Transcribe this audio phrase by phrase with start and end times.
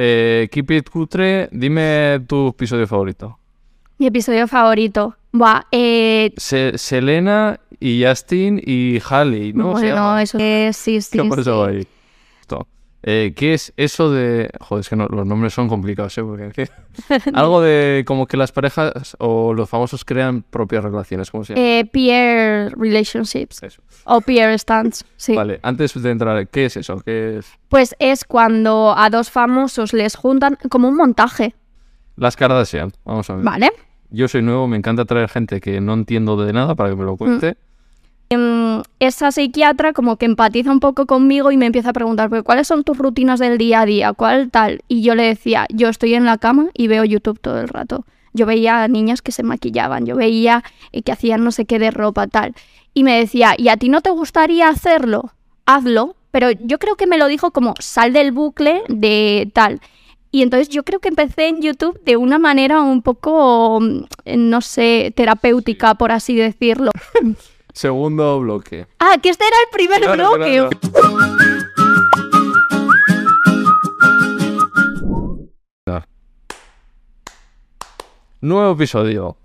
[0.00, 3.36] Eh, Keep It Cutre, dime tu episodio favorito.
[3.98, 5.16] Mi episodio favorito.
[5.32, 9.72] Buah, eh, Se- Selena y Justin y Halle, ¿no?
[9.72, 10.22] Bueno, llama.
[10.22, 11.18] eso es, sí, sí.
[11.18, 11.28] ¿Qué
[11.66, 11.78] sí.
[11.78, 11.86] ahí?
[13.10, 14.50] Eh, ¿Qué es eso de...?
[14.60, 16.22] Joder, es que no- los nombres son complicados, ¿eh?
[16.22, 16.68] Porque.
[17.32, 21.66] Algo de como que las parejas o los famosos crean propias relaciones, ¿cómo se llama?
[21.66, 23.80] Eh, peer relationships Eso.
[24.04, 25.34] o peer stands, sí.
[25.34, 27.00] Vale, antes de entrar, ¿qué es eso?
[27.00, 27.46] ¿Qué es?
[27.70, 31.54] Pues es cuando a dos famosos les juntan como un montaje,
[32.16, 33.44] Las Kardashian, vamos a ver.
[33.44, 33.70] ¿vale?
[34.10, 37.04] Yo soy nuevo, me encanta traer gente que no entiendo de nada para que me
[37.04, 37.56] lo cuente.
[38.30, 38.57] Mm,
[39.00, 42.66] Esa psiquiatra como que empatiza un poco conmigo y me empieza a preguntar, "Pero, ¿cuáles
[42.66, 44.12] son tus rutinas del día a día?
[44.12, 44.80] ¿Cuál tal?
[44.88, 48.04] Y yo le decía, yo estoy en la cama y veo YouTube todo el rato.
[48.32, 51.78] Yo veía a niñas que se maquillaban, yo veía eh, que hacían no sé qué
[51.78, 52.54] de ropa, tal.
[52.94, 55.32] Y me decía, ¿y a ti no te gustaría hacerlo?
[55.66, 56.16] Hazlo.
[56.30, 59.80] Pero yo creo que me lo dijo como, sal del bucle de tal.
[60.30, 64.02] Y entonces yo creo que empecé en YouTube de una manera un poco, mm,
[64.36, 66.90] no sé, terapéutica, por así decirlo.
[67.78, 68.88] Segundo bloque.
[68.98, 70.68] Ah, que este era el primer Claro, bloque.
[75.84, 76.06] claro.
[78.40, 79.36] Nuevo episodio.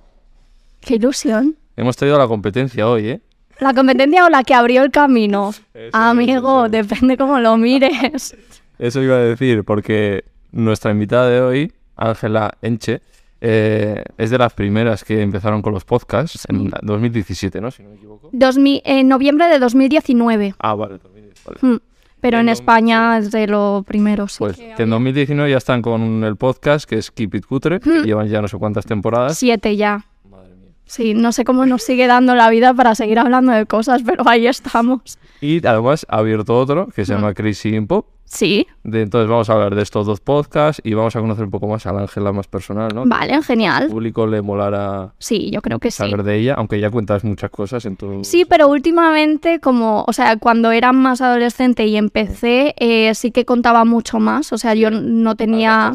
[0.81, 1.55] Qué ilusión.
[1.75, 3.21] Hemos traído la competencia hoy, ¿eh?
[3.59, 5.53] ¿La competencia o la que abrió el camino?
[5.91, 6.69] Amigo, eso.
[6.71, 8.35] depende cómo lo mires.
[8.79, 13.01] Eso iba a decir, porque nuestra invitada de hoy, Ángela Enche,
[13.45, 17.71] eh, es de las primeras que empezaron con los podcasts en 2017, ¿no?
[17.71, 18.29] Si no me equivoco.
[18.31, 20.55] 2000 en noviembre de 2019.
[20.59, 21.59] Ah, vale, 2010, vale.
[21.61, 21.79] Mm,
[22.21, 24.37] Pero en En España es de lo primero, sí.
[24.39, 28.03] Pues que en 2019 ya están con el podcast que es Keep It Cutre, que
[28.03, 29.37] llevan ya no sé cuántas temporadas.
[29.37, 30.05] Siete ya.
[30.85, 34.27] Sí, no sé cómo nos sigue dando la vida para seguir hablando de cosas, pero
[34.27, 35.17] ahí estamos.
[35.41, 38.07] Y además ha abierto otro que se llama Crazy in Pop.
[38.25, 41.51] Sí, De, entonces vamos a hablar de estos dos podcasts y vamos a conocer un
[41.51, 43.03] poco más a la Ángela más personal, ¿no?
[43.05, 43.89] vale, Al genial.
[43.89, 45.97] público le molará Sí, yo creo que sí.
[45.97, 48.23] saber de ella, aunque ya cuentas muchas cosas en tu...
[48.23, 53.45] Sí, pero últimamente, como, o sea, cuando era más adolescente y empecé, eh, sí que
[53.45, 54.51] contaba mucho más.
[54.51, 55.93] O sea, yo no tenía,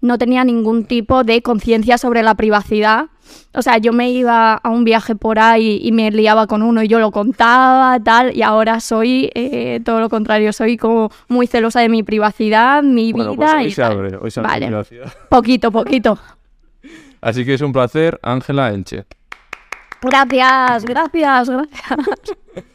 [0.00, 3.06] no tenía ningún tipo de conciencia sobre la privacidad.
[3.54, 6.82] O sea, yo me iba a un viaje por ahí y me liaba con uno
[6.82, 11.46] y yo lo contaba, tal, y ahora soy eh, todo lo contrario, soy como muy
[11.46, 13.92] celosa de mi privacidad, mi Bueno, vida pues hoy y se tal.
[13.92, 14.66] abre, hoy se abre Vale.
[14.66, 15.12] privacidad.
[15.28, 16.18] Poquito, poquito.
[17.20, 19.04] Así que es un placer, Ángela Enche.
[20.02, 21.98] Gracias, gracias, gracias.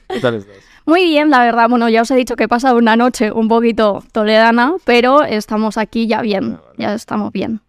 [0.07, 0.56] ¿Qué tal estás?
[0.85, 1.68] Muy bien, la verdad.
[1.69, 5.78] Bueno, ya os he dicho que he pasado una noche un poquito toledana, pero estamos
[5.78, 6.59] aquí ya bien.
[6.78, 7.62] Ya estamos bien.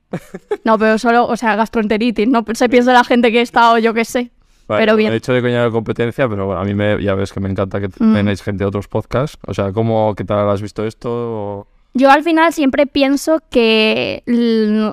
[0.64, 2.28] No, pero solo, o sea, gastroenteritis.
[2.28, 4.30] No se piensa la gente que he estado, yo qué sé.
[4.68, 5.12] Vale, Pero bien.
[5.12, 7.48] He hecho de coña la competencia, pero bueno, a mí me, ya ves que me
[7.48, 8.14] encanta que Mm.
[8.14, 9.38] tenéis gente de otros podcasts.
[9.46, 11.08] O sea, ¿cómo, qué tal has visto esto?
[11.10, 14.22] O- Yo al final siempre pienso que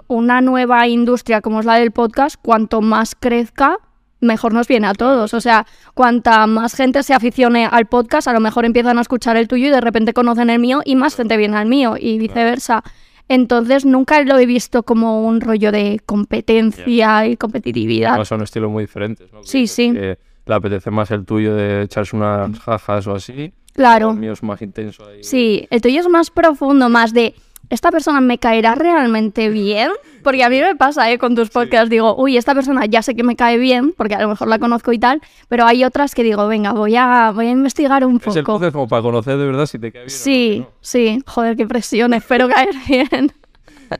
[0.07, 3.77] una nueva industria como es la del podcast, cuanto más crezca,
[4.23, 5.33] mejor nos viene a todos.
[5.33, 9.37] O sea, cuanta más gente se aficione al podcast, a lo mejor empiezan a escuchar
[9.37, 12.17] el tuyo y de repente conocen el mío y más gente viene al mío y
[12.17, 12.83] viceversa.
[13.29, 18.11] Entonces nunca lo he visto como un rollo de competencia y competitividad.
[18.11, 19.43] Además son estilos muy diferentes, ¿no?
[19.43, 19.93] Sí, sí.
[19.93, 23.53] que le apetece más el tuyo de echarse unas jajas o así.
[23.73, 24.11] Claro.
[24.11, 25.23] El mío es más intenso ahí.
[25.23, 27.33] Sí, el tuyo es más profundo, más de
[27.69, 29.89] ¿esta persona me caerá realmente bien?
[30.23, 31.17] Porque a mí me pasa, ¿eh?
[31.17, 34.21] Con tus podcasts digo, uy, esta persona ya sé que me cae bien, porque a
[34.21, 37.47] lo mejor la conozco y tal, pero hay otras que digo, venga, voy a, voy
[37.47, 38.71] a investigar un Es el poco.
[38.71, 40.11] como para conocer de verdad si te cae bien.
[40.11, 40.67] o no, Sí, ¿no?
[40.79, 43.33] sí, joder, qué presión, espero caer bien.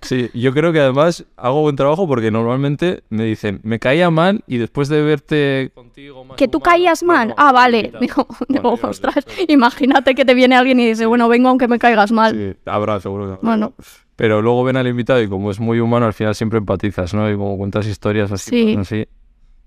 [0.02, 4.44] Sí, yo creo que además hago buen trabajo porque normalmente me dicen, me caía mal
[4.48, 7.34] y después de verte contigo más ¿Que tú humano, caías mal?
[7.38, 7.92] ah, vale.
[8.00, 8.28] Digo,
[8.82, 12.34] ostras, imagínate que te viene alguien y dice, bueno, vengo aunque me caigas mal.
[12.34, 13.42] Sí, habrá, seguro que habrá.
[13.44, 13.74] Bueno.
[14.16, 17.30] Pero luego ven al invitado y como es muy humano, al final siempre empatizas, ¿no?
[17.32, 18.50] Y como cuentas historias así.
[18.50, 18.74] Sí.
[18.76, 19.08] pues, así.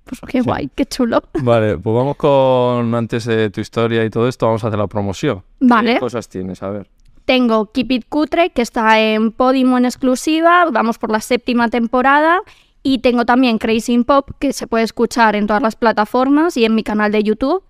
[0.04, 1.20] Pues qué guay, qué chulo.
[1.42, 4.86] Vale, pues vamos con, antes de tu historia y todo esto, vamos a hacer la
[4.86, 5.42] promoción.
[5.58, 5.94] Vale.
[5.94, 6.62] ¿Qué cosas tienes?
[6.62, 6.88] A ver.
[7.26, 12.40] Tengo Keep It Cutre, que está en Podimo en exclusiva, vamos por la séptima temporada.
[12.84, 16.64] Y tengo también Crazy in Pop, que se puede escuchar en todas las plataformas y
[16.64, 17.64] en mi canal de YouTube.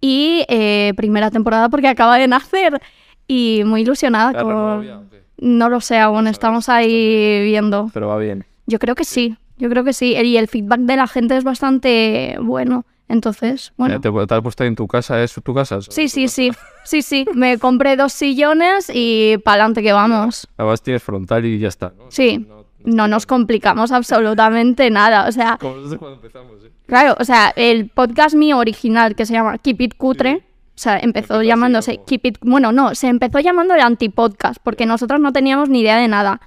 [0.00, 2.80] Y eh, primera temporada porque acaba de nacer.
[3.26, 5.10] Y muy ilusionada ¿La renuevo con...
[5.38, 7.90] No lo sé aún, estamos ahí viendo.
[7.92, 8.44] Pero va bien.
[8.66, 10.14] Yo creo que sí, yo creo que sí.
[10.14, 12.84] Y el feedback de la gente es bastante bueno.
[13.10, 13.96] Entonces, bueno.
[13.96, 15.20] Eh, ¿Te, te has puesto ahí en tu casa?
[15.22, 15.80] ¿Es tu casa?
[15.82, 16.52] Sí, sí, sí.
[16.84, 17.26] Sí, sí.
[17.34, 20.46] Me compré dos sillones y para adelante que vamos.
[20.56, 21.92] Además tienes frontal y ya está.
[21.98, 22.04] ¿no?
[22.08, 22.46] Sí.
[22.48, 25.26] No, No nos complicamos absolutamente nada.
[25.28, 26.70] O sea, Como desde cuando empezamos, ¿eh?
[26.86, 30.36] claro, o sea, el podcast mío original que se llama Keep It Cutre,
[30.76, 32.38] o sea, empezó llamándose como- Keep It.
[32.42, 36.40] Bueno, no, se empezó llamando el antipodcast porque nosotros no teníamos ni idea de nada.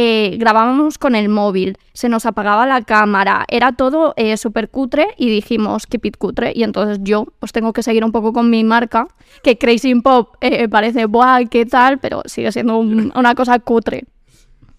[0.00, 5.08] Eh, grabábamos con el móvil, se nos apagaba la cámara, era todo eh, súper cutre
[5.16, 6.52] y dijimos que pit cutre.
[6.54, 9.08] Y entonces yo pues tengo que seguir un poco con mi marca,
[9.42, 11.98] que Crazy Pop eh, parece, ¡buah, qué tal!
[11.98, 14.04] Pero sigue siendo un- una cosa cutre.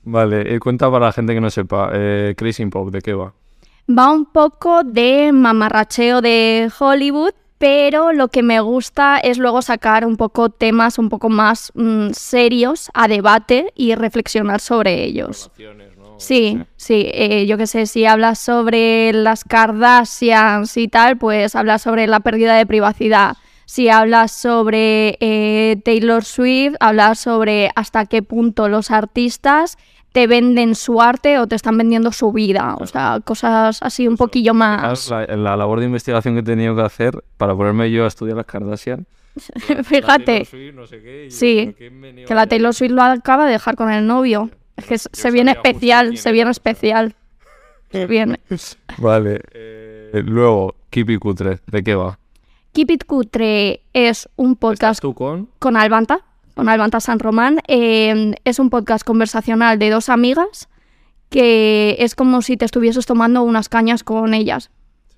[0.06, 3.34] Vale, eh, cuenta para la gente que no sepa, eh, Crazy Pop, ¿de qué va?
[3.90, 10.06] Va un poco de mamarracheo de Hollywood, pero lo que me gusta es luego sacar
[10.06, 15.52] un poco temas un poco más mm, serios a debate y reflexionar sobre ellos.
[16.18, 21.82] Sí, sí, eh, yo qué sé, si hablas sobre las Kardashians y tal, pues hablas
[21.82, 23.38] sobre la pérdida de privacidad.
[23.66, 29.78] Si hablas sobre eh, Taylor Swift, hablas sobre hasta qué punto los artistas
[30.12, 32.76] te venden su arte o te están vendiendo su vida.
[32.80, 35.10] O sea, cosas así un poquillo más.
[35.10, 38.38] La, la labor de investigación que he tenido que hacer para ponerme yo a estudiar
[38.38, 39.06] las Kardashian.
[39.84, 40.46] Fíjate,
[41.30, 44.50] Sí, que la Taylor Swift lo acaba de dejar con el novio.
[44.76, 47.16] Es que se- se viene especial, se viene especial.
[47.92, 48.40] Se viene.
[48.98, 49.42] Vale.
[49.54, 52.18] eh, luego, Kipi Cutre, ¿de qué va?
[52.72, 55.50] Keep It Cutre es un ¿Estás podcast tú con?
[55.60, 56.20] con Albanta,
[56.60, 57.62] con Albanta San Román.
[57.70, 60.68] Eh, es un podcast conversacional de dos amigas
[61.30, 64.70] que es como si te estuvieses tomando unas cañas con ellas.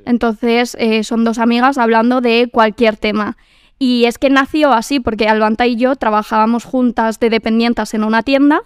[0.05, 3.37] Entonces, eh, son dos amigas hablando de cualquier tema.
[3.79, 8.21] Y es que nació así porque Albanta y yo trabajábamos juntas de dependientas en una
[8.21, 8.61] tienda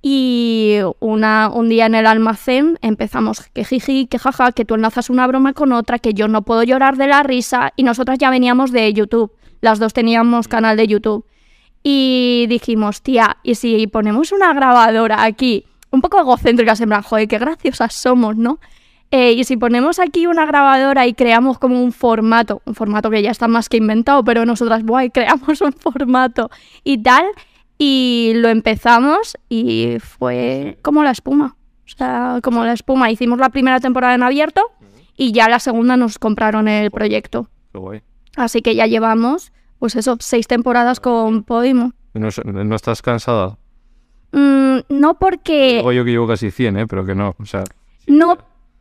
[0.00, 5.10] y una, un día en el almacén empezamos que jiji, que jaja, que tú enlazas
[5.10, 8.30] una broma con otra, que yo no puedo llorar de la risa y nosotras ya
[8.30, 9.30] veníamos de YouTube.
[9.60, 11.26] Las dos teníamos canal de YouTube.
[11.82, 15.64] Y dijimos, tía, ¿y si ponemos una grabadora aquí?
[15.90, 18.58] Un poco egocéntricas, en plan, joder, qué graciosas somos, ¿no?
[19.10, 23.22] Eh, y si ponemos aquí una grabadora y creamos como un formato, un formato que
[23.22, 26.50] ya está más que inventado, pero nosotras, guay, creamos un formato
[26.84, 27.24] y tal,
[27.78, 31.56] y lo empezamos y fue como la espuma.
[31.86, 33.10] O sea, como la espuma.
[33.10, 34.70] Hicimos la primera temporada en abierto
[35.16, 37.48] y ya la segunda nos compraron el proyecto.
[38.36, 41.92] Así que ya llevamos, pues eso, seis temporadas con Podimo.
[42.14, 43.58] ¿No, no estás cansada?
[44.32, 45.76] Mm, no porque...
[45.78, 46.86] Digo yo que llevo casi 100, ¿eh?
[46.86, 47.64] Pero que no, o sea...
[48.06, 48.38] No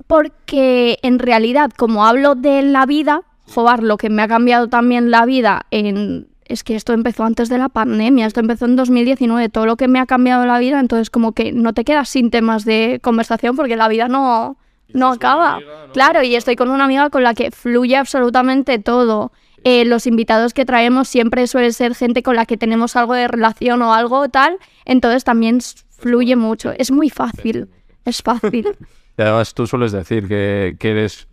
[0.07, 3.23] porque en realidad, como hablo de la vida,
[3.53, 6.27] joder, lo que me ha cambiado también la vida en...
[6.45, 9.89] Es que esto empezó antes de la pandemia, esto empezó en 2019, todo lo que
[9.89, 13.57] me ha cambiado la vida, entonces como que no te quedas sin temas de conversación
[13.57, 14.55] porque la vida no,
[14.93, 15.59] no acaba.
[15.91, 19.33] Claro, y estoy con una amiga con la que fluye absolutamente todo.
[19.69, 23.27] Eh, los invitados que traemos siempre suele ser gente con la que tenemos algo de
[23.27, 25.59] relación o algo tal, entonces también
[25.89, 26.71] fluye mucho.
[26.77, 27.67] Es muy fácil,
[28.05, 28.65] es fácil.
[29.19, 31.27] Y además tú sueles decir que, que eres,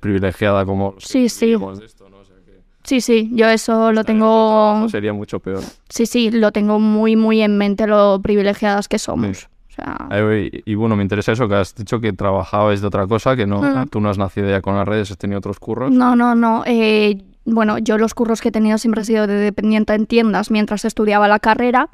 [0.00, 0.96] privilegiada como...
[0.98, 1.52] Sí, sí.
[1.52, 2.18] esto, ¿no?
[2.18, 5.60] O sea, que Sí, sí, yo eso lo tengo, Sería mucho peor.
[5.88, 9.38] sí, sí, lo tengo muy, muy en mente lo privilegiadas que somos.
[9.38, 9.46] Sí.
[9.70, 13.06] O sea, Y, y bueno, me interesa eso, que has dicho que trabajabas de otra
[13.06, 13.86] cosa, que no, Mm.
[13.88, 15.92] tú no has nacido ya con las redes, has tenido otros curros.
[15.92, 16.64] no, no, no.
[16.66, 20.50] eh, bueno, yo los curros que he tenido siempre he sido de dependiente en tiendas
[20.50, 21.88] mientras estudiaba la carrera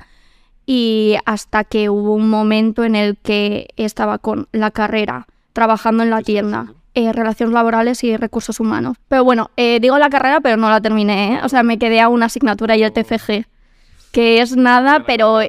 [0.67, 6.11] y hasta que hubo un momento en el que estaba con la carrera trabajando en
[6.11, 6.73] la tienda.
[6.95, 8.97] eh, relaciones laborales y recursos humanos.
[9.09, 11.35] Pero bueno, eh, digo la carrera, pero no la terminé.
[11.35, 11.41] ¿eh?
[11.45, 13.47] O sea, me quedé a una asignatura y el TFG,
[14.11, 15.41] que es nada, pero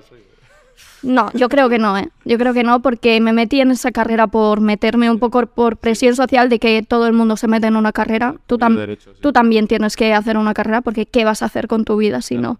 [1.01, 2.09] No, yo creo que no, ¿eh?
[2.25, 5.77] Yo creo que no, porque me metí en esa carrera por meterme un poco por
[5.77, 8.35] presión social de que todo el mundo se mete en una carrera.
[8.47, 9.19] Tú, tam- derecho, sí.
[9.21, 12.21] tú también tienes que hacer una carrera porque ¿qué vas a hacer con tu vida
[12.21, 12.59] si no?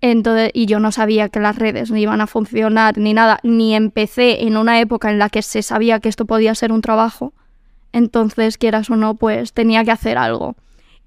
[0.00, 3.74] Entonces, y yo no sabía que las redes ni iban a funcionar ni nada, ni
[3.74, 7.32] empecé en una época en la que se sabía que esto podía ser un trabajo.
[7.92, 10.54] Entonces, quieras o no, pues tenía que hacer algo.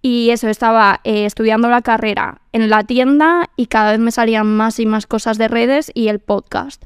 [0.01, 4.47] Y eso, estaba eh, estudiando la carrera en la tienda y cada vez me salían
[4.47, 6.83] más y más cosas de redes y el podcast.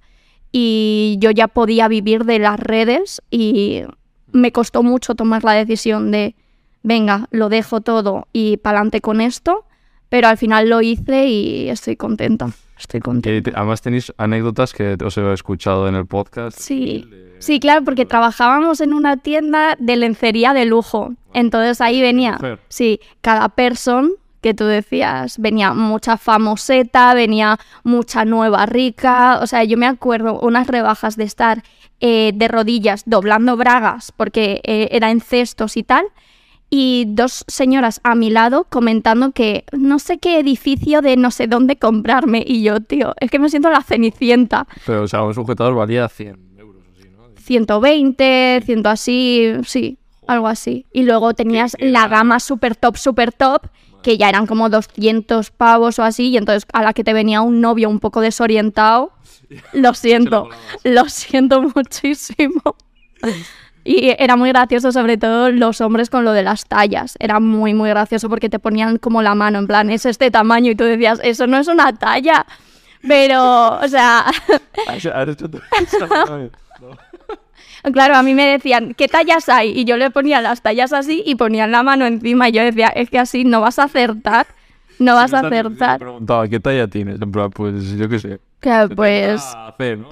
[0.52, 3.84] Y yo ya podía vivir de las redes y
[4.32, 6.36] me costó mucho tomar la decisión de,
[6.84, 9.66] venga, lo dejo todo y pa'lante con esto,
[10.10, 12.50] pero al final lo hice y estoy contenta.
[12.78, 13.52] Estoy contenta.
[13.52, 16.60] te- además tenéis anécdotas que os he escuchado en el podcast.
[16.60, 17.08] Sí,
[17.40, 21.14] sí, claro, porque trabajábamos en una tienda de lencería de lujo.
[21.34, 22.38] Entonces ahí venía,
[22.70, 29.40] sí, cada person que tú decías, venía mucha famoseta, venía mucha nueva rica.
[29.42, 31.64] O sea, yo me acuerdo unas rebajas de estar
[32.00, 36.06] eh, de rodillas doblando bragas porque eh, era en cestos y tal.
[36.78, 41.48] Y dos señoras a mi lado comentando que no sé qué edificio de no sé
[41.48, 42.44] dónde comprarme.
[42.46, 44.68] Y yo, tío, es que me siento la cenicienta.
[44.86, 47.30] Pero, o sea, un sujetador valía 100 euros, así, ¿no?
[47.38, 50.86] 120, 100 así, sí, algo así.
[50.92, 53.68] Y luego tenías la gama super top, super top,
[54.04, 57.40] que ya eran como 200 pavos o así, y entonces a la que te venía
[57.40, 59.14] un novio un poco desorientado,
[59.72, 60.50] Lo siento,
[60.84, 62.76] lo siento muchísimo.
[63.88, 67.16] Y era muy gracioso, sobre todo los hombres con lo de las tallas.
[67.20, 70.72] Era muy, muy gracioso porque te ponían como la mano, en plan, es este tamaño,
[70.72, 72.48] y tú decías, eso no es una talla.
[73.08, 74.26] Pero, o sea,
[77.94, 79.70] claro, a mí me decían, ¿qué tallas hay?
[79.78, 82.50] Y yo le ponía las tallas así y ponían la mano encima.
[82.50, 84.48] Y yo decía, es que así no vas a acertar.
[84.98, 86.00] No vas a Me acertar.
[86.00, 87.22] preguntaba, ¿qué talla tienes?
[87.22, 88.40] En plan, pues yo qué sé.
[88.66, 89.44] Que, pues,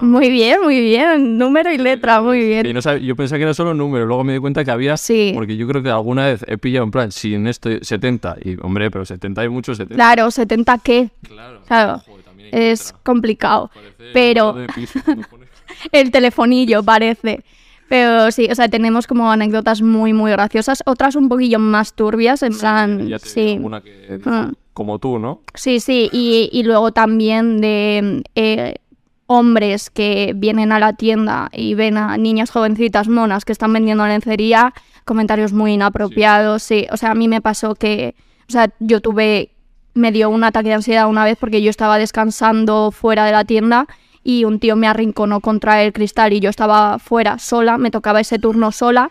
[0.00, 1.36] muy bien, muy bien.
[1.38, 2.72] Número y letra, muy Y bien.
[2.72, 4.96] no yo pensaba que era solo número, luego me di cuenta que había...
[4.96, 5.32] Sí.
[5.34, 8.56] Porque yo creo que alguna vez he pillado en plan, si en esto 70, y
[8.62, 9.94] hombre, pero 70 hay muchos 70.
[9.96, 11.10] Claro, 70 qué.
[11.66, 11.98] Claro.
[12.06, 13.00] Joder, es letra.
[13.02, 13.70] complicado.
[14.12, 15.00] Pero- piso
[15.92, 17.42] El telefonillo parece.
[17.88, 20.82] Pero sí, o sea, tenemos como anécdotas muy, muy graciosas.
[20.86, 23.58] Otras un poquillo más turbias, en plan, Ya te sí.
[23.82, 24.20] que.
[24.74, 25.40] Como tú, ¿no?
[25.54, 28.74] Sí, sí, y, y luego también de eh,
[29.26, 34.06] hombres que vienen a la tienda y ven a niñas jovencitas monas que están vendiendo
[34.06, 36.86] lencería, comentarios muy inapropiados, sí.
[36.90, 38.16] O sea, a mí me pasó que,
[38.48, 39.52] o sea, yo tuve,
[39.94, 43.44] me dio un ataque de ansiedad una vez porque yo estaba descansando fuera de la
[43.44, 43.86] tienda
[44.24, 48.20] y un tío me arrinconó contra el cristal y yo estaba fuera sola, me tocaba
[48.20, 49.10] ese turno sola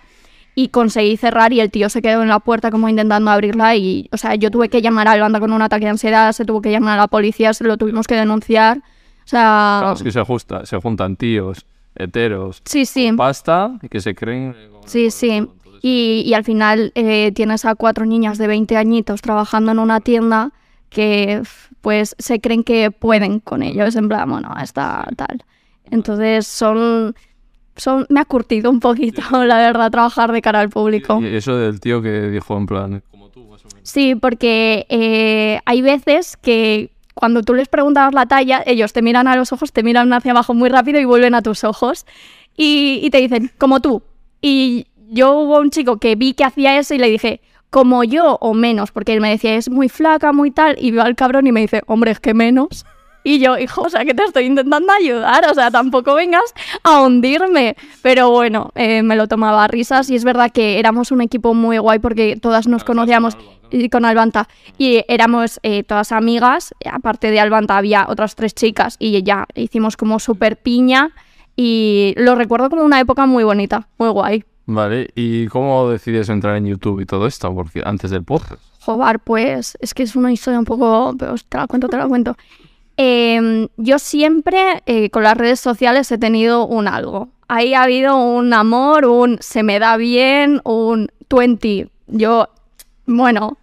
[0.55, 4.09] y conseguí cerrar y el tío se quedó en la puerta como intentando abrirla y,
[4.11, 6.61] o sea, yo tuve que llamar al banda con un ataque de ansiedad, se tuvo
[6.61, 8.77] que llamar a la policía, se lo tuvimos que denunciar.
[8.77, 13.89] O sea, Claro, es que se, justa, se juntan tíos, heteros, sí, sí, pasta, y
[13.89, 14.55] que se creen...
[14.85, 15.47] sí, sí.
[15.81, 19.99] Y, y al final eh, tienes a cuatro niñas de 20 añitos trabajando en una
[19.99, 20.51] tienda
[20.89, 21.41] que
[21.81, 25.43] pues se creen que pueden con ellos, en plan, bueno, está tal.
[25.91, 27.13] Entonces son,
[27.75, 31.19] son, me ha curtido un poquito, la verdad, trabajar de cara al público.
[31.21, 33.81] Y eso del tío que dijo en plan, como tú, más o menos.
[33.89, 39.27] Sí, porque eh, hay veces que cuando tú les preguntas la talla, ellos te miran
[39.27, 42.05] a los ojos, te miran hacia abajo muy rápido y vuelven a tus ojos
[42.57, 44.03] y, y te dicen, como tú.
[44.41, 48.37] Y yo hubo un chico que vi que hacía eso y le dije, como yo
[48.39, 51.47] o menos, porque él me decía, es muy flaca, muy tal, y veo al cabrón
[51.47, 52.85] y me dice, hombre, es que menos.
[53.23, 56.53] Y yo, hijo, o sea, que te estoy intentando ayudar, o sea, tampoco vengas
[56.83, 57.75] a hundirme.
[58.01, 61.53] Pero bueno, eh, me lo tomaba a risas y es verdad que éramos un equipo
[61.53, 63.37] muy guay porque todas nos conocíamos
[63.91, 69.23] con Albanta y éramos eh, todas amigas, aparte de Albanta había otras tres chicas y
[69.23, 71.11] ya hicimos como súper piña
[71.55, 74.43] y lo recuerdo como una época muy bonita, muy guay.
[74.65, 77.53] Vale, ¿y cómo decides entrar en YouTube y todo esto?
[77.53, 78.61] Porque antes del podcast.
[78.79, 82.07] Jobar, pues es que es una historia un poco, pero te la cuento, te la
[82.07, 82.37] cuento.
[82.97, 87.29] Eh, yo siempre eh, con las redes sociales he tenido un algo.
[87.47, 91.89] Ahí ha habido un amor, un se me da bien, un 20.
[92.07, 92.49] Yo,
[93.05, 93.57] bueno,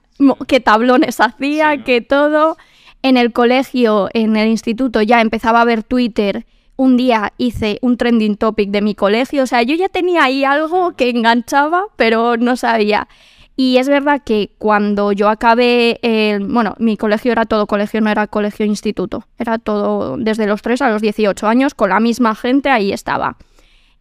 [0.47, 2.57] qué tablones hacía, qué todo.
[3.03, 6.45] En el colegio, en el instituto ya empezaba a ver Twitter.
[6.77, 9.43] Un día hice un trending topic de mi colegio.
[9.43, 13.09] O sea, yo ya tenía ahí algo que enganchaba, pero no sabía.
[13.57, 18.11] Y es verdad que cuando yo acabé, el- bueno, mi colegio era todo colegio, no
[18.11, 22.35] era colegio instituto, era todo desde los 3 a los 18 años, con la misma
[22.35, 23.37] gente, ahí estaba.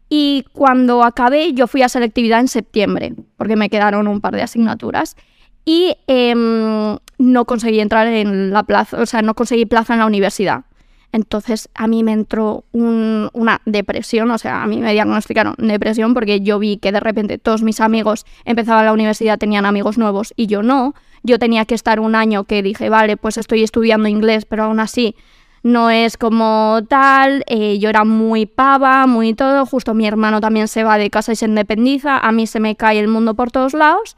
[0.09, 4.41] Y cuando acabé, yo fui a selectividad en septiembre, porque me quedaron un par de
[4.41, 5.15] asignaturas.
[5.65, 10.05] Y em, no conseguí entrar en la plaza, o sea, no conseguí plaza en la
[10.07, 10.63] universidad.
[11.11, 16.13] Entonces a mí me entró un- una depresión, o sea, a mí me diagnosticaron depresión
[16.13, 20.33] porque yo vi que de repente todos mis amigos empezaban la universidad, tenían amigos nuevos
[20.35, 20.93] y yo no.
[21.23, 24.79] Yo tenía que estar un año que dije, vale, pues estoy estudiando inglés, pero aún
[24.79, 25.15] así
[25.63, 27.43] no es como tal.
[27.47, 29.65] eh, yo era muy pava, muy todo.
[29.65, 32.17] Justo mi hermano también se va de casa y se independiza.
[32.19, 34.15] A mí se me cae el mundo por todos lados.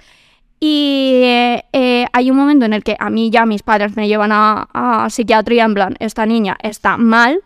[0.64, 4.08] Y eh, eh, hay un momento en el que a mí ya mis padres me
[4.08, 7.42] llevan a, a psiquiatría en plan, esta niña está mal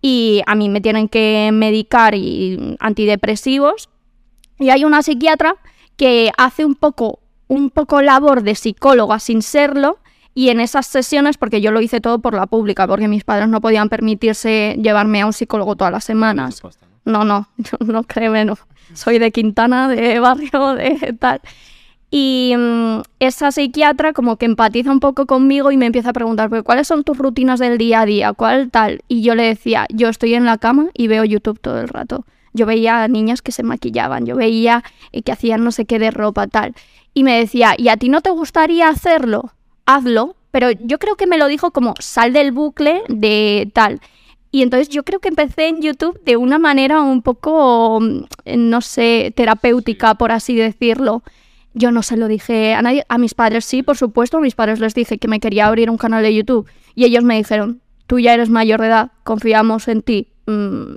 [0.00, 3.88] y a mí me tienen que medicar y antidepresivos.
[4.60, 5.56] Y hay una psiquiatra
[5.96, 9.98] que hace un poco, un poco labor de psicóloga sin serlo.
[10.34, 13.48] Y en esas sesiones, porque yo lo hice todo por la pública, porque mis padres
[13.48, 16.62] no podían permitirse llevarme a un psicólogo todas las semanas.
[17.04, 18.56] No, no, yo no créeme, no.
[18.94, 21.40] Soy de Quintana, de barrio, de tal.
[22.14, 26.50] Y mm, esa psiquiatra como que empatiza un poco conmigo y me empieza a preguntar,
[26.50, 28.34] "Pero, ¿cuáles son tus rutinas del día a día?
[28.34, 29.00] ¿Cuál tal?
[29.08, 32.26] Y yo le decía, yo estoy en la cama y veo YouTube todo el rato.
[32.52, 35.98] Yo veía a niñas que se maquillaban, yo veía eh, que hacían no sé qué
[35.98, 36.74] de ropa, tal.
[37.14, 39.52] Y me decía, ¿y a ti no te gustaría hacerlo?
[39.86, 40.36] Hazlo.
[40.50, 44.00] Pero yo creo que me lo dijo como, sal del bucle de tal.
[44.50, 48.24] Y entonces yo creo que empecé en YouTube de una manera un poco, mm,
[48.68, 51.22] no sé, terapéutica, por así decirlo.
[51.74, 54.54] Yo no se lo dije a nadie, a mis padres sí, por supuesto, a mis
[54.54, 57.80] padres les dije que me quería abrir un canal de YouTube y ellos me dijeron,
[58.06, 60.32] tú ya eres mayor de edad, confiamos en ti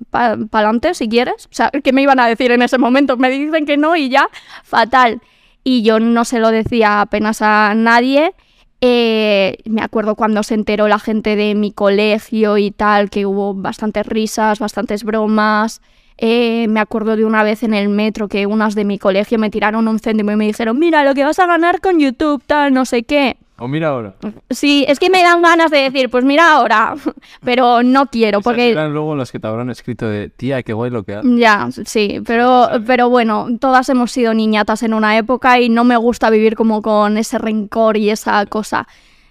[0.09, 1.45] para adelante si quieres.
[1.45, 3.17] O sea, ¿qué me iban a decir en ese momento?
[3.17, 4.29] Me dicen que no y ya,
[4.63, 5.21] fatal.
[5.63, 8.33] Y yo no se lo decía apenas a nadie.
[8.81, 13.53] Eh, me acuerdo cuando se enteró la gente de mi colegio y tal, que hubo
[13.53, 15.81] bastantes risas, bastantes bromas.
[16.17, 19.49] Eh, me acuerdo de una vez en el metro que unas de mi colegio me
[19.49, 22.73] tiraron un céntimo y me dijeron, mira lo que vas a ganar con YouTube, tal,
[22.73, 23.37] no sé qué.
[23.57, 24.15] O mira ahora.
[24.49, 26.95] Sí, es que me dan ganas de decir, pues mira ahora,
[27.43, 28.71] pero no quiero porque...
[28.71, 31.31] Eran luego las que te habrán escrito de, tía, qué guay lo que haces.
[31.37, 35.95] Ya, sí, pero, pero bueno, todas hemos sido niñatas en una época y no me
[35.95, 38.87] gusta vivir como con ese rencor y esa cosa.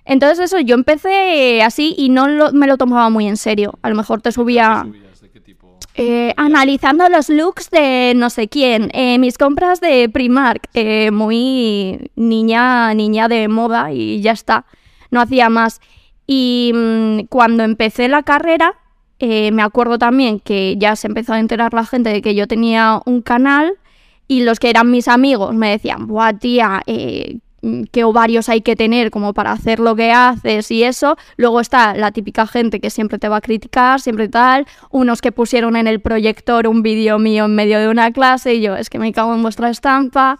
[0.07, 3.79] Entonces eso, yo empecé así y no me lo tomaba muy en serio.
[3.83, 4.87] A lo mejor te subía...
[5.97, 12.11] Eh, analizando los looks de no sé quién, eh, mis compras de Primark, eh, muy
[12.17, 14.67] niña, niña de moda y ya está,
[15.13, 15.81] no hacía más.
[16.27, 18.75] Y mm, cuando empecé la carrera,
[19.21, 23.01] me acuerdo también que ya se empezó a enterar la gente de que yo tenía
[23.07, 23.79] un canal
[24.29, 27.39] y los que eran mis amigos me decían, buah tía, Mm,
[27.90, 31.16] qué ovarios hay que tener como para hacer lo que haces y eso.
[31.37, 34.66] Luego está la típica gente que siempre te va a criticar, siempre tal.
[34.90, 38.61] Unos que pusieron en el proyector un vídeo mío en medio de una clase y
[38.61, 40.38] yo, es que me cago en vuestra estampa.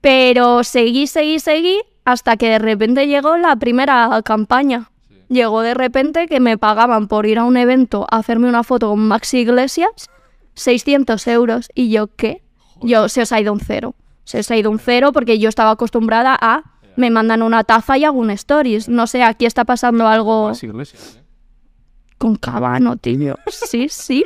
[0.00, 4.90] Pero seguí, seguí, seguí hasta que de repente llegó la primera campaña.
[5.28, 8.90] Llegó de repente que me pagaban por ir a un evento a hacerme una foto
[8.90, 10.10] con Maxi Iglesias
[10.54, 11.70] 600 euros.
[11.74, 12.42] Y yo, ¿qué?
[12.82, 13.94] Yo, se os ha ido un cero
[14.24, 18.04] se ha ido un cero porque yo estaba acostumbrada a me mandan una taza y
[18.04, 18.88] hago un stories.
[18.88, 20.52] No sé, aquí está pasando algo.
[20.52, 20.84] ¿eh?
[22.18, 23.38] Con cabano, tío.
[23.48, 24.24] Sí, sí.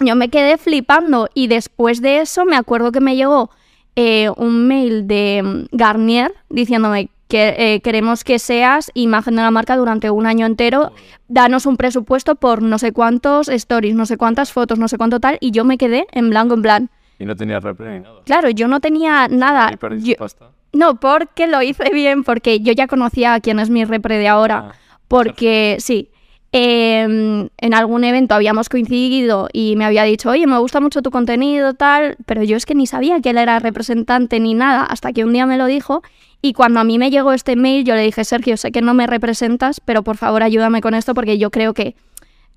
[0.00, 3.50] Yo me quedé flipando y después de eso me acuerdo que me llegó
[3.96, 9.50] eh, un mail de mm, Garnier diciéndome que eh, queremos que seas imagen de la
[9.50, 10.92] marca durante un año entero,
[11.28, 15.18] danos un presupuesto por no sé cuántos stories, no sé cuántas fotos, no sé cuánto
[15.18, 16.90] tal, y yo me quedé en blanco, en plan,
[17.22, 18.20] y no tenía repre ni nada.
[18.24, 19.70] Claro, yo no tenía nada.
[20.02, 20.50] ¿Y pasta?
[20.72, 24.26] No, porque lo hice bien, porque yo ya conocía a quién es mi repre de
[24.26, 24.70] ahora.
[24.70, 24.74] Ah,
[25.06, 26.08] porque, sí,
[26.50, 31.10] em, en algún evento habíamos coincidido y me había dicho, oye, me gusta mucho tu
[31.10, 35.12] contenido, tal, pero yo es que ni sabía que él era representante ni nada, hasta
[35.12, 36.02] que un día me lo dijo.
[36.40, 38.94] Y cuando a mí me llegó este mail, yo le dije, Sergio, sé que no
[38.94, 41.94] me representas, pero por favor ayúdame con esto porque yo creo que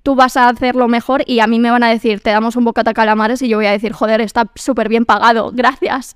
[0.06, 2.64] tú vas a hacerlo mejor y a mí me van a decir, te damos un
[2.64, 6.14] bocata calamares y yo voy a decir, joder, está súper bien pagado, gracias.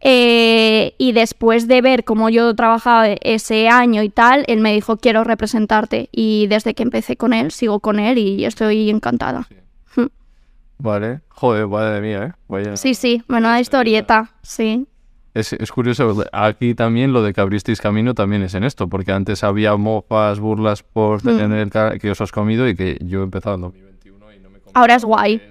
[0.00, 4.98] Eh, y después de ver cómo yo trabajaba ese año y tal, él me dijo,
[4.98, 6.10] quiero representarte.
[6.12, 9.48] Y desde que empecé con él, sigo con él y estoy encantada.
[9.96, 10.06] Hmm.
[10.78, 12.76] Vale, joder, de mía, ¿eh?
[12.76, 14.86] Sí, sí, buena historieta, sí.
[15.34, 19.42] Es, curioso, aquí también lo de que abristeis camino también es en esto, porque antes
[19.42, 21.36] había mofas, burlas por mm.
[21.36, 24.58] tener que os has comido y que yo he empezado en 2021 y no me
[24.74, 25.42] Ahora es guay.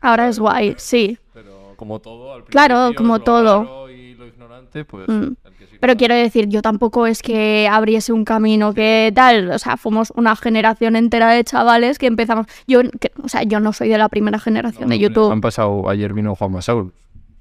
[0.00, 1.18] Ahora es guay, sí.
[1.34, 3.90] Pero como todo, al Claro, como todo.
[3.90, 5.08] Y lo ignorante, pues...
[5.08, 5.32] Mm.
[5.80, 10.12] Pero quiero decir, yo tampoco es que abriese un camino que tal, o sea, fuimos
[10.16, 12.46] una generación entera de chavales que empezamos.
[12.66, 12.80] Yo,
[13.22, 15.32] o sea, yo no soy de la primera generación de YouTube.
[15.32, 16.92] Han pasado, ayer vino Juan Masaul.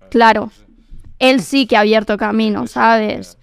[0.10, 0.50] Claro
[1.20, 3.38] él sí que ha abierto camino, ¿sabes?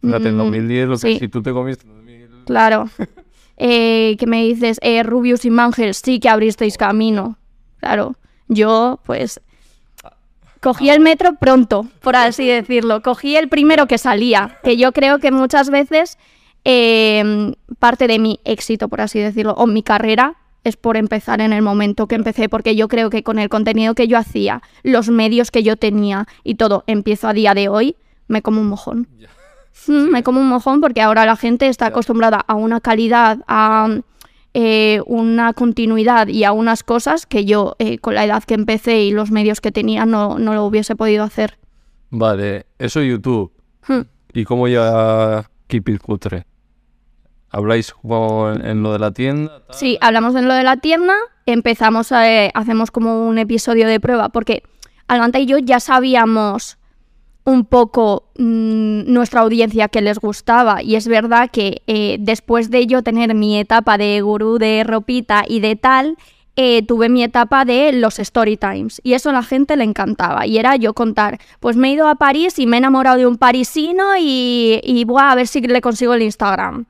[0.00, 2.28] Fíjate, en 2010, mm, lo que si tú te comiste en 2000...
[2.46, 2.88] Claro.
[3.56, 4.78] Eh, ¿Qué me dices?
[4.82, 7.38] Eh, Rubius y Mangel, sí que abristeis camino.
[7.78, 8.16] Claro.
[8.48, 9.40] Yo, pues,
[10.60, 13.00] cogí el metro pronto, por así decirlo.
[13.00, 16.18] Cogí el primero que salía, que yo creo que muchas veces
[16.64, 21.52] eh, parte de mi éxito, por así decirlo, o mi carrera, es por empezar en
[21.52, 25.08] el momento que empecé, porque yo creo que con el contenido que yo hacía, los
[25.10, 27.96] medios que yo tenía y todo, empiezo a día de hoy,
[28.26, 29.08] me como un mojón.
[29.88, 33.88] Mm, me como un mojón porque ahora la gente está acostumbrada a una calidad, a
[34.54, 39.02] eh, una continuidad y a unas cosas que yo, eh, con la edad que empecé
[39.02, 41.58] y los medios que tenía, no, no lo hubiese podido hacer.
[42.10, 43.52] Vale, eso YouTube.
[43.88, 44.02] Hmm.
[44.32, 46.46] ¿Y cómo ya Keep It Cutre?
[47.54, 49.62] ¿Habláis en lo de la tienda?
[49.70, 51.14] Sí, hablamos en lo de la tienda,
[51.46, 54.64] empezamos, a, eh, hacemos como un episodio de prueba, porque
[55.06, 56.78] Almanta y yo ya sabíamos
[57.44, 62.88] un poco mm, nuestra audiencia que les gustaba y es verdad que eh, después de
[62.88, 66.16] yo tener mi etapa de gurú de ropita y de tal,
[66.56, 70.44] eh, tuve mi etapa de los story times y eso a la gente le encantaba
[70.44, 73.28] y era yo contar, pues me he ido a París y me he enamorado de
[73.28, 76.86] un parisino y, y voy a ver si le consigo el Instagram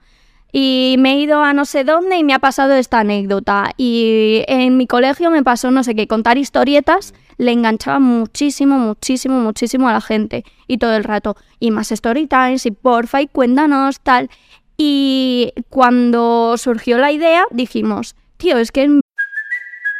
[0.56, 3.72] y me he ido a no sé dónde y me ha pasado esta anécdota.
[3.76, 9.40] Y en mi colegio me pasó, no sé qué, contar historietas le enganchaba muchísimo, muchísimo,
[9.40, 10.44] muchísimo a la gente.
[10.68, 14.30] Y todo el rato, y más story times, y porfa, y cuéntanos, tal.
[14.76, 19.00] Y cuando surgió la idea, dijimos, tío, es que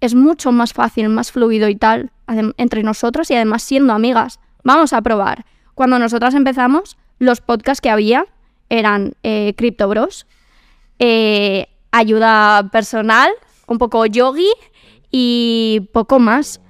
[0.00, 2.10] Es mucho más fácil, más fluido y tal
[2.56, 4.38] entre nosotras y además siendo amigas.
[4.62, 5.46] Vamos a probar.
[5.74, 8.26] Cuando nosotras empezamos, los podcasts que había
[8.68, 10.26] eran eh, Crypto Bros,
[10.98, 13.30] eh, ayuda personal,
[13.66, 14.50] un poco yogi
[15.10, 16.60] y poco más.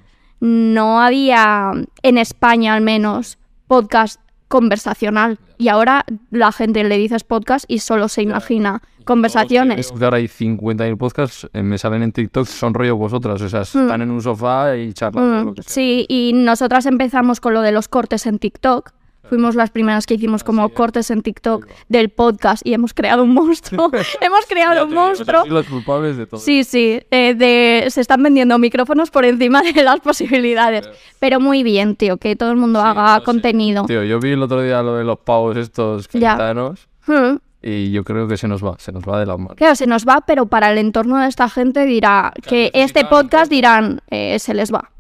[0.40, 5.38] No había, en España al menos, podcast conversacional.
[5.58, 9.90] Y ahora la gente le dices podcast y solo se imagina conversaciones.
[9.90, 14.02] Ahora hay 50.000 podcasts, eh, me salen en TikTok, son rollo vosotras, o sea, están
[14.02, 15.46] en un sofá y charlan.
[15.46, 18.92] Mm, sí, y nosotras empezamos con lo de los cortes en TikTok.
[19.28, 23.34] Fuimos las primeras que hicimos como cortes en TikTok del podcast y hemos creado un
[23.34, 23.90] monstruo.
[24.20, 25.44] hemos creado un monstruo.
[25.46, 26.40] Los culpables de todo.
[26.40, 30.88] Sí, sí, eh, de, se están vendiendo micrófonos por encima de las posibilidades.
[31.18, 33.84] Pero muy bien, tío, que todo el mundo haga no contenido.
[33.84, 37.38] Tío, yo vi el otro día lo de los pavos estos gitanos Mm.
[37.62, 39.56] y yo creo que se nos va, se nos va de las manos.
[39.56, 43.50] Claro, se nos va, pero para el entorno de esta gente dirá que este podcast
[43.50, 44.90] dirán, eh, se les va.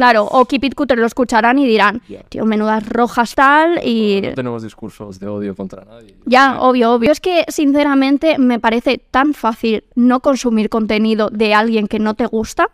[0.00, 4.22] Claro, o Keep It Cutter lo escucharán y dirán, tío, menudas rojas tal y...
[4.22, 6.16] No tenemos discursos de odio contra nadie.
[6.24, 7.12] Ya, obvio, obvio.
[7.12, 12.24] Es que, sinceramente, me parece tan fácil no consumir contenido de alguien que no te
[12.24, 12.70] gusta.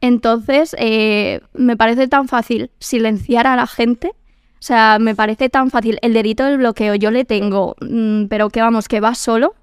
[0.00, 4.08] Entonces, eh, me parece tan fácil silenciar a la gente.
[4.08, 6.00] O sea, me parece tan fácil.
[6.02, 9.54] El dedito del bloqueo yo le tengo, mm, pero que vamos, que va solo.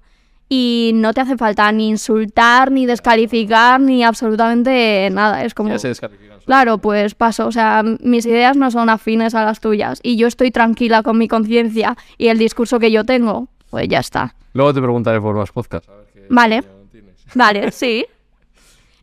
[0.48, 5.44] Y no te hace falta ni insultar, ni descalificar, ni absolutamente nada.
[5.44, 5.70] Es como...
[5.70, 6.38] Ya se descalifican.
[6.44, 7.46] Claro, pues paso.
[7.46, 10.00] O sea, mis ideas no son afines a las tuyas.
[10.02, 14.00] Y yo estoy tranquila con mi conciencia y el discurso que yo tengo, pues ya
[14.00, 14.34] está.
[14.52, 15.88] Luego te preguntaré por más podcasts.
[16.28, 16.62] Vale.
[17.34, 18.04] Vale, sí.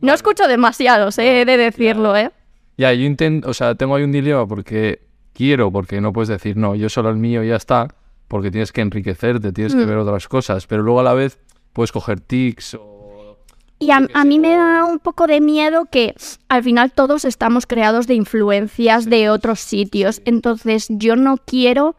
[0.00, 2.30] No escucho demasiados, eh, he de decirlo, ¿eh?
[2.78, 5.02] Ya, yo intento, o sea, tengo ahí un dilema porque
[5.34, 7.88] quiero, porque no puedes decir, no, yo solo el mío y ya está,
[8.30, 9.78] porque tienes que enriquecerte, tienes Mm.
[9.80, 11.40] que ver otras cosas, pero luego a la vez
[11.72, 13.36] puedes coger tics o...
[13.80, 16.14] Y a, a mí me da un poco de miedo que
[16.48, 20.22] al final todos estamos creados de influencias de otros sitios.
[20.26, 21.96] Entonces yo no quiero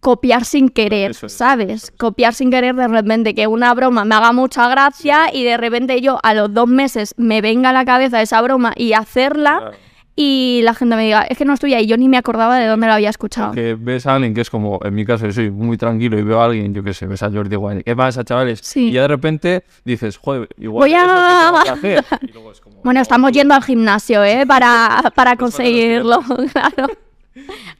[0.00, 1.92] copiar sin querer, Eso ¿sabes?
[1.98, 6.00] Copiar sin querer de repente que una broma me haga mucha gracia y de repente
[6.00, 9.72] yo a los dos meses me venga a la cabeza esa broma y hacerla
[10.16, 12.66] y la gente me diga, es que no estoy ahí, yo ni me acordaba de
[12.66, 13.52] dónde la había escuchado.
[13.52, 16.22] Que ves a alguien que es como, en mi caso, yo soy muy tranquilo y
[16.22, 18.60] veo a alguien, yo qué sé, ves a Jordi Guay, ¿qué pasa, chavales?
[18.62, 18.88] Sí.
[18.88, 21.70] Y ya de repente dices, joder, igual Voy es lo que a- tengo que
[22.00, 22.04] hacer.
[22.22, 23.38] Y luego es como, Bueno, "Oh, estamos tú".
[23.38, 24.44] yendo al gimnasio, ¿eh?
[24.48, 26.20] Para, para conseguirlo,
[26.52, 26.88] claro.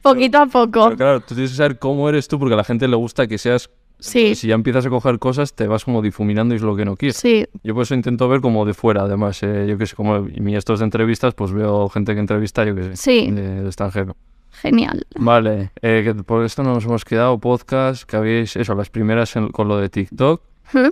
[0.01, 0.85] Poquito a poco.
[0.85, 3.27] Pero claro, tú tienes que saber cómo eres tú, porque a la gente le gusta
[3.27, 3.69] que seas...
[4.01, 4.35] Sí.
[4.35, 6.97] Si ya empiezas a coger cosas, te vas como difuminando y es lo que no
[6.97, 7.17] quieres.
[7.17, 10.15] Sí, Yo por eso intento ver como de fuera, además, eh, yo que sé, como
[10.17, 13.31] en mi estos de entrevistas, pues veo gente que entrevista, yo que sé, Sí.
[13.31, 14.15] de, de extranjero.
[14.53, 15.05] genial.
[15.15, 19.49] Vale, eh, que por esto nos hemos quedado podcast, que habéis, eso, las primeras en-
[19.49, 20.41] con lo de TikTok.
[20.73, 20.89] ¿Mm?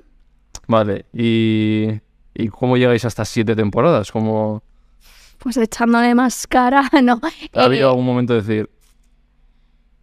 [0.67, 1.87] Vale, y,
[2.35, 4.61] y cómo llegáis a estas siete temporadas, como
[5.39, 7.19] Pues echándole más cara, no.
[7.53, 8.69] ha habido Eh, algún momento de decir,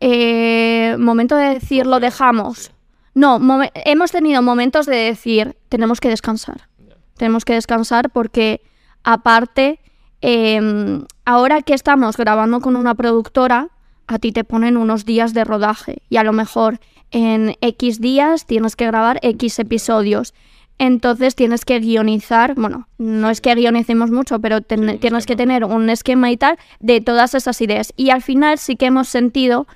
[0.00, 2.72] eh, momento de decir lo dejamos.
[3.16, 3.40] No,
[3.86, 6.68] hemos tenido momentos de decir tenemos que descansar.
[7.16, 8.60] Tenemos que descansar porque
[9.04, 9.80] aparte,
[10.20, 13.70] em, ahora que estamos grabando con una productora,
[14.06, 16.78] a ti te ponen unos días de rodaje y a lo mejor
[17.10, 20.34] en X días tienes que grabar X episodios.
[20.78, 25.64] Entonces tienes que guionizar, bueno, no es que guionicemos mucho, pero ten- tienes que tener
[25.64, 27.94] un esquema y tal de todas esas ideas.
[27.96, 29.66] Y al final sí que hemos sentido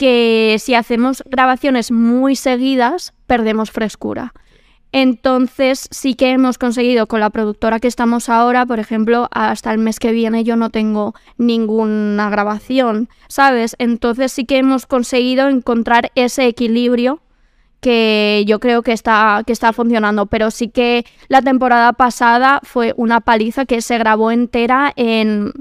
[0.00, 4.32] que si hacemos grabaciones muy seguidas, perdemos frescura.
[4.92, 9.76] Entonces sí que hemos conseguido con la productora que estamos ahora, por ejemplo, hasta el
[9.76, 13.76] mes que viene yo no tengo ninguna grabación, ¿sabes?
[13.78, 17.20] Entonces sí que hemos conseguido encontrar ese equilibrio
[17.82, 22.94] que yo creo que está, que está funcionando, pero sí que la temporada pasada fue
[22.96, 25.52] una paliza que se grabó entera en,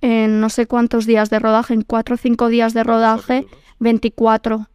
[0.00, 3.46] en no sé cuántos días de rodaje, en cuatro o cinco días de rodaje,
[3.78, 4.66] 24.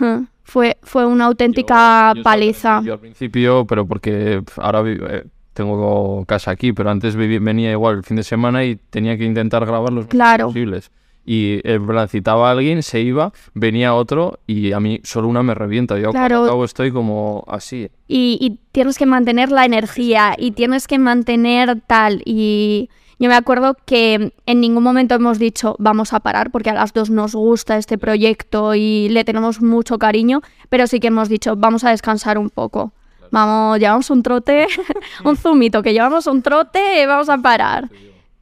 [0.00, 0.24] Huh.
[0.44, 2.82] Fue, fue una auténtica Yo- yo paliza.
[2.84, 8.02] Yo al principio, pero porque ahora eh, tengo casa aquí, pero antes venía igual el
[8.04, 10.46] fin de semana y tenía que intentar grabar los Claro.
[10.46, 10.90] posibles.
[11.24, 15.44] y en plan citaba a alguien, se iba, venía otro y a mí solo una
[15.44, 15.96] me revienta.
[15.96, 16.46] Yo Claro.
[16.46, 17.90] cabo estoy como así.
[18.08, 22.22] y, y tienes que mantener la energía y tienes que mantener tal.
[22.24, 22.90] Y
[23.22, 26.92] yo me acuerdo que en ningún momento hemos dicho vamos a parar porque a las
[26.92, 31.54] dos nos gusta este proyecto y le tenemos mucho cariño, pero sí que hemos dicho
[31.54, 32.90] vamos a descansar un poco.
[33.30, 34.66] Vamos, llevamos un trote,
[35.24, 37.88] un zumito, que llevamos un trote, vamos a parar.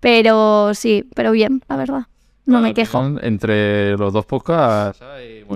[0.00, 2.02] Pero sí, pero bien, la verdad.
[2.46, 3.04] No Ah, me quejo.
[3.20, 5.00] Entre los dos podcasts.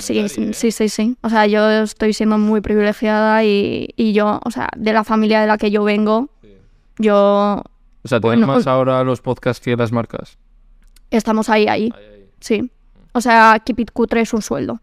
[0.01, 0.29] sí, ¿eh?
[0.29, 1.17] sí, sí, sí.
[1.23, 5.41] O sea, yo estoy siendo muy privilegiada y, y yo, o sea, de la familia
[5.41, 6.29] de la que yo vengo,
[6.99, 7.63] yo
[8.05, 10.39] O sea, ¿tienes Bueno, más ahora los podcasts que las marcas?
[11.11, 11.91] estamos ahí, ahí,
[12.41, 12.71] sí.
[13.13, 14.81] O sea, Keep It Cutre es un sueldo.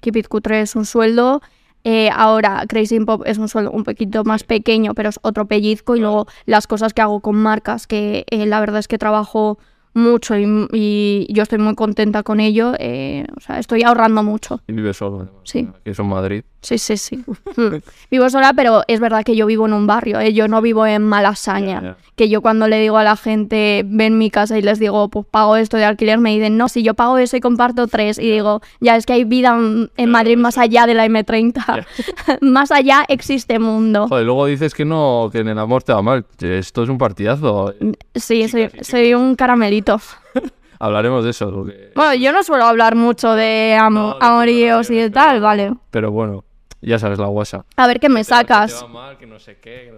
[0.00, 1.40] Keep It Cutre es un sueldo.
[1.84, 5.94] Eh, ahora, Crazy Pop es un sueldo un poquito más pequeño, pero es otro pellizco.
[5.96, 9.58] Y luego las cosas que hago con marcas, que eh, la verdad es que trabajo
[9.94, 12.74] mucho y, y yo estoy muy contenta con ello.
[12.80, 14.60] eh, o sea, estoy ahorrando mucho.
[14.66, 15.40] Y vives solo.
[15.44, 15.68] Sí.
[15.84, 16.42] Que es en Madrid.
[16.60, 17.24] Sí, sí, sí.
[17.56, 17.76] Mm.
[18.10, 20.32] vivo sola, pero es verdad que yo vivo en un barrio, ¿eh?
[20.32, 21.82] yo no vivo en Malasaña.
[21.82, 21.96] Ya.
[22.14, 25.26] Que yo cuando le digo a la gente, ven mi casa y les digo, pues
[25.26, 28.18] pago esto de alquiler, me dicen, no, si yo pago eso y comparto tres.
[28.18, 29.56] Y digo, ya es que hay vida
[29.96, 31.86] en Madrid más allá de la M30.
[32.42, 34.06] más allá existe mundo.
[34.08, 36.24] Joder, luego dices que no, que en el amor te va mal.
[36.40, 37.74] Esto es un partidazo.
[38.14, 40.00] Sí, soy, soy un caramelito.
[40.80, 41.50] Hablaremos de eso.
[41.52, 45.74] porque- Bueno, yo no suelo hablar mucho de No, de amoríos y de tal, vale.
[45.90, 46.44] Pero bueno,
[46.80, 47.64] ya sabes la guasa.
[47.76, 48.84] A ver qué me sacas.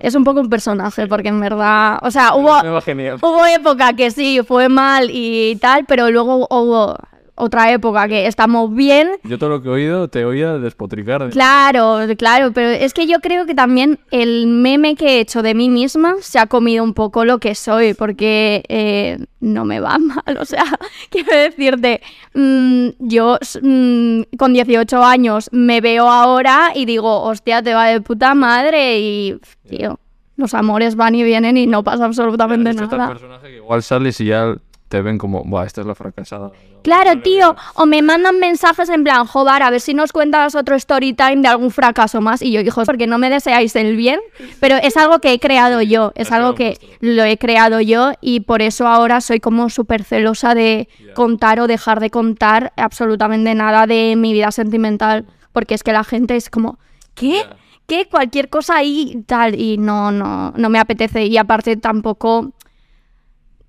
[0.00, 3.18] Es un poco un personaje, porque en verdad, o sea, hubo, Me va genial.
[3.20, 6.96] Hubo época que sí, fue mal y tal, pero luego hubo
[7.40, 9.08] otra época que estamos bien.
[9.24, 11.24] Yo todo lo que he oído te oía despotricar.
[11.24, 15.42] de- Claro, claro, pero es que yo creo que también el meme que he hecho
[15.42, 19.80] de mí misma se ha comido un poco lo que soy, porque eh, no me
[19.80, 20.64] va mal, o sea,
[21.10, 22.00] quiero decirte,
[22.34, 28.00] mm, yo mm, con 18 años me veo ahora y digo, hostia, te va de
[28.00, 29.98] puta madre y, tío,
[30.36, 33.08] los amores van y vienen y no pasa absolutamente nada.
[33.08, 34.56] personaje que igual sales y ya
[34.90, 36.50] te ven como, buah, esta es la fracasada.
[36.82, 40.74] Claro, tío, o me mandan mensajes en plan, joder, a ver si nos cuentas otro
[40.74, 42.42] story time de algún fracaso más.
[42.42, 44.18] Y yo, hijos, porque no me deseáis el bien,
[44.58, 48.40] pero es algo que he creado yo, es algo que lo he creado yo y
[48.40, 53.86] por eso ahora soy como súper celosa de contar o dejar de contar absolutamente nada
[53.86, 56.80] de mi vida sentimental, porque es que la gente es como,
[57.14, 57.44] ¿qué?
[57.86, 58.08] ¿Qué?
[58.08, 61.26] Cualquier cosa ahí y tal, y no, no, no me apetece.
[61.26, 62.52] Y aparte tampoco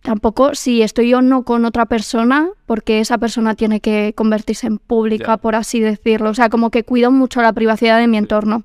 [0.01, 4.77] tampoco si estoy o no con otra persona, porque esa persona tiene que convertirse en
[4.77, 6.29] pública, por así decirlo.
[6.29, 8.63] O sea, como que cuido mucho la privacidad de mi entorno.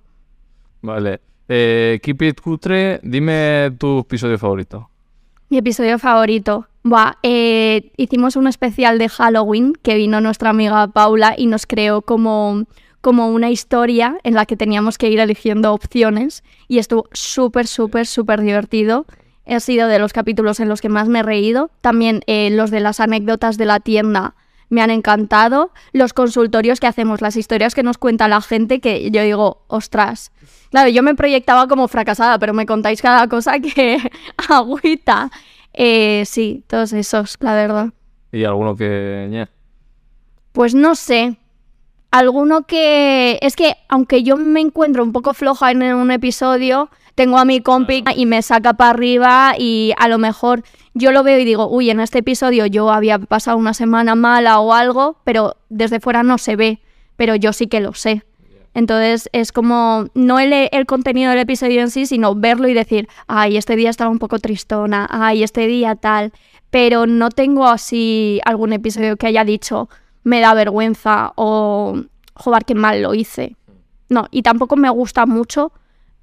[0.82, 1.20] Vale.
[1.48, 4.90] Eh, Keep It Cutre, dime tu episodio favorito.
[5.48, 6.66] Mi episodio favorito.
[6.82, 12.02] Buah, eh, hicimos un especial de Halloween que vino nuestra amiga Paula y nos creó
[12.02, 12.64] como,
[13.00, 18.06] como una historia en la que teníamos que ir eligiendo opciones y estuvo súper, súper,
[18.06, 19.06] súper divertido.
[19.46, 21.70] Ha sido de los capítulos en los que más me he reído.
[21.80, 24.34] También eh, los de las anécdotas de la tienda
[24.68, 25.72] me han encantado.
[25.92, 30.32] Los consultorios que hacemos, las historias que nos cuenta la gente que yo digo, ostras.
[30.70, 33.98] Claro, yo me proyectaba como fracasada, pero me contáis cada cosa que
[34.48, 35.30] agüita.
[35.72, 37.90] Eh, sí, todos esos, la verdad.
[38.32, 39.46] Y alguno que...
[40.52, 41.36] Pues no sé.
[42.10, 43.38] Alguno que...
[43.42, 47.60] Es que aunque yo me encuentro un poco floja en un episodio, tengo a mi
[47.60, 51.66] compi y me saca para arriba y a lo mejor yo lo veo y digo,
[51.66, 56.22] uy, en este episodio yo había pasado una semana mala o algo, pero desde fuera
[56.22, 56.78] no se ve,
[57.16, 58.22] pero yo sí que lo sé.
[58.74, 63.08] Entonces es como no el, el contenido del episodio en sí, sino verlo y decir,
[63.26, 66.32] ay, este día estaba un poco tristona, ay, este día tal,
[66.70, 69.88] pero no tengo así algún episodio que haya dicho,
[70.22, 71.96] me da vergüenza o,
[72.34, 73.56] joder, qué mal lo hice.
[74.10, 75.72] No, y tampoco me gusta mucho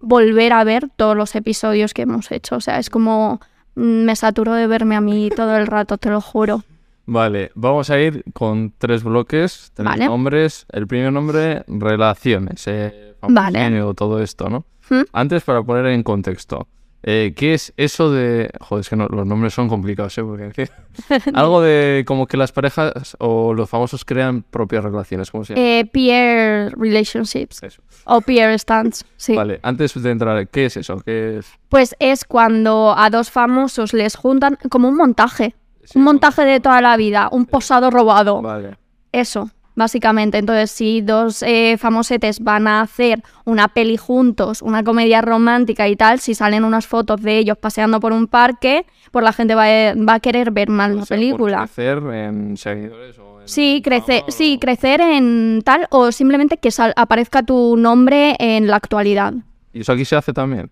[0.03, 2.57] volver a ver todos los episodios que hemos hecho.
[2.57, 3.39] O sea, es como
[3.75, 6.63] mm, me saturo de verme a mí todo el rato, te lo juro.
[7.05, 9.71] Vale, vamos a ir con tres bloques.
[9.73, 10.05] Tres Vale.
[10.05, 10.65] nombres.
[10.71, 12.65] El primer nombre, relaciones.
[12.67, 13.93] Eh, Vale.
[13.95, 14.65] todo esto, ¿no?
[14.89, 15.03] ¿Mm?
[15.11, 16.67] Antes, para poner en contexto.
[17.03, 18.49] Eh, ¿Qué es eso de...?
[18.61, 20.23] Joder, es que no- los nombres son complicados, ¿eh?
[20.23, 20.69] Porque...
[21.33, 25.65] Algo de como que las parejas o los famosos crean propias relaciones, ¿cómo se llama?
[25.67, 27.81] Eh, peer relationships Eso.
[28.05, 29.35] o peer stands, sí.
[29.35, 31.01] Vale, antes de entrar, ¿qué es eso?
[31.05, 31.47] ¿Qué es...?
[31.69, 35.55] Pues es cuando a dos famosos les juntan como un montaje.
[35.83, 38.41] Sí, un montaje de toda la vida, un posado robado.
[38.41, 38.77] Vale.
[39.11, 39.49] Eso.
[39.75, 40.37] Básicamente.
[40.37, 45.95] Entonces, si dos eh, famosetes van a hacer una peli juntos, una comedia romántica y
[45.95, 49.63] tal, si salen unas fotos de ellos paseando por un parque, pues la gente va
[49.65, 51.57] a, va a querer ver más O la sea, por película.
[51.59, 56.93] crecer en seguidores o en Sí, crecer, sí, crecer en tal o simplemente que sal-
[56.95, 59.33] aparezca tu nombre en la actualidad.
[59.73, 60.69] ¿Y eso aquí se hace también?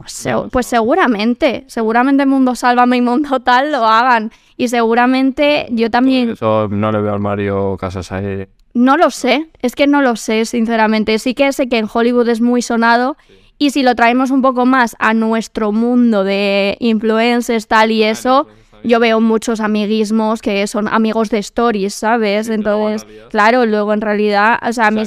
[0.00, 4.32] Pues, se- pues seguramente, seguramente Mundo Sálvame y Mundo Tal lo hagan.
[4.56, 8.46] Y seguramente yo también, Eso no le veo al Mario Casas ahí.
[8.72, 11.18] no lo sé, es que no lo sé, sinceramente.
[11.18, 13.16] Sí que sé que en Hollywood es muy sonado.
[13.58, 18.48] Y si lo traemos un poco más a nuestro mundo de influencers, tal y eso,
[18.82, 22.48] yo veo muchos amiguismos que son amigos de stories, ¿sabes?
[22.48, 25.02] Entonces, claro, luego en realidad, o sea, a mí,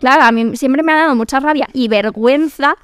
[0.00, 2.76] claro, a mí siempre me ha dado mucha rabia y vergüenza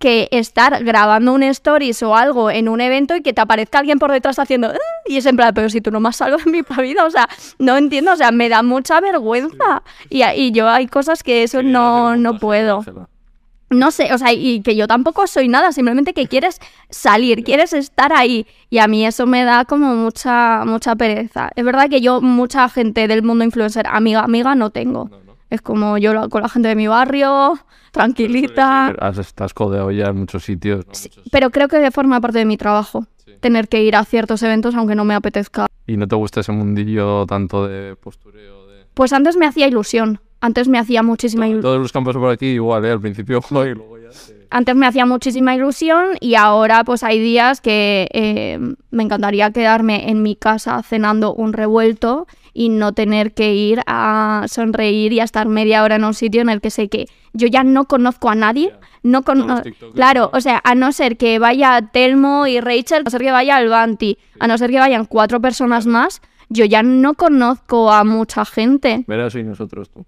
[0.00, 3.98] que estar grabando un stories o algo en un evento y que te aparezca alguien
[4.00, 6.42] por detrás haciendo "Ah", y es en plan, pero si tú no me has salvado
[6.44, 10.50] en mi vida, o sea, no entiendo, o sea, me da mucha vergüenza y, y
[10.52, 12.82] yo hay cosas que eso no, no puedo.
[13.72, 16.58] No sé, o sea, y que yo tampoco soy nada, simplemente que quieres
[16.88, 18.44] salir, quieres estar ahí.
[18.68, 21.50] Y a mí eso me da como mucha, mucha pereza.
[21.54, 25.08] Es verdad que yo, mucha gente del mundo influencer, amiga, amiga, no tengo.
[25.50, 27.58] Es como yo lo- con la gente de mi barrio,
[27.90, 28.88] tranquilita.
[29.00, 30.86] Has, estás codeado ya en muchos sitios.
[30.86, 30.92] ¿no?
[30.92, 33.06] Muchos- Pero creo que forma parte de mi trabajo.
[33.40, 35.66] Tener que ir a ciertos eventos aunque no me apetezca.
[35.86, 38.66] ¿Y no te gusta ese mundillo tanto de postureo?
[38.66, 38.84] De...
[38.94, 40.20] Pues antes me hacía ilusión.
[40.40, 41.62] Antes me hacía muchísima ilusión.
[41.62, 42.92] Todos los campos por aquí igual, ¿eh?
[42.92, 47.20] Al principio y luego ya te- antes me hacía muchísima ilusión y ahora pues hay
[47.20, 48.58] días que eh,
[48.90, 54.46] me encantaría quedarme en mi casa cenando un revuelto y no tener que ir a
[54.48, 57.46] sonreír y a estar media hora en un sitio en el que sé que yo
[57.46, 58.72] ya no conozco a nadie.
[59.04, 63.10] No tiktokers, Claro, o sea, a no ser que vaya Telmo y Rachel, a no
[63.10, 67.14] ser que vaya Albanti, a no ser que vayan cuatro personas más, yo ya no
[67.14, 69.04] conozco a mucha gente.
[69.06, 70.04] Verás y nosotros tú.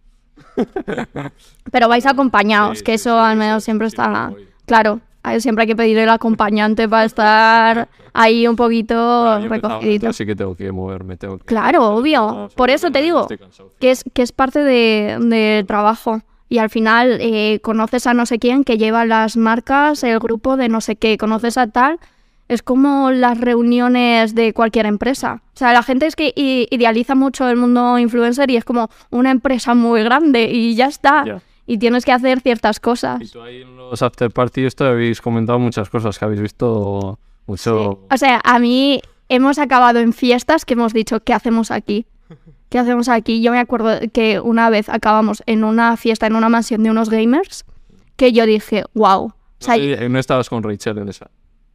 [1.70, 4.32] Pero vais acompañados, Sí, que eso al menos siempre está...
[4.66, 5.00] Claro,
[5.38, 10.08] siempre hay que pedir el acompañante para estar ahí un poquito recogidito.
[10.08, 11.44] Así que tengo que moverme, tengo que...
[11.44, 12.48] Claro, obvio.
[12.56, 13.26] Por eso te digo
[13.80, 16.20] que es, que es parte de- del trabajo.
[16.48, 20.58] Y al final eh, conoces a no sé quién que lleva las marcas, el grupo
[20.58, 21.98] de no sé qué, conoces a tal.
[22.52, 25.42] Es como las reuniones de cualquier empresa.
[25.54, 29.30] O sea, la gente es que idealiza mucho el mundo influencer y es como una
[29.30, 31.40] empresa muy grande y ya está.
[31.66, 33.22] Y tienes que hacer ciertas cosas.
[33.22, 37.18] Y tú ahí en los after party esto habéis comentado muchas cosas que habéis visto
[37.46, 38.06] mucho...
[38.10, 42.04] O sea, a mí hemos acabado en fiestas que hemos dicho, ¿qué hacemos aquí?
[42.68, 43.40] ¿Qué hacemos aquí?
[43.40, 47.08] Yo me acuerdo que una vez acabamos en una fiesta, en una mansión de unos
[47.08, 47.64] gamers,
[48.16, 49.24] que yo dije, wow.
[49.24, 51.30] O sea, Sí, no estabas con Rachel en esa.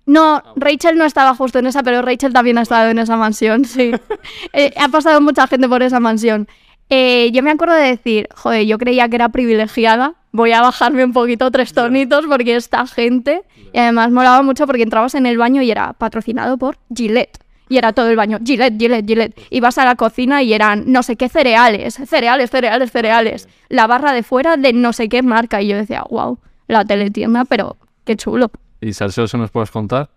[0.08, 3.66] No, Rachel no estaba justo en esa, pero Rachel también ha estado en esa mansión,
[3.66, 3.92] sí.
[4.54, 6.48] Eh, ha pasado mucha gente por esa mansión.
[6.90, 11.04] Eh, yo me acuerdo de decir, joder, yo creía que era privilegiada, voy a bajarme
[11.04, 13.44] un poquito tres tonitos porque esta gente...
[13.74, 17.38] Y además molaba mucho porque entrabas en el baño y era patrocinado por Gillette.
[17.68, 19.42] Y era todo el baño, Gillette, Gillette, Gillette.
[19.50, 23.50] Ibas a la cocina y eran no sé qué cereales, cereales, cereales, cereales.
[23.68, 25.62] La barra de fuera de no sé qué marca.
[25.62, 28.52] Y yo decía, wow, la teletienda, pero qué chulo.
[28.82, 30.10] ¿Y salseo se nos puedes contar?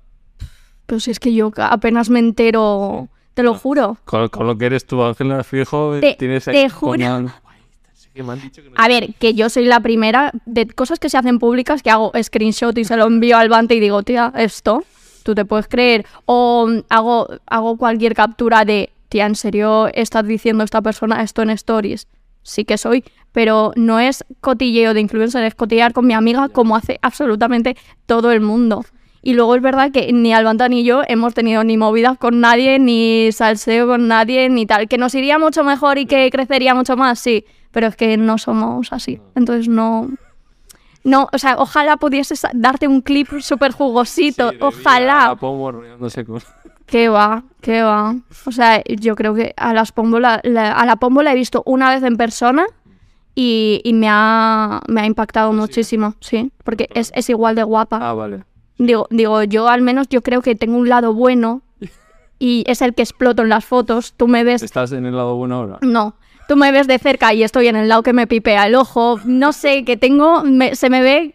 [0.87, 3.97] Pero si es que yo apenas me entero, te lo juro.
[4.05, 6.93] Con, con lo que eres tú, Ángela Fijo, Te- tienes te ahí juro.
[6.99, 7.33] que no-
[8.77, 12.13] A ver, que yo soy la primera de cosas que se hacen públicas que hago
[12.21, 14.83] screenshot y se lo envío al Bante y digo, tía, esto,
[15.23, 16.05] tú te puedes creer.
[16.27, 21.51] O hago, hago cualquier captura de, tía, ¿en serio estás diciendo esta persona esto en
[21.51, 22.09] stories?
[22.43, 26.77] Sí que soy, pero no es cotilleo de influencer, es cotillear con mi amiga como
[26.77, 28.85] hace absolutamente todo el mundo.
[29.23, 32.79] Y luego es verdad que ni Albanta ni yo hemos tenido ni movidas con nadie,
[32.79, 34.89] ni salseo con nadie, ni tal.
[34.89, 37.45] Que nos iría mucho mejor y que crecería mucho más, sí.
[37.71, 39.21] Pero es que no somos así.
[39.35, 40.09] Entonces no.
[41.05, 44.51] No, o sea, ojalá pudieses darte un clip súper jugosito.
[44.51, 45.37] Sí, ojalá.
[45.81, 46.41] Riéndose con-
[46.87, 47.45] ¿Qué va?
[47.61, 48.17] ¿Qué va?
[48.47, 51.37] O sea, yo creo que a las Pombo la, la- a la Pombo la he
[51.37, 52.65] visto una vez en persona
[53.43, 56.51] y, y me, ha, me ha impactado muchísimo, sí.
[56.63, 57.99] Porque es, es igual de guapa.
[58.03, 58.45] Ah, vale.
[58.77, 61.63] Digo, digo, yo al menos yo creo que tengo un lado bueno
[62.39, 64.13] y es el que exploto en las fotos.
[64.17, 64.63] Tú me ves...
[64.63, 65.79] ¿Estás en el lado bueno ahora?
[65.81, 66.15] No,
[66.49, 69.19] tú me ves de cerca y estoy en el lado que me pipea el ojo.
[69.25, 70.43] No sé, que tengo...
[70.45, 71.35] me- se me ve...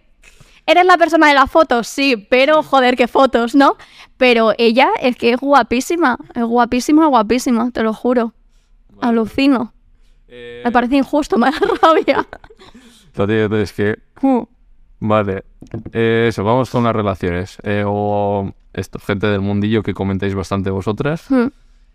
[0.67, 1.87] ¿Eres la persona de las fotos?
[1.87, 3.77] Sí, pero joder, qué fotos, ¿no?
[4.17, 6.17] Pero ella es que es guapísima.
[6.35, 8.33] Es guapísima, guapísima, te lo juro.
[9.01, 9.73] Alucino.
[10.37, 12.27] Eh, Me parece injusto, me da rabia.
[13.27, 13.97] digo, es que...
[14.99, 15.43] Vale.
[15.93, 17.57] Eh, eso, vamos con las relaciones.
[17.63, 21.27] Eh, o esto, gente del mundillo que comentáis bastante vosotras.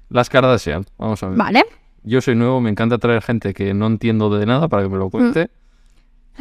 [0.08, 1.38] Las Kardashian, vamos a ver.
[1.38, 1.64] Vale.
[2.02, 4.96] yo soy nuevo, me encanta traer gente que no entiendo de nada para que me
[4.96, 5.50] lo cuente.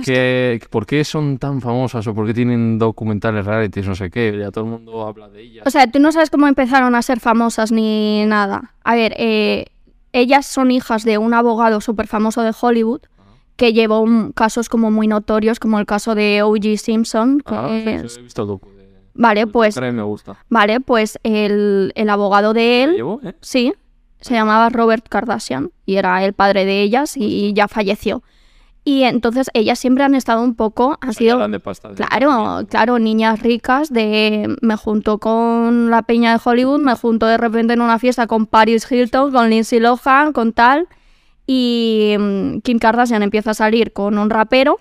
[0.05, 4.37] Que, ¿Por qué son tan famosas o por qué tienen documentales realities, no sé qué?
[4.39, 5.67] Ya todo el mundo habla de ellas.
[5.67, 8.75] O sea, tú no sabes cómo empezaron a ser famosas ni nada.
[8.83, 9.65] A ver, eh,
[10.13, 13.01] ellas son hijas de un abogado súper famoso de Hollywood
[13.55, 16.77] que llevó un- casos como muy notorios, como el caso de O.G.
[16.77, 17.39] Simpson.
[17.41, 18.87] que Ah, sí, es- sí, he visto el docu de...
[19.13, 20.37] Vale, pues, me gusta.
[20.49, 23.33] vale, pues el, el abogado de ¿Lo él, eh?
[23.41, 23.73] sí,
[24.21, 28.23] se llamaba Robert Kardashian y era el padre de ellas y ya falleció.
[28.89, 31.33] Y entonces ellas siempre han estado un poco, han sido...
[31.33, 31.89] Hablan de pasta.
[31.89, 37.27] de- Claro, claro, niñas ricas de me junto con la peña de Hollywood, me junto
[37.27, 40.87] de repente en una fiesta con Paris Hilton, con Lindsay Lohan, con tal,
[41.45, 44.79] y mm, Kim Kardashian empieza a salir con un rapero,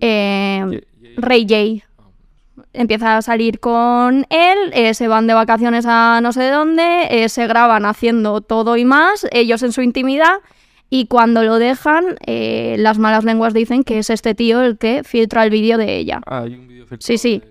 [0.00, 0.82] eh,
[1.16, 1.86] Ray J.
[2.72, 7.28] Empieza a salir con él, eh, se van de vacaciones a no sé dónde, eh,
[7.28, 10.38] se graban haciendo todo y más, ellos en su intimidad,
[10.88, 15.02] y cuando lo dejan, eh, las malas lenguas dicen que es este tío el que
[15.04, 16.20] filtra el vídeo de ella.
[16.26, 17.42] Ah, hay un video Sí, sí.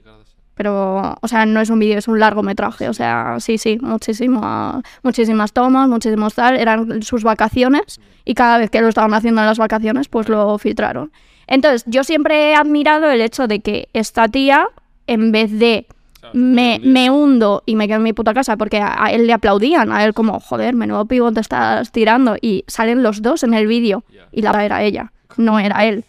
[0.54, 2.88] Pero, o sea, no es un vídeo, es un largometraje.
[2.88, 6.56] O sea, sí, sí, muchísima, muchísimas tomas, muchísimos tal.
[6.56, 10.58] Eran sus vacaciones y cada vez que lo estaban haciendo en las vacaciones, pues lo
[10.58, 11.12] filtraron.
[11.48, 14.70] Entonces, yo siempre he admirado el hecho de que esta tía,
[15.08, 15.88] en vez de
[16.36, 19.34] me, me hundo y me quedo en mi puta casa, porque a, a él le
[19.34, 22.36] aplaudían, a él como, joder, menudo pivo te estás tirando.
[22.42, 26.04] Y salen los dos en el vídeo y la era ella, no era él.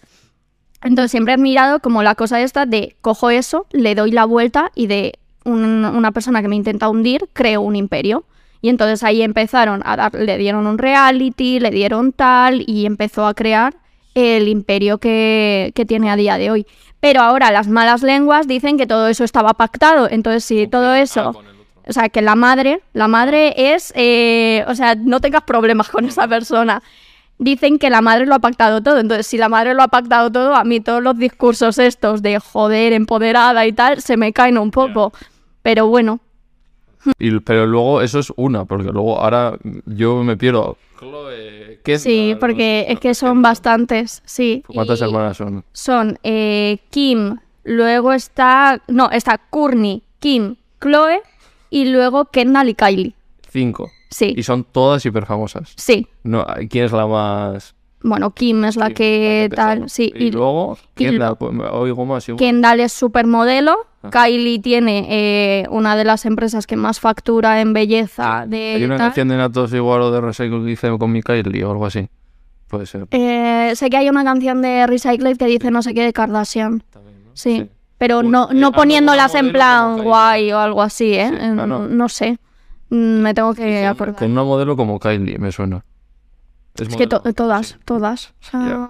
[0.82, 4.70] Entonces siempre he admirado como la cosa esta de cojo eso, le doy la vuelta
[4.74, 8.24] y de un- una persona que me intenta hundir, creo un imperio.
[8.62, 13.26] Y entonces ahí empezaron a dar, le dieron un reality, le dieron tal y empezó
[13.26, 13.74] a crear
[14.14, 16.66] el imperio que, que tiene a día de hoy.
[17.00, 20.08] Pero ahora las malas lenguas dicen que todo eso estaba pactado.
[20.10, 21.42] Entonces si todo Ah, eso...
[21.88, 26.04] O sea, que la madre, la madre es, eh, o sea, no tengas problemas con
[26.04, 26.82] esa persona.
[27.38, 28.98] Dicen que la madre lo ha pactado todo.
[28.98, 32.40] Entonces, si la madre lo ha pactado todo, a mí todos los discursos estos de
[32.40, 35.12] joder, empoderada y tal, se me caen un poco.
[35.62, 36.18] Pero bueno,
[37.18, 40.76] Y, pero luego eso es una, porque luego ahora yo me pierdo.
[40.98, 44.62] Chloe, ¿qué es sí, la- porque no- es que son bastantes, sí.
[44.66, 45.64] ¿Cuántas Y hermanas son?
[45.72, 51.20] Son eh, Kim, luego está, no, está Courtney, Kim, Chloe
[51.70, 53.14] y luego Kendall y Kylie.
[53.50, 53.90] Cinco.
[54.10, 55.72] Sí, Y son todas hiper famosas.
[55.76, 56.06] sí.
[56.22, 57.74] No, ¿Quién es la más...?
[58.08, 60.12] Bueno, Kim es la Sí, que tal, sí.
[60.14, 62.28] Y, luego, ¿quién y la pues, me oigo más?
[62.28, 62.38] igual.
[62.38, 63.76] Kendall es supermodelo.
[64.02, 64.10] Ah.
[64.10, 68.96] Kylie tiene eh, una de las empresas que más factura en belleza de Hay una
[68.96, 69.06] tal.
[69.08, 72.08] canción de Natos igual o de Recycle que hice con mi Kylie o algo así.
[72.68, 73.08] Puede ser.
[73.10, 76.84] Eh, sé que hay una canción de Recycled que dice no sé qué de Kardashian.
[76.90, 77.30] también, ¿no?
[77.34, 77.68] Sí.
[77.98, 81.28] Pero Uy, no, eh, no poniéndolas en plan guay o algo así, ¿eh?
[81.30, 81.36] Sí.
[81.40, 81.66] Ah, no.
[81.88, 82.38] no sé.
[82.90, 84.14] Mm, Me tengo que acordar.
[84.14, 85.84] Con una modelo como Kylie, me suena.
[86.80, 88.32] Es que to- todas, todas.
[88.40, 88.88] O sea, Ya.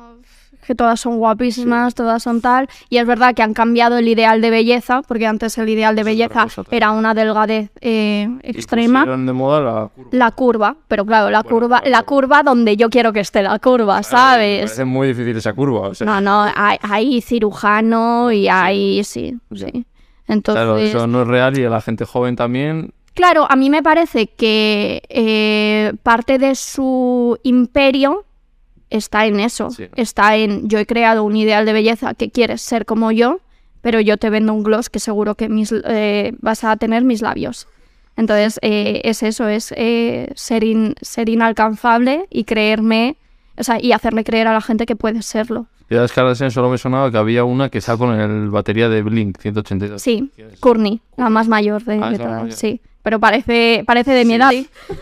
[0.66, 2.68] que todas son guapísimas, todas son tal.
[2.88, 6.00] Y es verdad que han cambiado el ideal de belleza, porque antes el ideal de
[6.00, 9.00] es belleza era una delgadez eh, Y extrema.
[9.02, 10.08] pusieron de moda la curva.
[10.10, 13.58] La curva, pero claro, la Bueno, curva, la curva donde yo quiero que esté la
[13.60, 14.62] curva, ¿sabes?
[14.64, 15.88] parece muy difícil esa curva.
[15.90, 19.86] O sea, No, no, hay, hay cirujano y hay, sí, sí.
[20.26, 22.92] Entonces, claro, eso no es real y a la gente joven también.
[23.16, 28.24] Claro, a mí me parece que eh, parte de su imperio
[28.90, 29.70] está en eso.
[29.70, 29.86] Sí.
[29.96, 33.40] Está en yo he creado un ideal de belleza que quieres ser como yo,
[33.80, 37.22] pero yo te vendo un gloss que seguro que mis, eh, vas a tener mis
[37.22, 37.66] labios.
[38.18, 43.16] Entonces, eh, es eso, es eh, ser, in- ser inalcanzable y creerme,
[43.58, 45.66] o sea, y hacerle creer a la gente que puedes serlo.
[45.88, 48.88] Y a las Kardashian solo me sonaba que había una que está con el batería
[48.88, 50.02] de Blink 182.
[50.02, 50.30] Sí.
[50.60, 52.52] Courtney, la más mayor de, Ah, de todas, mayor.
[52.52, 52.80] sí.
[53.06, 54.34] Pero parece, parece de mi Sí.
[54.34, 54.52] edad.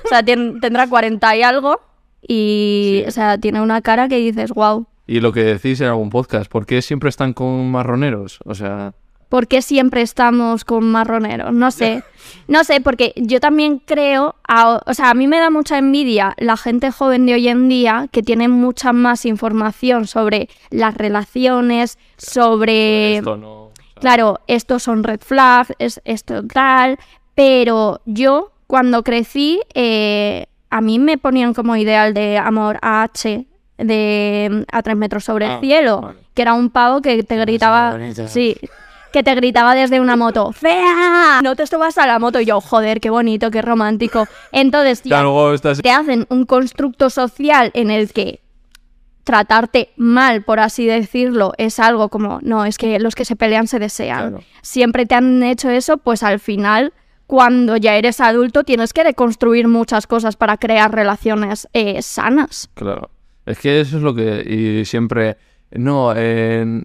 [0.05, 1.81] O sea, tendrá 40 y algo.
[2.21, 3.09] Y, Sí.
[3.09, 4.87] o sea, tiene una cara que dices, wow.
[5.07, 8.41] Y lo que decís en algún podcast, ¿por qué siempre están con marroneros?
[8.45, 8.93] O sea,
[9.31, 11.53] ¿Por qué siempre estamos con marroneros?
[11.55, 12.03] No sé.
[12.47, 16.35] No sé, porque yo también creo, a- o sea, a mí me da mucha envidia
[16.37, 21.99] la gente joven de hoy en día que tiene mucha más información sobre las relaciones,
[22.19, 23.17] sobre...
[23.17, 23.65] esto no.
[23.65, 26.99] o sea, Claro, estos son red flags, es esto tal,
[27.35, 33.47] pero yo cuando crecí, eh, a mí me ponían como ideal de amor a H
[33.79, 36.19] de mm, a tres metros sobre Ah, el cielo, vale.
[36.35, 37.97] que era un pavo que te gritaba,
[38.29, 38.57] sí,
[39.13, 41.41] que te gritaba desde una moto, ¡fea!
[41.43, 44.27] No te subas a la moto y yo, joder, qué bonito, qué romántico.
[44.51, 45.81] Entonces, Ya ya luego estás...
[45.83, 48.41] te hacen un constructo social en el que
[49.25, 53.67] tratarte mal, por así decirlo, es algo como, no, es que los que se pelean
[53.69, 54.31] se desean.
[54.31, 54.45] Claro.
[54.63, 56.93] Siempre te han hecho eso, pues al final,
[57.27, 62.71] cuando ya eres adulto tienes que deconstruir muchas cosas para crear relaciones eh, sanas.
[62.75, 63.11] Claro.
[63.47, 64.43] Es que eso es lo que.
[64.47, 65.37] Y siempre.
[65.71, 66.85] No, en.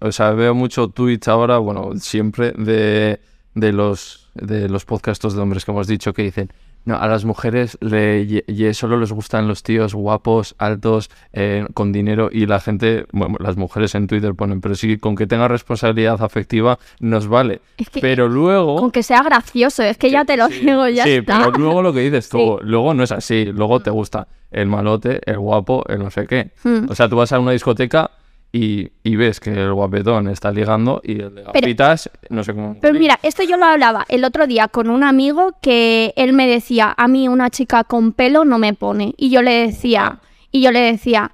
[0.00, 3.20] O sea, veo mucho tweets ahora, bueno, siempre de,
[3.54, 6.52] de los de los podcastos de hombres que hemos dicho que dicen.
[6.88, 12.30] No, a las mujeres le, solo les gustan los tíos guapos, altos, eh, con dinero
[12.32, 16.22] y la gente, bueno, las mujeres en Twitter ponen, pero sí, con que tenga responsabilidad
[16.22, 17.60] afectiva nos vale.
[17.76, 18.76] Es que- pero luego...
[18.76, 21.38] Con que sea gracioso, es que ya te lo Sí, digo, ya sí, está.
[21.40, 22.64] pero luego lo que dices tú, Sí.
[22.66, 23.44] luego no es así.
[23.52, 26.52] Luego te gusta el malote, el guapo, el no sé qué.
[26.64, 26.86] Hmm.
[26.88, 28.10] O sea, tú vas a una discoteca
[28.52, 32.76] y, y ves que el guapetón está ligando y el de gafitas, no sé cómo.
[32.80, 36.46] Pero mira, esto yo lo hablaba el otro día con un amigo que él me
[36.46, 39.14] decía, a mí una chica con pelo no me pone.
[39.16, 40.20] Y yo le decía,
[40.50, 41.30] y yo le decía,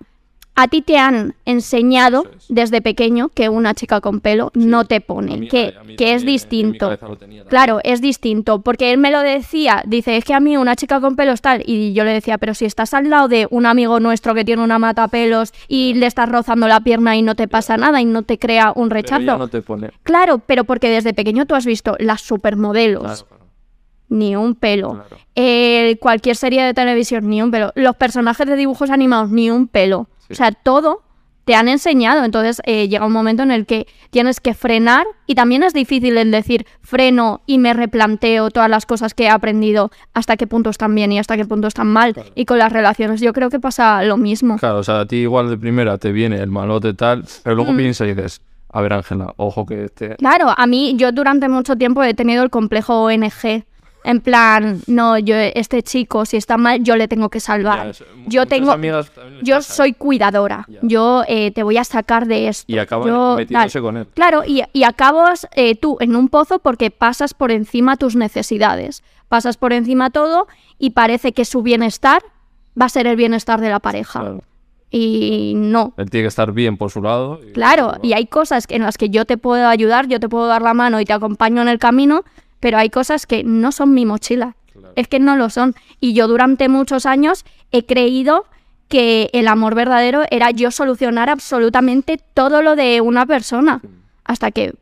[0.56, 2.46] a ti te han enseñado es.
[2.48, 6.20] desde pequeño que una chica con pelo no te pone, mí- que, que también, es
[6.22, 6.98] en mi distinto.
[7.48, 11.00] Claro, es distinto, porque él me lo decía, dice, es que a mí una chica
[11.00, 13.98] con pelos tal, y yo le decía, pero si estás al lado de un amigo
[13.98, 17.48] nuestro que tiene una mata pelos y le estás rozando la pierna y no te
[17.48, 19.22] pasa nada y no te crea un Pero rechazo.
[19.22, 19.90] ella no te pone.
[20.04, 23.44] Claro, pero porque desde pequeño tú has visto las supermodelos, Claro, claro,
[24.08, 24.90] ni un pelo.
[24.92, 25.16] claro.
[25.34, 27.72] Eh, cualquier serie de televisión, ni un pelo.
[27.74, 30.06] Los personajes de dibujos animados, ni un pelo.
[30.28, 30.32] Sí.
[30.32, 31.02] O sea, todo
[31.44, 32.24] te han enseñado.
[32.24, 36.16] Entonces eh, llega un momento en el que tienes que frenar y también es difícil
[36.16, 40.70] el decir freno y me replanteo todas las cosas que he aprendido, hasta qué punto
[40.70, 42.14] están bien y hasta qué punto están mal.
[42.34, 44.56] Y con las relaciones yo creo que pasa lo mismo.
[44.56, 47.58] Claro, o sea, a ti igual de primera te viene el malote tal, pero Mm.
[47.58, 50.16] luego piensas y dices, a ver, Ángela, ojo que este.
[50.16, 53.64] Claro, a mí yo durante mucho tiempo he tenido el complejo ONG.
[54.04, 57.92] En plan, no, yo este chico si está mal yo le tengo que salvar.
[57.92, 58.76] Ya, yo tengo,
[59.42, 59.74] yo pasa.
[59.74, 60.66] soy cuidadora.
[60.68, 60.78] Ya.
[60.82, 62.70] Yo eh, te voy a sacar de esto.
[62.70, 64.06] Y acaban Yo, metiéndose con él.
[64.14, 69.02] Claro, y, y acabas eh, tú en un pozo porque pasas por encima tus necesidades.
[69.28, 70.46] Pasas por encima todo
[70.78, 72.22] y parece que su bienestar
[72.80, 74.20] va a ser el bienestar de la pareja.
[74.20, 74.42] Claro.
[74.90, 75.92] Y no.
[75.96, 77.40] Él tiene que estar bien por su lado.
[77.44, 80.46] y- Claro, y hay cosas en las que yo te puedo ayudar, yo te puedo
[80.46, 82.22] dar la mano y te acompaño en el camino,
[82.64, 84.56] pero hay cosas que no son mi mochila.
[84.72, 84.94] Claro.
[84.96, 85.74] Es que no lo son.
[86.00, 88.46] Y yo durante muchos años he creído
[88.88, 93.82] que el amor verdadero era yo solucionar absolutamente todo lo de una persona.
[94.24, 94.72] Hasta que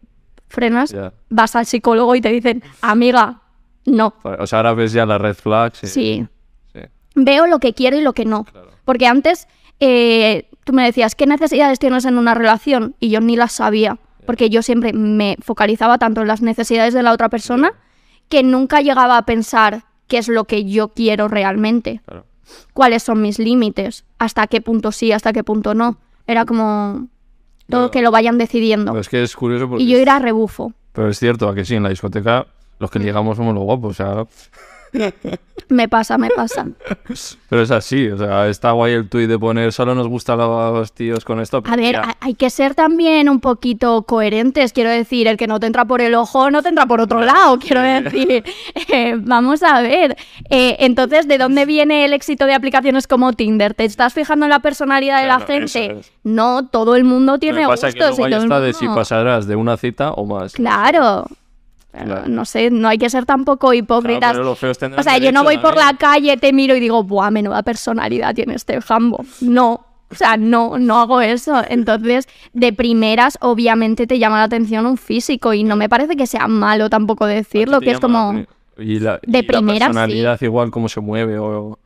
[0.47, 0.95] frenas,
[1.29, 3.41] vas al psicólogo y te dicen, amiga,
[3.85, 4.15] no.
[4.23, 5.83] O sea, ahora ves ya las red flags.
[5.83, 6.27] y- Sí.
[6.73, 6.81] sí.
[7.17, 8.45] Veo lo que quiero y lo que no.
[8.45, 8.71] Claro.
[8.85, 9.49] Porque antes
[9.81, 12.95] eh, tú me decías, ¿qué necesidades tienes en una relación?
[13.01, 13.99] Y yo ni las sabía.
[14.27, 17.73] Porque yo siempre me focalizaba tanto en las necesidades de la otra persona
[18.29, 22.01] que nunca llegaba a pensar qué es lo que yo quiero realmente.
[22.05, 22.27] Claro.
[22.73, 24.05] ¿Cuáles son mis límites?
[24.19, 25.97] ¿Hasta qué punto sí, hasta qué punto no?
[26.27, 27.09] Era como
[27.69, 28.93] todo que lo vayan decidiendo.
[28.93, 29.85] Pero es que es curioso porque.
[29.85, 30.73] Y yo era rebufo.
[30.93, 32.47] Pero es cierto, a que sí, en la discoteca
[32.79, 34.27] los que llegamos somos los guapos, o sea.
[35.69, 36.67] Me pasa, me pasa.
[37.49, 40.93] Pero es así, o sea, está guay el tuit de poner solo nos gustan los
[40.93, 41.63] tíos con esto.
[41.65, 42.17] A ver, ya.
[42.21, 44.73] hay que ser también un poquito coherentes.
[44.73, 47.21] Quiero decir, el que no te entra por el ojo no te entra por otro
[47.23, 47.59] lado.
[47.59, 48.45] Quiero decir,
[48.93, 50.17] Eh, vamos a ver.
[50.51, 53.73] Eh, entonces, ¿de dónde viene el éxito de aplicaciones como Tinder?
[53.75, 55.99] ¿Te estás fijando en la personalidad de la gente?
[56.01, 56.13] es.
[56.25, 57.95] No, todo el mundo tiene pasa gustos.
[57.95, 60.53] que luego y todo el está de si mundo- pasarás de una cita o más.
[60.53, 61.27] Claro.
[61.93, 62.27] Claro.
[62.27, 64.33] No sé, no hay que ser tampoco Claro, hipócritas.
[64.33, 67.31] pero los o sea, yo no voy por la calle, te miro y digo, ¡buah,
[67.31, 69.25] menuda personalidad tiene este jambo!
[69.41, 69.87] No.
[70.11, 71.63] O sea, no, no hago eso.
[71.69, 76.27] Entonces, de primeras, obviamente te llama la atención un físico y no me parece que
[76.27, 78.45] sea malo tampoco decirlo, que es como...
[78.79, 79.85] Y la, de y la primeras, sí.
[79.85, 81.79] personalidad igual cómo se mueve o...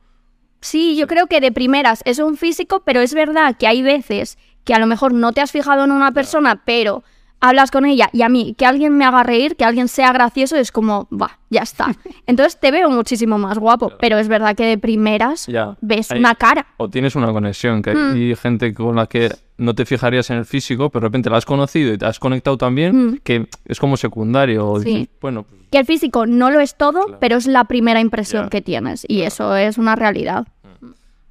[0.59, 4.37] Sí, yo creo que de primeras es un físico, pero es verdad que hay veces
[4.63, 7.03] que a lo mejor no te has fijado en una persona, pero
[7.39, 10.55] hablas con ella y a mí que alguien me haga reír, que alguien sea gracioso,
[10.55, 11.87] es como, va, ya está.
[12.27, 15.77] Entonces te veo muchísimo más guapo, pero es verdad que de primeras Ya.
[15.81, 16.65] ves una cara.
[16.77, 18.13] O tienes una conexión, que Mm.
[18.13, 21.37] hay gente con la que no te fijarías en el físico, pero de repente la
[21.37, 23.17] has conocido y te has conectado también, Mm.
[23.23, 24.75] que es como secundario.
[24.79, 24.85] Sí.
[24.93, 27.17] dices, bueno, pues, Que el físico no lo es todo, Claro.
[27.19, 28.49] pero es la primera impresión Ya.
[28.49, 30.47] que tienes y eso es una realidad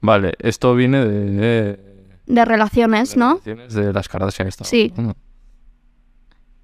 [0.01, 1.31] vale, esto viene de...
[1.31, 1.87] de-
[2.27, 3.41] de relaciones, de ¿no?
[3.45, 4.51] relaciones De las Kardashian.
[4.53, 4.91] Sí.
[4.97, 5.17] hablando.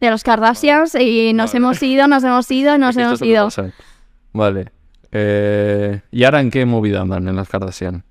[0.03, 1.57] De los Kardashians y nos Vale.
[1.59, 3.45] hemos ido, nos hemos ido, nos hemos ido.
[3.45, 3.71] pasa.
[4.33, 4.73] Vale.
[5.13, 8.03] Eh, ¿Y ahora en qué movida andan en las Kardashian?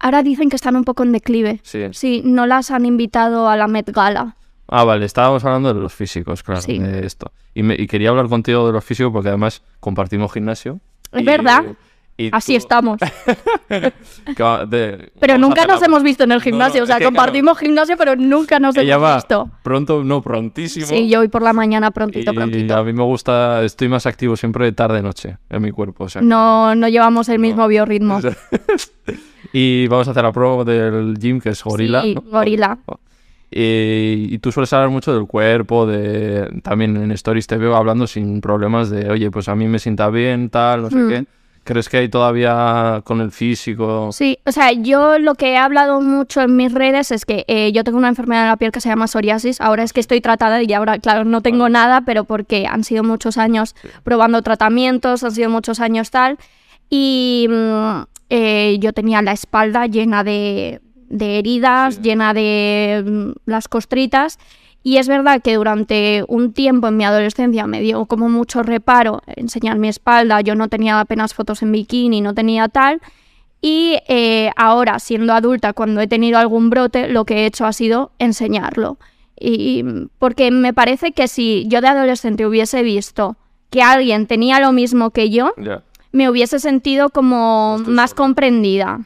[0.00, 1.60] Ahora dicen que están un poco en declive.
[1.64, 1.80] Sí.
[1.92, 4.36] Sí, no las han invitado a la Met Gala.
[4.68, 6.78] Ah, vale, estábamos hablando de los físicos, claro, Sí.
[6.78, 7.30] de esto.
[7.52, 10.80] Y, me- y quería hablar contigo de los físicos porque además compartimos gimnasio.
[11.12, 11.62] Es y- verdad.
[12.20, 12.98] Y Así tú- estamos.
[14.68, 16.80] de- Pero nunca nos la- hemos visto en el gimnasio.
[16.80, 19.50] no, o sea, claro, compartimos gimnasio, pero nunca nos Ella hemos va visto.
[19.62, 20.86] pronto, no, prontísimo.
[20.86, 22.76] Sí, yo hoy por la mañana prontito, y prontito.
[22.76, 26.04] a mí me gusta, estoy más activo siempre de tarde-noche en mi cuerpo.
[26.04, 28.20] O sea, No, no llevamos el mismo biorritmo.
[29.52, 32.02] y vamos a hacer la prueba del gym que es gorila.
[32.02, 32.78] Sí, gorila.
[33.50, 38.06] Y, y tú sueles hablar mucho del cuerpo, de también en stories te veo hablando
[38.06, 41.08] sin problemas de, oye, pues a mí me sienta bien, tal, no sé Mm.
[41.08, 41.24] qué.
[41.68, 44.08] ¿Crees que hay todavía con el físico?
[44.10, 47.72] Sí, o sea, yo lo que he hablado mucho en mis redes es que eh,
[47.72, 49.60] yo tengo una enfermedad de la piel que se llama psoriasis.
[49.60, 53.04] Ahora es que estoy tratada y ahora, claro, no tengo nada, pero porque han sido
[53.04, 56.38] muchos años probando tratamientos, han sido muchos años tal.
[56.88, 62.00] Y mm, eh, yo tenía la espalda llena de, de heridas, Sí.
[62.00, 64.38] llena de mm, las costritas.
[64.88, 69.20] Y es verdad que durante un tiempo en mi adolescencia me dio como mucho reparo
[69.26, 70.40] enseñar mi espalda.
[70.40, 73.02] Yo no tenía apenas fotos en bikini, no tenía tal.
[73.60, 77.74] Y eh, ahora, siendo adulta, cuando he tenido algún brote, lo que he hecho ha
[77.74, 78.96] sido enseñarlo.
[79.38, 79.84] Y
[80.18, 83.36] porque me parece que si yo de adolescente hubiese visto
[83.68, 85.52] que alguien tenía lo mismo que yo,
[86.12, 89.00] me hubiese sentido como estoy más comprendida,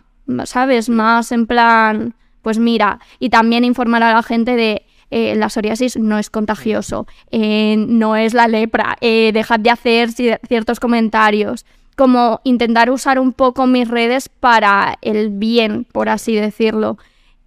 [0.44, 0.88] ¿sabes?
[0.88, 5.96] Más en plan, pues mira, y también informar a la gente de eh, la psoriasis
[5.96, 11.64] no es contagioso, eh, no es la lepra, eh, dejad de hacer ci- ciertos comentarios,
[11.96, 16.96] como intentar usar un poco mis redes para el bien, por así decirlo.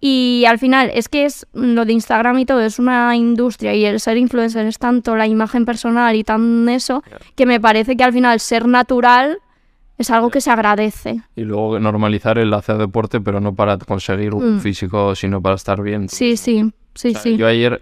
[0.00, 3.84] Y al final, es que es lo de Instagram y todo, es una industria y
[3.86, 7.02] el ser influencer es tanto la imagen personal y tan eso,
[7.34, 9.38] que me parece que al final ser natural
[9.98, 11.22] es algo que se agradece.
[11.34, 14.60] Y luego normalizar el hacer deporte, pero no para conseguir un Mm.
[14.60, 16.08] físico, sino para estar bien.
[16.10, 17.36] Sí, sí, sí, O sea, sí.
[17.36, 17.80] Yo ayer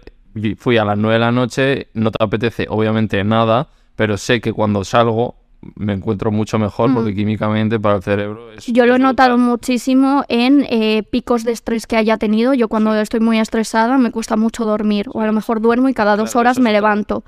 [0.57, 4.51] fui a las 9 de la noche, no te apetece obviamente nada, pero sé que
[4.53, 5.35] cuando salgo
[5.75, 6.93] me encuentro mucho mejor Mm.
[6.93, 8.67] porque químicamente para el cerebro es...
[8.67, 12.53] Yo lo he notado muchísimo en eh, picos de estrés que haya tenido.
[12.53, 15.93] Yo cuando estoy muy estresada me cuesta mucho dormir o a lo mejor duermo y
[15.95, 17.23] cada dos Claro, horas me levanto.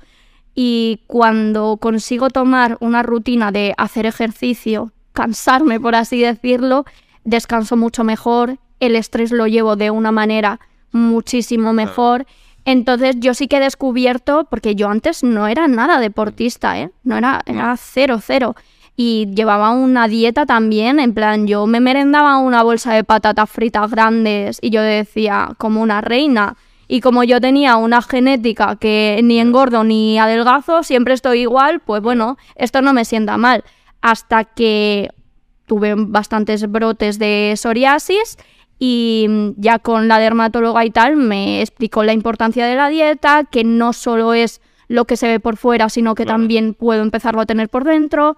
[0.54, 6.84] Y cuando consigo tomar una rutina de hacer ejercicio, cansarme por así decirlo,
[7.24, 10.60] descanso mucho mejor, el estrés lo llevo de una manera
[10.92, 12.26] muchísimo mejor.
[12.64, 16.90] Entonces yo sí que he descubierto, porque yo antes no era nada deportista, ¿eh?
[17.02, 18.54] No era, era cero, cero.
[18.94, 23.90] Y llevaba una dieta también, en plan, yo me merendaba una bolsa de patatas fritas
[23.90, 26.56] grandes y yo decía, como una reina.
[26.88, 32.02] Y como yo tenía una genética que ni engordo ni adelgazo, siempre estoy igual, pues
[32.02, 33.62] bueno, esto no me sienta mal.
[34.00, 35.10] Hasta que
[35.66, 38.38] tuve bastantes brotes de psoriasis
[38.78, 43.44] y mm, ya con la dermatóloga y tal me explicó la importancia de la dieta,
[43.44, 47.40] que no solo es lo que se ve por fuera, sino que también puedo empezarlo
[47.40, 48.36] a tener por dentro.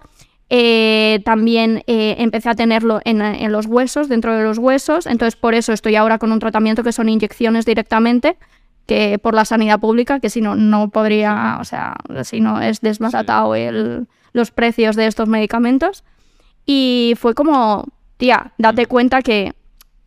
[0.49, 5.37] Eh, también eh, empecé a tenerlo en, en los huesos, dentro de los huesos, entonces
[5.37, 8.37] por eso estoy ahora con un tratamiento que son inyecciones directamente,
[8.85, 12.81] que por la sanidad pública, que si no, no podría, o sea, si no es
[12.81, 16.03] desbaratado el, los precios de estos medicamentos.
[16.65, 17.85] Y fue como,
[18.17, 19.53] tía, date cuenta que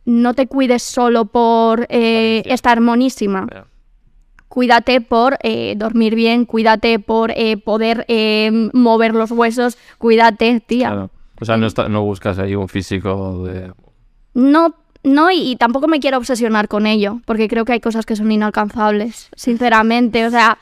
[0.05, 3.47] no te cuides solo por eh, estar monísima.
[4.47, 8.05] Cuídate por eh, dormir bien, cuídate por eh, poder
[8.73, 10.89] mover los huesos, cuídate, tía.
[10.89, 11.09] Claro.
[11.41, 13.73] O sea, no, está- no buscas ahí un físico de...
[14.33, 18.05] No, no, y, y tampoco me quiero obsesionar con ello, porque creo que hay cosas
[18.05, 20.25] que son inalcanzables, sinceramente.
[20.25, 20.57] O sea,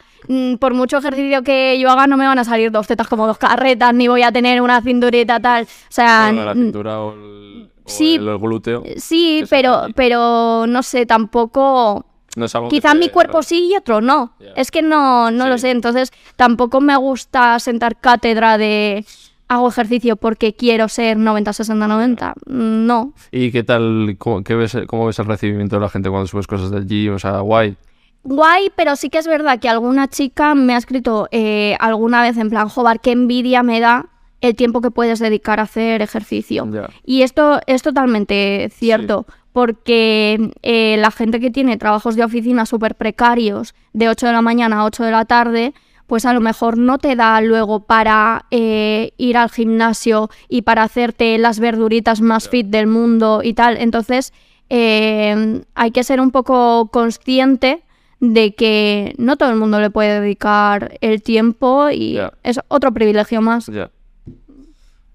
[0.60, 3.38] por mucho ejercicio que yo haga, no me van a salir dos tetas como dos
[3.38, 5.64] carretas, ni voy a tener una cinturita tal.
[5.64, 8.16] O sea, Bueno, la mm, cintura o el, o sí.
[8.16, 8.84] el glúteo.
[8.98, 12.06] sí, que se pero, pero no sé, tampoco.
[12.36, 14.34] No Quizás mi cuerpo sí y otro no.
[14.56, 15.62] Es que no, no lo Sí.
[15.64, 15.72] sé.
[15.72, 19.06] Entonces, tampoco me gusta sentar cátedra de
[19.48, 22.34] hago ejercicio porque quiero ser 90, 60, 90.
[22.48, 23.14] No.
[23.32, 26.48] ¿Y qué tal, cómo, qué ves, cómo ves el recibimiento de la gente cuando subes
[26.48, 27.14] cosas del gym?
[27.14, 27.78] O sea, guay.
[28.24, 32.38] Guay, pero sí que es verdad que alguna chica me ha escrito eh, alguna vez
[32.38, 34.08] en plan, joder, qué envidia me da
[34.40, 36.68] el tiempo que puedes dedicar a hacer ejercicio.
[37.06, 42.96] Y esto es totalmente cierto, porque eh, la gente que tiene trabajos de oficina súper
[42.96, 45.74] precarios, de 8 de la mañana a 8 de la tarde,
[46.08, 50.84] pues a lo mejor no te da luego para eh, ir al gimnasio y para
[50.84, 53.78] hacerte las verduritas más fit del mundo y tal.
[53.78, 54.34] Entonces,
[54.70, 57.84] eh, hay que ser un poco consciente
[58.26, 63.42] de que no todo el mundo le puede dedicar el tiempo y es otro privilegio
[63.42, 63.70] más.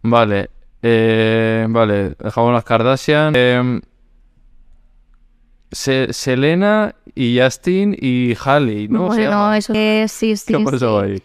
[0.02, 0.50] Vale.
[0.82, 3.32] eh, vale, dejamos las Kardashian.
[3.34, 3.80] Eh,
[5.70, 9.06] Se- Selena y Justin y Halle, ¿no?
[9.08, 9.58] bueno, llama?
[9.58, 10.52] eso es, sí, sí.
[10.54, 11.06] ¿Qué pasó sí.
[11.12, 11.22] ahí?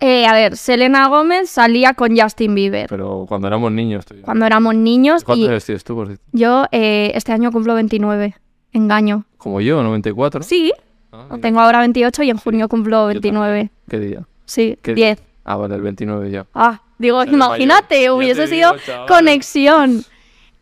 [0.00, 4.04] Eh, a ver, Selena Gómez salía con Justin Bieber Pero cuando éramos niños.
[4.06, 4.22] ya.
[4.22, 6.24] cuando éramos niños ¿Cuántos años tienes tú, por cierto?
[6.32, 8.34] yo eh, este año cumplo 29.
[8.72, 9.24] Engaño.
[9.36, 10.42] Como yo, 94.
[10.42, 10.72] Sí,
[11.12, 13.34] Ah, tengo ahora 28 y en junio cumplo Yo también.
[13.34, 13.70] 29.
[13.88, 14.26] ¿Qué día?
[14.46, 15.22] Sí, ¿Qué 10.
[15.44, 16.46] Ah, vale, el 29 ya.
[16.54, 18.16] Ah, digo, imagínate, mayor.
[18.16, 19.06] Hubiese sido chaval.
[19.08, 20.04] conexión.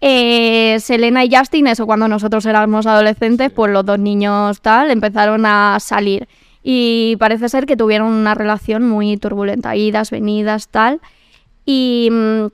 [0.00, 3.52] Eh, Selena y Justin, eso cuando nosotros éramos adolescentes, Sí.
[3.54, 6.26] pues los dos niños tal empezaron a salir.
[6.62, 11.00] Y parece ser que tuvieron una relación muy turbulenta, idas, venidas, tal.
[11.66, 12.46] Y mm,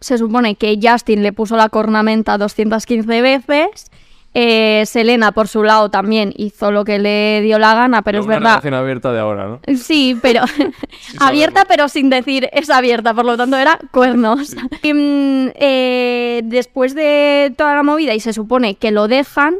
[0.00, 3.90] se supone que Justin le puso la cornamenta 215 veces.
[4.38, 8.26] Eh, Selena, por su lado, también hizo lo que le dio la gana, pero es
[8.26, 8.50] una verdad.
[8.50, 9.60] relación abierta de ahora, ¿no?
[9.78, 10.42] Sí, pero
[11.20, 14.54] abierta, pero sin decir es abierta, por lo tanto era cuernos.
[14.82, 19.54] Y, mm, eh, después de toda la movida, y se supone que lo dejan,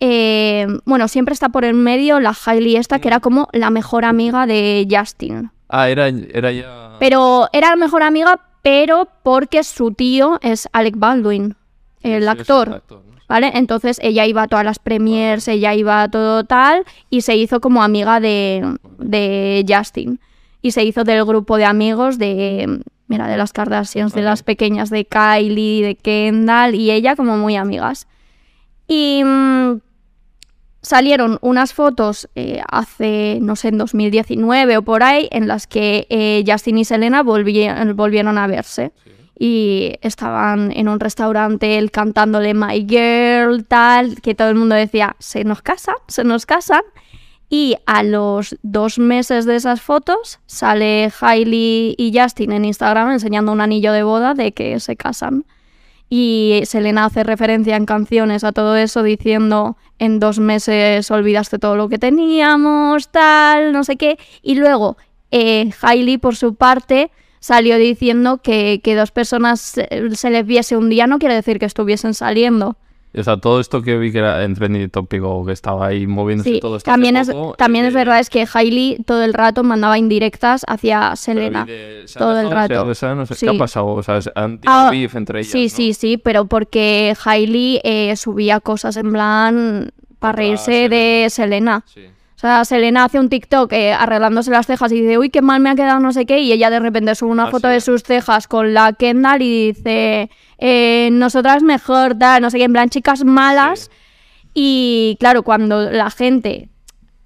[0.00, 4.04] eh, bueno, siempre está por en medio la Hailey esta, que era como la mejor
[4.04, 5.52] amiga de Justin.
[5.68, 6.96] Ah, era, era ya...
[6.98, 11.54] Pero era la mejor amiga, pero porque su tío es Alec Baldwin,
[12.02, 12.66] el sí, es actor.
[12.66, 13.11] el actor, ¿no?
[13.32, 13.50] ¿Vale?
[13.54, 17.62] Entonces ella iba a todas las premiers, ella iba a todo tal, y se hizo
[17.62, 20.20] como amiga de, de Justin.
[20.60, 24.90] Y se hizo del grupo de amigos de, mira, de las Kardashians, de las pequeñas
[24.90, 28.06] de Kylie, de Kendall, y ella como muy amigas.
[28.86, 29.80] Y mm,
[30.82, 36.06] salieron unas fotos eh, hace, no sé, en 2019 o por ahí, en las que
[36.10, 38.92] eh, Justin y Selena volvi- volvieron a verse
[39.44, 45.16] y estaban en un restaurante él cantándole My Girl, tal, que todo el mundo decía,
[45.18, 46.82] se nos casan, se nos casan.
[47.50, 53.50] Y a los dos meses de esas fotos sale Hailey y Justin en Instagram enseñando
[53.50, 55.44] un anillo de boda de que se casan.
[56.08, 61.74] Y Selena hace referencia en canciones a todo eso diciendo en dos meses olvidaste todo
[61.74, 64.20] lo que teníamos, tal, no sé qué.
[64.40, 64.96] Y luego
[65.32, 67.10] eh, Hailey por su parte
[67.42, 71.58] salió diciendo que, que dos personas se, se les viese un día no quiere decir
[71.58, 72.76] que estuviesen saliendo.
[73.14, 76.48] O sea, todo esto que vi que era en trending tópico, que estaba ahí moviéndose
[76.50, 79.34] Sí, todo esto también, es, poco, también eh, es verdad es que Hailey todo el
[79.34, 81.66] rato mandaba indirectas hacia Selena.
[81.66, 82.94] de- ¿se han todo el rato.
[82.94, 83.46] se han- no sé, Sí.
[83.46, 83.86] ¿Qué ha pasado?
[83.88, 85.68] O sea, han tirado Ah, beef entre ellas, Sí, ¿no?
[85.68, 91.84] sí, sí, pero porque Hailey eh, subía cosas en plan para reírse de Selena.
[91.92, 92.02] Sí.
[92.42, 95.60] O sea, Selena hace un TikTok eh, arreglándose las cejas y dice, uy, qué mal
[95.60, 97.74] me ha quedado no sé qué, y ella de repente sube una Ah, foto sí.
[97.74, 100.28] de sus cejas con la Kendall y dice,
[100.58, 103.92] eh, nosotras mejor, tal, no sé qué, en plan chicas malas.
[104.54, 106.68] Y claro, cuando la gente...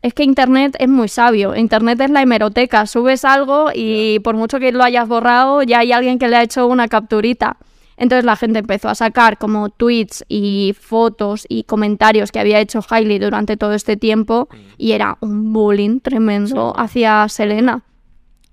[0.02, 1.56] Es que Internet es muy sabio.
[1.56, 2.86] Internet es la hemeroteca.
[2.86, 6.42] Subes algo y por mucho que lo hayas borrado, ya hay alguien que le ha
[6.42, 7.56] hecho una capturita.
[7.96, 12.80] Entonces la gente empezó a sacar como tweets y fotos y comentarios que había hecho
[12.88, 17.82] Hailey durante todo este tiempo y era un bullying tremendo hacia Selena.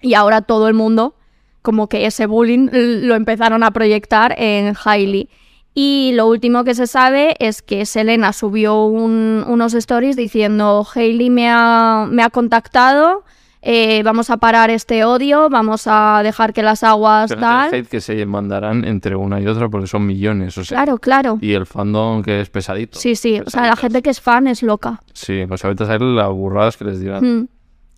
[0.02, 1.16] Y ahora todo el mundo,
[1.62, 5.30] como que ese bullying lo empezaron a proyectar en Hailey.
[5.74, 11.30] Y lo último que se sabe es que Selena subió un- unos stories diciendo, Hailey
[11.30, 13.24] me ha, me ha contactado,
[13.66, 17.74] eh, vamos a parar este odio, vamos a dejar que las aguas Pero tal.
[17.74, 20.78] el hate que se mandarán entre una y otra porque son millones, o sea.
[20.84, 21.38] Claro, claro.
[21.40, 23.00] Y el fandom que es pesadito.
[23.00, 23.40] Sí, sí.
[23.46, 25.02] O sea, la gente que es fan es loca.
[25.14, 27.24] Sí, pues ahorita saber las burradas que les dirán.
[27.24, 27.48] Mm.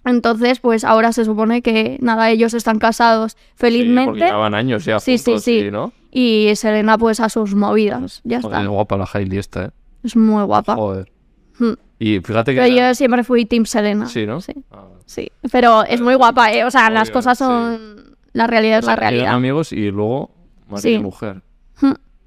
[0.08, 4.20] Entonces, pues ahora se supone que nada, ellos están casados Sí, felizmente.
[4.20, 5.70] llevan años ya Sí, sí, sí.
[5.72, 5.92] ¿no?
[6.12, 8.22] y Selena pues a sus movidas.
[8.24, 8.64] Ya Joder, está.
[8.64, 9.70] es guapa la Hailey esta, ¿eh?
[10.04, 10.76] Es muy guapa.
[10.76, 11.12] Joder.
[11.58, 11.74] Mm.
[12.00, 12.62] Y fíjate que...
[12.62, 14.08] Pero yo siempre fui Team Selena.
[14.08, 14.42] Sí, ¿no?
[14.42, 14.84] Sí, Ah.
[15.06, 15.32] sí.
[15.52, 16.64] Pero es muy guapa, ¿eh?
[16.66, 17.44] O sea, las cosas sí.
[17.44, 18.16] son...
[18.34, 19.34] La realidad es O sea, la eran realidad.
[19.34, 20.32] amigos y luego
[20.68, 20.94] marido Sí.
[20.96, 21.42] y mujer.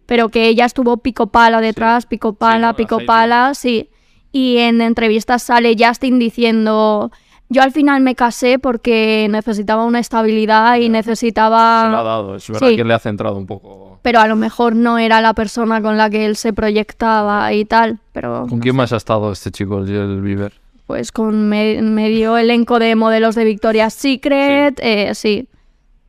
[0.07, 3.91] Pero que ella estuvo pico pala detrás, pico pala, pico pala, sí.
[4.33, 7.11] Y en entrevistas sale Justin diciendo...
[7.51, 11.89] Yo al final me casé porque necesitaba una estabilidad y Se lo ha necesitaba...
[11.91, 12.37] dado.
[12.37, 12.77] Es verdad sí.
[12.77, 13.99] que le ha centrado un poco.
[14.03, 17.65] Pero a lo mejor no era la persona con la que él se proyectaba y
[17.65, 17.99] tal.
[18.13, 20.53] Pero ¿Con quién más ha estado este chico, el Bieber?
[20.87, 25.47] pues con me- medio elenco de modelos de Victoria's Secret, eh, sí.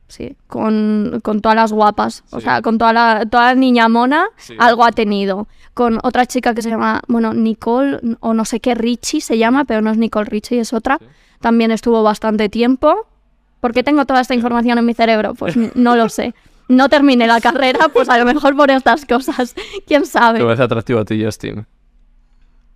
[0.08, 2.24] Sí, con, con todas las guapas.
[2.30, 2.44] O Sí.
[2.44, 4.54] sea, con toda la, toda la niña mona, Sí.
[4.58, 5.46] algo ha tenido.
[5.74, 9.64] Con otra chica que se llama, bueno, Nicole, o no sé qué, Richie se llama,
[9.66, 10.98] pero no es Nicole Richie, es otra.
[11.40, 13.06] También estuvo bastante tiempo.
[13.60, 15.34] ¿Por qué tengo toda esta información en mi cerebro?
[15.34, 16.34] Pues no lo sé.
[16.68, 19.54] No terminé la carrera, pues a lo mejor por estas cosas.
[19.86, 20.42] ¿Quién ¿Te sabe?
[20.42, 21.66] parece atractivo a ti, Justin?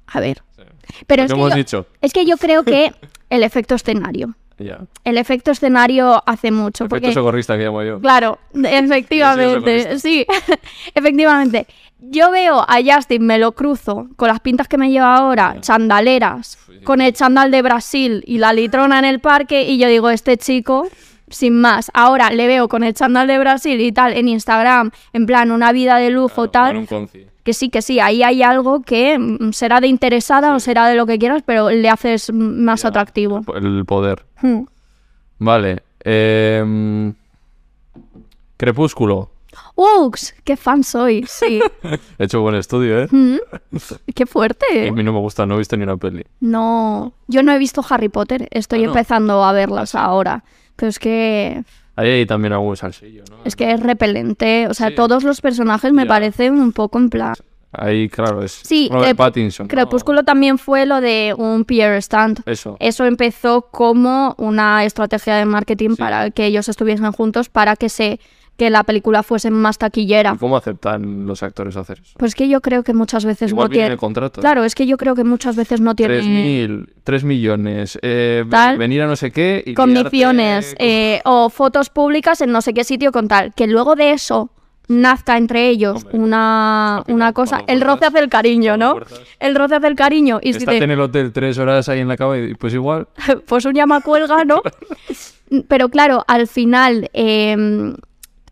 [0.07, 0.43] A ver.
[1.07, 1.87] Pero es que hemos yo, dicho.
[2.01, 2.93] es que yo creo que
[3.31, 4.35] el efecto escenario.
[4.59, 4.81] Ya.
[5.03, 6.85] El efecto escenario hace mucho.
[6.85, 8.01] Efecto porque, socorrista que llamo yo.
[8.01, 10.27] claro, efectivamente, sí,
[10.95, 11.67] efectivamente.
[12.11, 16.59] Yo veo a Justin, me lo cruzo con las pintas que me lleva ahora, chandaleras,
[16.85, 20.37] con el chandal de Brasil y la litrona en el parque, y yo digo, este
[20.37, 20.87] chico,
[21.29, 21.91] sin más.
[21.95, 25.73] Ahora le veo con el chandal de Brasil y tal en Instagram, en plan, una
[25.73, 26.77] vida de lujo, tal.
[26.77, 27.27] un conci.
[27.43, 30.95] Que sí, que sí, ahí hay algo que mm, será de interesada o será de
[30.95, 32.89] lo que quieras, pero le haces más Ya.
[32.89, 33.41] atractivo.
[33.55, 34.25] El poder.
[34.41, 34.63] Hmm.
[35.39, 35.83] Vale.
[36.05, 37.13] em,
[38.57, 39.31] Crepúsculo.
[39.75, 41.61] Ux, qué fan soy, sí.
[42.19, 43.09] He hecho buen estudio, ¿eh?
[43.11, 43.37] Mm,
[44.15, 44.91] qué A fuerte.
[44.93, 46.25] mí no me gusta, no he visto ni una peli.
[46.41, 48.89] No, yo no he visto Harry Potter, estoy Ah, no.
[48.93, 50.45] empezando a verlas Ah, ahora.
[50.77, 51.63] Pero es que
[51.97, 53.37] Ahí hay también algún salsillo, ¿no?
[53.45, 54.95] es que es repelente, o sea, Sí.
[54.97, 57.35] todos los personajes me parecen un poco en plan.
[57.77, 58.53] Ahí, claro, es.
[58.53, 59.65] Sí, Robert Crep- Pattinson.
[59.67, 59.69] ¿no?
[59.69, 62.41] Crepúsculo también fue lo de un peer stand.
[62.47, 62.77] Eso.
[62.79, 65.97] Eso empezó como una estrategia de marketing Sí.
[65.97, 68.21] para que ellos estuviesen juntos para que se
[68.57, 70.33] que la película fuese más taquillera.
[70.37, 72.15] ¿Y ¿Cómo aceptan los actores hacer eso?
[72.19, 73.89] Pues que yo creo que muchas veces Igual no tiene.
[73.89, 74.41] el contrato.
[74.41, 78.79] Claro, es que yo creo que muchas veces no tiene 3.000, 3 millones, eh, Tal.
[78.79, 82.85] venir a no sé qué y condiciones eh, o fotos públicas en no sé qué
[82.85, 83.53] sitio con tal.
[83.55, 84.51] Que luego de eso
[84.87, 87.63] nazca entre ellos Hombre, una, una cosa.
[87.67, 88.97] El roce hace el cariño, ¿no?
[89.41, 90.39] El roce hace el cariño.
[90.43, 93.09] Y si te- en el hotel tres horas ahí en la cama y pues igual.
[93.49, 94.63] pues un llamacuelga, ¿no?
[95.69, 97.57] Pero claro, al final eh,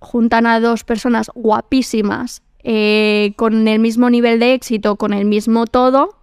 [0.02, 5.66] juntan a dos personas guapísimas eh, con el mismo nivel de éxito, con el mismo
[5.66, 6.16] todo,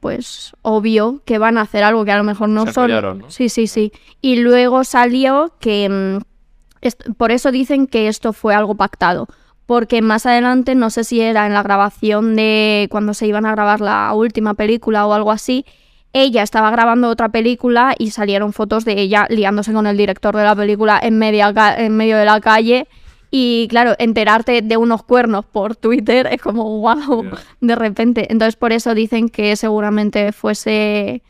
[0.00, 2.84] pues obvio que van a hacer algo que a lo mejor no Se son.
[2.84, 3.30] apoyaron, ¿no?
[3.30, 3.92] Sí, sí, sí.
[4.20, 9.26] Y luego salió que mm, por eso dicen que esto fue algo pactado.
[9.66, 13.52] Porque más adelante, no sé si era en la grabación de cuando se iban a
[13.52, 15.64] grabar la última película o algo así,
[16.12, 20.44] ella estaba grabando otra película y salieron fotos de ella liándose con el director de
[20.44, 22.86] la película en, media en medio de la calle.
[23.30, 27.24] Y claro, enterarte de unos cuernos por Twitter es como wow,
[27.60, 28.30] de repente.
[28.30, 31.22] Entonces por eso dicen que seguramente fuese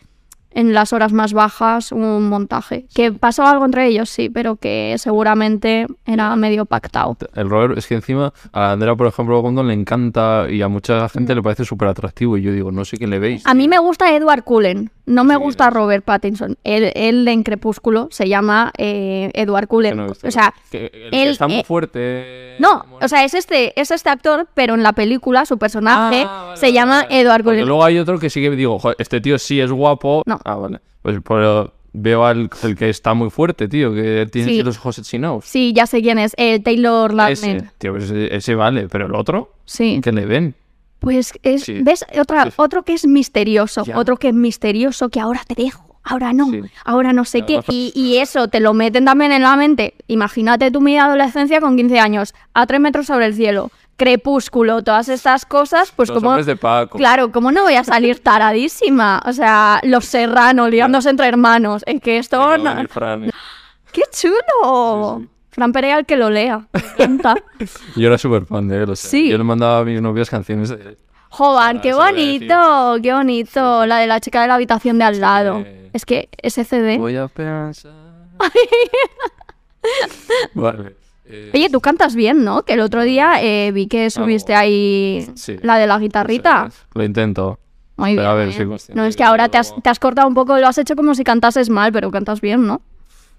[0.54, 2.86] en las horas más bajas un montaje.
[2.94, 7.16] Que pasó algo entre ellos, sí, pero que seguramente era medio pactado.
[7.34, 11.08] El Robert, es que encima a Andrea, por ejemplo, Gondon le encanta y a mucha
[11.08, 12.36] gente le parece súper atractivo.
[12.36, 13.46] Y yo digo, no sé quién le veis.
[13.46, 16.56] A mí me gusta Edward Cullen, no me Sí, gusta Robert Pattinson.
[16.64, 19.96] Él, él en Crepúsculo se llama eh, Edward Cullen.
[19.96, 22.56] no o sea, Que el que él, está muy eh, fuerte.
[22.58, 26.24] no, ¿cómo o sea, es este, es este actor, pero en la película su personaje
[26.26, 27.20] Ah, vale, se vale, llama vale.
[27.20, 27.66] Edward Porque Cullen.
[27.68, 30.22] luego hay otro que sí que digo, "Joder, este tío sí es guapo.
[30.26, 30.38] No.
[30.44, 30.80] Ah, vale.
[31.02, 34.62] Pues pero veo al el que está muy fuerte, tío, que tiene Sí.
[34.62, 35.44] los ojos chinados.
[35.44, 37.16] Sí, ya sé quién es, eh, Taylor Ese,
[37.48, 37.70] Lautner.
[37.78, 40.00] tío, pues ese, ese vale, pero el otro, Sí.
[40.02, 40.54] ¿qué le ven?
[41.00, 41.80] Pues es, Sí.
[41.82, 42.04] ¿ves?
[42.18, 42.50] Otra, Sí.
[42.56, 43.98] otro que es misterioso, Ya.
[43.98, 46.50] otro que es misterioso, que ahora te dejo, ahora no,
[46.84, 47.60] ahora no sé Ya, qué.
[47.68, 49.94] Y, y eso te lo meten también en la mente.
[50.06, 55.08] Imagínate tu mi adolescencia con 15 años, a 3 metros sobre el cielo, crepúsculo, todas
[55.08, 56.30] estas cosas, pues los como...
[56.30, 56.98] hombres de Paco.
[56.98, 59.22] Claro, ¿cómo no voy a salir taradísima?
[59.26, 61.82] O sea, los serranos liándose entre hermanos.
[61.86, 62.58] Es que esto...
[62.58, 62.74] No-.
[63.92, 65.18] ¡Qué chulo!
[65.18, 65.28] Sí, sí.
[65.50, 66.66] Fran Perea el que lo lea.
[66.72, 67.34] Me encanta.
[67.96, 69.28] Yo era súper fan de él, o sea, Sí.
[69.28, 70.96] yo le mandaba a mis novias canciones de...
[71.38, 73.86] Ah, qué bonito, qué bonito.
[73.86, 75.64] La de la chica de la habitación de al lado.
[75.92, 76.98] Es que ese CD.
[76.98, 77.92] Voy a pensar...
[80.54, 80.96] vale.
[81.24, 82.62] Eh, Oye, tú cantas bien, ¿no?
[82.62, 85.56] Que el otro día eh, vi que subiste ahí Sí.
[85.62, 86.70] la de la guitarrita.
[86.94, 87.58] Lo intento.
[87.96, 88.30] Muy pero bien.
[88.30, 90.58] a ver, soy consciente No, es que ahora te has, te has cortado un poco,
[90.58, 92.80] lo has hecho como si cantases mal, pero cantas bien, ¿no?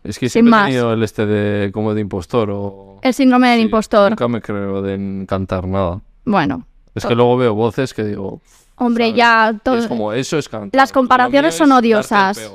[0.03, 0.63] Es que Sin siempre más.
[0.63, 2.99] he tenido el este de como de impostor o...
[3.01, 4.11] El síndrome del Sí, impostor.
[4.11, 6.01] Nunca me creo de cantar nada.
[6.25, 8.41] Bueno, Es que luego veo voces que digo...
[8.75, 9.17] hombre, ¿sabes?
[9.17, 9.77] ya todo.
[9.77, 10.77] Es como eso es cantar.
[10.79, 12.51] Las comparaciones son odiosas.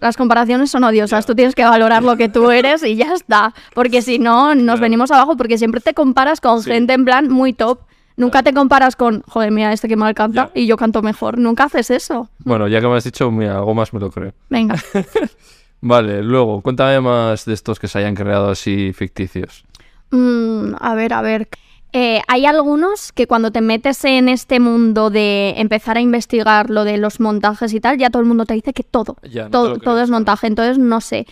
[0.00, 1.26] Las comparaciones son odiosas, Ya.
[1.26, 3.54] tú tienes que valorar lo que tú eres y ya está.
[3.74, 4.80] Porque si no, nos Claro.
[4.80, 6.70] venimos abajo porque siempre te comparas con Sí.
[6.70, 7.80] gente en plan muy top.
[8.14, 10.60] Nunca te comparas con, joder, mira, este que mal canta Ya.
[10.60, 11.38] y yo canto mejor.
[11.38, 12.28] Nunca haces eso.
[12.44, 14.32] Bueno, ya que me has dicho, mira, algo más me lo creo.
[14.50, 14.76] Venga.
[15.80, 19.64] Vale, luego, cuéntame más de estos que se hayan creado así ficticios.
[20.10, 21.48] Mm, a ver, a ver.
[21.94, 26.84] Eh, hay algunos que cuando te metes en este mundo de empezar a investigar lo
[26.84, 29.48] de los montajes y tal, ya todo el mundo te dice que todo, Ya, no
[29.48, 30.46] te todo, todo es montaje.
[30.46, 31.26] Entonces, no sé.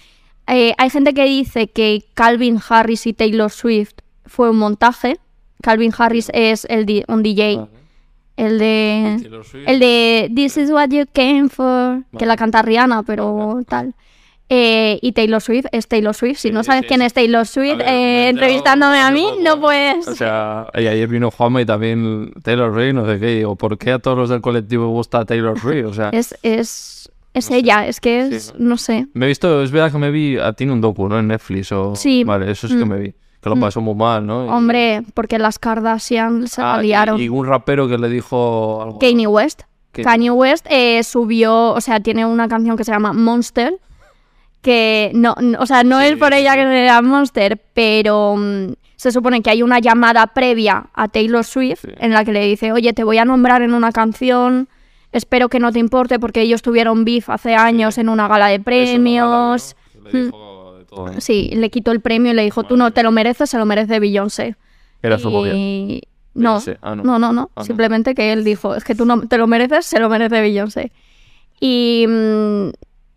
[0.47, 3.95] Eh, hay gente que dice que Calvin Harris y Taylor Swift
[4.27, 5.19] fue un montaje.
[5.63, 7.69] Calvin Harris es el di- un DJ, Vale.
[8.37, 9.15] el de
[9.67, 13.95] el de This is what you came for, que la canta Rihanna, pero tal.
[14.53, 16.39] Eh, y Taylor Swift es Taylor Swift.
[16.39, 17.07] Si Sí, no sabes sí, quién sí.
[17.07, 20.09] es Taylor A Swift, ver, eh, entrevistándome a mí, poco, no puedes.
[20.09, 23.27] O sea, y ayer vino Juanma y también Taylor Swift, no sé qué.
[23.37, 25.87] Digo, ¿por qué a todos los del colectivo gusta Taylor Swift?
[25.87, 27.57] O sea, Es, es, es No sé.
[27.61, 29.07] ella, es que es, Sí, no sé.
[29.15, 31.17] me he visto, es verdad que me vi, ah, tiene un docu, ¿no?
[31.21, 31.95] En Netflix o...
[31.95, 32.25] Sí.
[32.25, 32.89] Vale, eso sí que Mm.
[32.89, 33.15] me vi.
[33.43, 34.47] que lo pasó muy mal, ¿no?
[34.55, 37.19] Hombre, porque las Kardashian se Ah, y- liaron.
[37.19, 38.99] y, un rapero que le dijo algo.
[38.99, 39.63] Kanye West.
[39.93, 43.73] Kanye West eh, subió, o sea, tiene una canción que se llama Monster,
[44.63, 48.37] que no, no- o sea, no Sí, es por ella que se llama Monster, pero
[48.37, 51.93] mm, se supone que hay una llamada previa a Taylor Swift Sí.
[51.99, 54.69] en la que le dice, oye, te voy a nombrar en una canción,
[55.13, 58.61] espero que no te importe porque ellos tuvieron beef hace años en una gala de
[58.61, 59.75] premios.
[59.95, 60.11] ¿no?
[60.11, 61.21] Le dijo de todo, ¿no?
[61.21, 63.65] Sí, le quitó el premio y le dijo, tú no te lo mereces, se lo
[63.65, 64.57] merece Beyoncé.
[65.03, 65.31] Era su.
[65.47, 66.03] Y-
[66.35, 66.61] No.
[66.83, 67.03] Ah, no.
[67.03, 67.51] no, no, no.
[67.55, 67.65] Ah, no.
[67.65, 70.93] Simplemente que él dijo, es que tú no te lo mereces, se lo merece Beyoncé.
[71.61, 72.05] Y...
[72.07, 72.69] mm,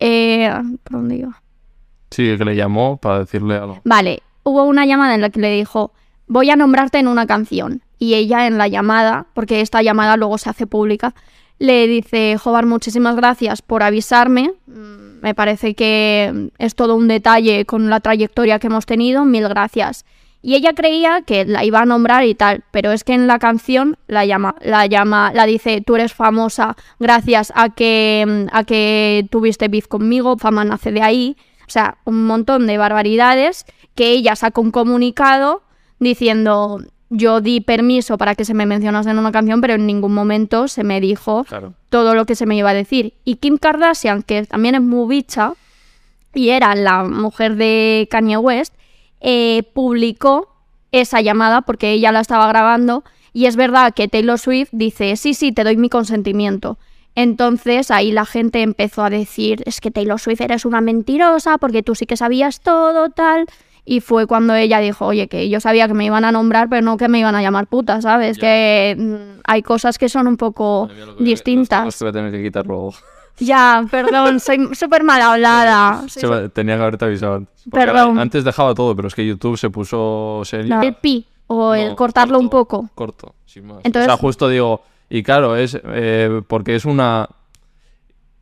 [0.06, 0.52] eh,
[0.82, 1.42] ¿Por dónde iba?
[2.10, 3.80] Sí, que le llamó para decirle algo.
[3.84, 5.92] Vale, hubo una llamada en la que le dijo,
[6.26, 7.82] voy a nombrarte en una canción.
[7.98, 11.14] Y ella en la llamada, porque esta llamada luego se hace pública,
[11.58, 14.52] le dice, Jobar, muchísimas gracias por avisarme.
[14.66, 19.24] Mm, Me parece que es todo un detalle con la trayectoria que hemos tenido.
[19.24, 20.04] Mil gracias.
[20.46, 23.38] Y ella creía que la iba a nombrar y tal, pero es que en la
[23.38, 29.26] canción la llama, la llama, la dice, tú eres famosa gracias a que, a que
[29.30, 31.38] tuviste beef conmigo, fama nace de ahí.
[31.66, 33.64] O sea, un montón de barbaridades
[33.94, 35.62] que ella sacó un comunicado
[35.98, 40.12] diciendo, yo di permiso para que se me mencionase en una canción, pero en ningún
[40.12, 41.72] momento se me dijo Claro.
[41.88, 43.14] todo lo que se me iba a decir.
[43.24, 45.54] Y Kim Kardashian, que también es muy bicha,
[46.34, 48.74] y era la mujer de Kanye West,
[49.20, 50.48] eh, publicó
[50.92, 55.34] esa llamada porque ella la estaba grabando y es verdad que Taylor Swift dice, sí,
[55.34, 56.78] sí, te doy mi consentimiento.
[57.16, 61.82] Entonces ahí la gente empezó a decir, es que Taylor Swift eres una mentirosa porque
[61.82, 63.46] tú sí que sabías todo, tal.
[63.84, 66.80] Y fue cuando ella dijo, oye, que yo sabía que me iban a nombrar, pero
[66.82, 68.38] no que me iban a llamar puta, ¿sabes?
[68.38, 68.40] Ya.
[68.40, 72.00] Que mm, hay cosas que son un poco mía, que- distintas.
[72.02, 72.94] a tener que quitar luego.
[73.38, 76.04] Ya, perdón, soy súper mal hablada.
[76.08, 77.64] Soy Tenía que haberte avisado antes.
[77.70, 78.18] Porque Perdón.
[78.18, 80.76] Antes dejaba todo, pero es que YouTube se puso serio.
[80.76, 82.88] No, el pi o el No, cortarlo un poco.
[82.94, 83.78] Corto, sin más.
[83.84, 87.28] Entonces- o sea, justo digo, y claro, es eh, porque es una...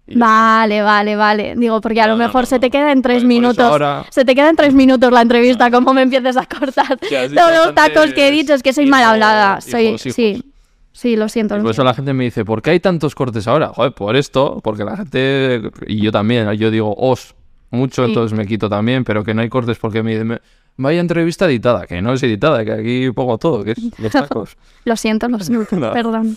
[0.06, 1.54] y- Vale, vale, vale.
[1.56, 3.32] Digo, porque a No, lo no, mejor no, se te queda en tres Por- por
[3.32, 3.64] eso minutos.
[3.64, 7.16] ahora- Se te queda en tres minutos la entrevista, como me empieces a cortar Que
[7.18, 8.52] has dicho todos los tacos que he dicho.
[8.54, 9.60] Es que soy mal hijos, hablada.
[9.60, 10.16] Soy, hijos, hijos.
[10.16, 10.51] sí,
[10.92, 11.58] sí, lo siento.
[11.60, 13.68] Por eso la gente me dice, ¿por qué hay tantos cortes ahora?
[13.68, 17.34] Joder, por esto, porque la gente, y yo también, yo digo os
[17.70, 18.10] mucho, Sí.
[18.10, 20.40] entonces me quito también, pero que no hay cortes porque me dicen, "Me-
[20.76, 24.56] vaya entrevista editada, que no es editada, que aquí pongo todo, que es los tacos.
[24.84, 25.76] Lo siento, lo siento.
[25.76, 25.92] No.
[25.92, 26.36] Perdón.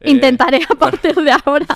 [0.00, 1.66] Eh, Intentaré a partir de ahora.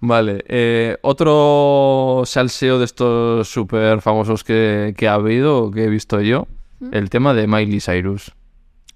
[0.00, 6.20] Vale, eh, otro salseo de estos súper famosos que, que ha habido, que he visto
[6.20, 6.46] yo,
[6.92, 8.32] el tema de Miley Cyrus.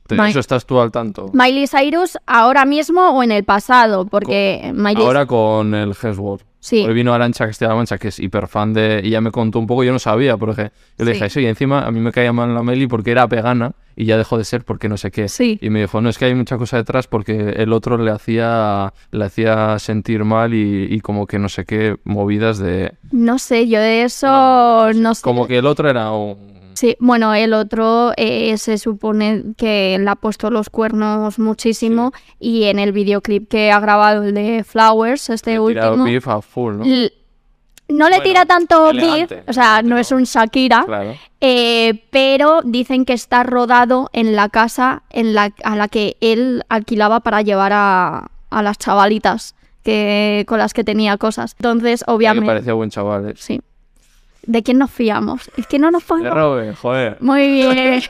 [0.08, 1.30] ¿De Mi- eso estás tú al tanto?
[1.32, 6.42] Miley Cyrus, ahora mismo o en el pasado, porque Miley Ahora con el Hemsworth.
[6.58, 6.84] Sí.
[6.84, 9.00] Hoy vino Arancha Castilla-La Mancha, que es hiper fan de...
[9.04, 11.12] Y ya me contó un poco, yo no sabía, porque yo le Sí.
[11.12, 14.04] dije, sí, y encima a mí me caía mal la Miley porque era vegana y
[14.06, 15.28] ya dejó de ser porque no sé qué.
[15.28, 15.60] Sí.
[15.62, 18.92] Y me dijo, no, es que hay mucha cosa detrás porque el otro le hacía,
[19.12, 22.94] le hacía sentir mal y, y como que no sé qué movidas de...
[23.12, 25.22] No sé, yo de eso no sé.
[25.22, 26.56] Como que el otro era un...
[26.76, 32.64] Sí, bueno, el otro eh, se supone que le ha puesto los cuernos muchísimo y
[32.64, 36.74] en el videoclip que ha grabado el de Flowers, este le último, beef a full,
[36.76, 36.84] ¿no?
[36.84, 36.84] no
[38.10, 39.98] le Bueno, tira tanto beef, o sea, no ¿no?
[39.98, 41.14] es un Shakira, Claro.
[41.40, 46.62] eh, pero dicen que está rodado en la casa en la, a la que él
[46.68, 51.54] alquilaba para llevar a, a las chavalitas que, con las que tenía cosas.
[51.58, 53.34] Entonces, obviamente, parecía buen chaval, ¿eh?
[53.36, 53.60] sí.
[54.46, 55.50] ¿De quién nos fiamos?
[55.56, 57.16] Es que no nos De podemos Robe, joder.
[57.20, 58.02] muy bien.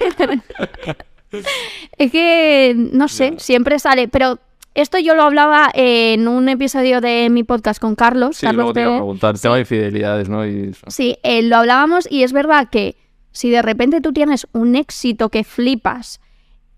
[1.99, 4.39] es que, no sé, siempre sale, pero
[4.74, 8.37] esto yo lo hablaba en un episodio de mi podcast con Carlos.
[8.37, 10.47] Sí, Carlos luego te iba a de- preguntar, tema de infidelidades, ¿no?
[10.47, 10.87] Y eso.
[10.89, 12.97] Sí, eh, lo hablábamos y es verdad que
[13.32, 16.20] si de repente tú tienes un éxito que flipas,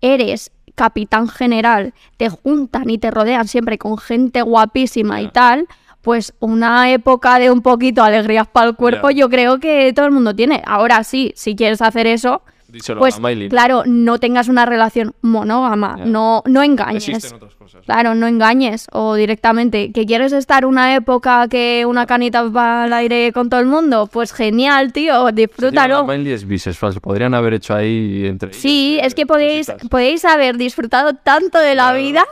[0.01, 5.67] eres capitán general, te juntan y te rodean siempre con gente guapísima y tal,
[6.09, 10.11] pues una época de un poquito alegrías para el cuerpo yo creo que todo el
[10.11, 10.63] mundo tiene.
[10.65, 15.97] Ahora sí, si quieres hacer eso, Díselo pues a claro, no tengas una relación monógama,
[16.03, 17.07] no, no engañes.
[17.07, 17.85] Existen otras cosas.
[17.85, 18.87] Claro, no engañes.
[18.91, 23.59] O directamente, que quieres estar una época que una canita va al aire con todo
[23.59, 26.07] el mundo, pues genial, tío, disfrútalo.
[26.07, 29.71] Miley es bisexual, se podrían haber hecho ahí entre Sí, ellos, es eh, que podéis,
[29.91, 31.99] podéis haber disfrutado tanto de la Claro.
[31.99, 32.25] vida,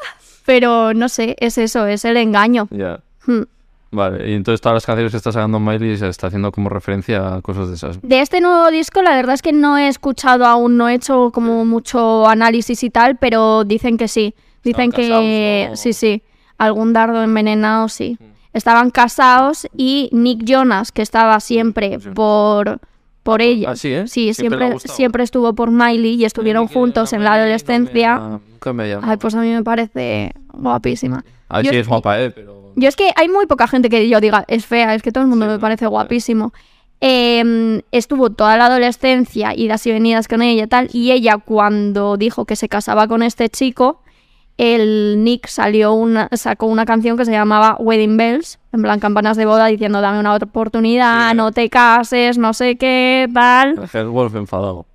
[0.47, 2.67] pero no sé, es eso, es el engaño.
[2.71, 3.01] Ya.
[3.27, 3.43] Hmm.
[3.91, 7.35] Vale, y entonces todas las canciones que está sacando Miley se está haciendo como referencia
[7.35, 8.01] a cosas de esas.
[8.01, 11.31] De este nuevo disco, la verdad es que no he escuchado aún, no he hecho
[11.33, 14.35] como mucho análisis y tal, pero dicen que sí.
[14.63, 16.23] Dicen que sí, sí.
[16.57, 18.17] Algún dardo envenenado, sí.
[18.51, 22.15] Estaban casados y Nick Jonas, que estaba siempre Jonas.
[22.15, 22.79] por,
[23.27, 23.71] por ella.
[23.71, 24.07] Ah, sí, ¿eh?
[24.07, 28.39] Sí, Siempre siempre, siempre estuvo por Miley y estuvieron juntos en la adolescencia.
[29.03, 31.25] Ay, pues a mí me parece guapísima.
[31.49, 32.31] A ver yo si es- es guapa, ¿eh?
[32.31, 32.71] Pero...
[32.77, 35.23] Yo es que hay muy poca gente que yo diga es fea, es que todo
[35.25, 36.53] el mundo Sí, me parece guapísimo.
[37.01, 42.15] Eh, estuvo toda la adolescencia, idas y venidas con ella y tal, y ella cuando
[42.15, 44.01] dijo que se casaba con este chico,
[44.57, 49.37] el Nick salió una, sacó una canción que se llamaba Wedding Bells, en plan campanas
[49.37, 51.35] de boda, diciendo dame una otra oportunidad, ¿eh?
[51.35, 53.77] no te cases, no sé qué, tal.
[53.77, 54.85] El Hemsworth enfadado.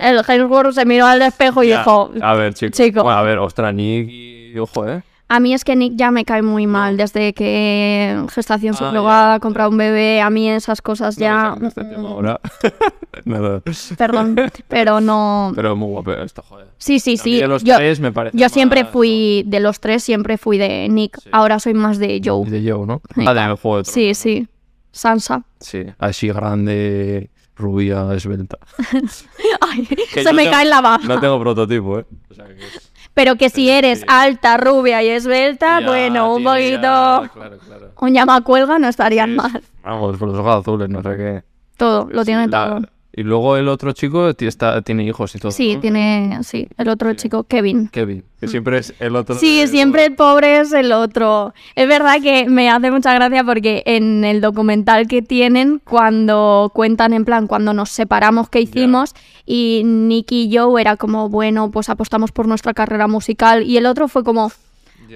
[0.00, 2.72] El Hemsworth se miró al espejo y dijo, A ver, chico.
[2.76, 3.02] chico.
[3.02, 4.58] Bueno, a ver, ostras, Nick y...
[4.58, 5.02] Ojo, ¿eh?
[5.28, 9.34] A mí es que Nick ya me cae muy mal desde que gestación Ah, subrogada,
[9.36, 9.40] ya.
[9.40, 11.56] comprar un bebé, a mí esas cosas ya...
[11.60, 12.40] No, este tema ahora.
[13.24, 13.60] Nada.
[13.98, 14.36] Perdón,
[14.68, 15.52] pero no...
[15.56, 16.68] Pero muy guapo esto, joder.
[16.78, 17.40] Sí, sí, A sí.
[17.40, 20.88] de los Yo, tres me parece yo siempre fui, de los tres siempre fui de
[20.88, 21.28] Nick, Sí.
[21.32, 22.48] ahora soy más de Joe.
[22.48, 23.02] De Joe, ¿no?
[23.14, 23.24] Sí.
[23.26, 23.84] Ah, de Juego de.
[23.84, 24.46] Sí, sí.
[24.92, 25.42] Sansa.
[25.58, 28.58] Sí, así grande, rubia, esbelta.
[29.60, 31.06] Ay, Que se me tengo- cae la baja.
[31.06, 32.06] No tengo prototipo, ¿eh?
[32.30, 32.85] O sea, que es-
[33.16, 34.04] Pero que si eres sí.
[34.08, 36.82] alta, rubia y esbelta, Ya, bueno, un poquito...
[36.82, 37.90] ya- Claro, claro.
[37.98, 39.62] Un llamacuelga no estarían mal.
[39.82, 41.42] Vamos, por los ojos azules, no sé qué.
[41.78, 42.80] Todo, lo tiene La- todo.
[43.18, 45.50] Y luego el otro chico está, tiene hijos y todo.
[45.50, 45.80] Sí, ¿no?
[45.80, 46.38] tiene...
[46.42, 47.88] Sí, el otro chico, Kevin.
[47.88, 49.36] Kevin, que siempre es el otro.
[49.36, 51.54] Sí, siempre el pobre es el otro.
[51.76, 57.14] Es verdad que me hace mucha gracia porque en el documental que tienen, cuando cuentan
[57.14, 59.14] en plan, cuando nos separamos, ¿qué hicimos?
[59.46, 63.62] Y Nicky y Joe era como, bueno, pues apostamos por nuestra carrera musical.
[63.62, 64.52] Y el otro fue como,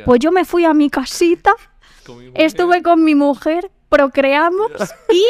[0.07, 1.53] pues yo me fui a mi casita,
[2.07, 2.46] Con mi mujer.
[2.46, 4.70] estuve con mi mujer, procreamos
[5.12, 5.22] y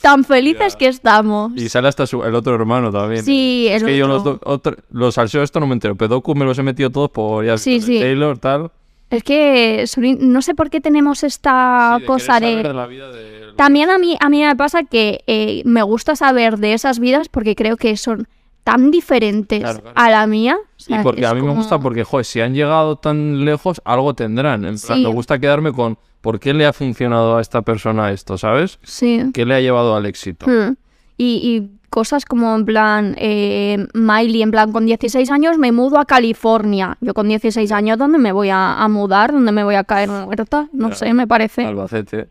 [0.00, 0.78] tan felices Ya.
[0.78, 1.52] que estamos.
[1.56, 3.24] Y sale hasta su- el otro hermano también.
[3.24, 4.32] Sí, es el que yo los, otro.
[4.34, 5.94] do- otro- los salseos esto no me entero.
[5.96, 7.98] Pedoku me los he metido todos por ya Sí, de sí.
[8.00, 8.70] Taylor, tal.
[9.10, 9.84] Es que
[10.20, 12.50] no sé por qué tenemos esta Sí, de cosa de...
[12.62, 16.14] saber la vida de- También a mí, a mí me pasa que eh, me gusta
[16.14, 18.28] saber de esas vidas porque creo que son
[18.62, 19.94] tan diferentes Claro, claro.
[19.96, 20.56] a la mía.
[20.88, 24.64] Y porque a mí me gusta porque, joder, si han llegado tan lejos, algo tendrán.
[24.64, 25.02] En plan, Sí.
[25.04, 28.78] me gusta quedarme con por qué le ha funcionado a esta persona esto, ¿sabes?
[28.82, 29.30] Sí.
[29.32, 30.46] ¿Qué le ha llevado al éxito?
[30.46, 30.74] Hmm.
[31.16, 35.98] Y, y cosas como en plan, eh, Miley, en plan, con 16 años me mudo
[35.98, 36.96] a California.
[37.00, 39.32] Yo con 16 años, ¿dónde me voy a, a mudar?
[39.32, 40.68] ¿Dónde me voy a caer muerta?
[40.72, 40.94] No Ya.
[40.94, 41.64] sé, me parece.
[41.64, 42.28] Albacete.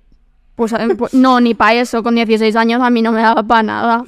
[0.55, 2.03] Pues, eh, pues, no, ni para eso.
[2.03, 4.03] Con 16 años a mí no me daba para nada.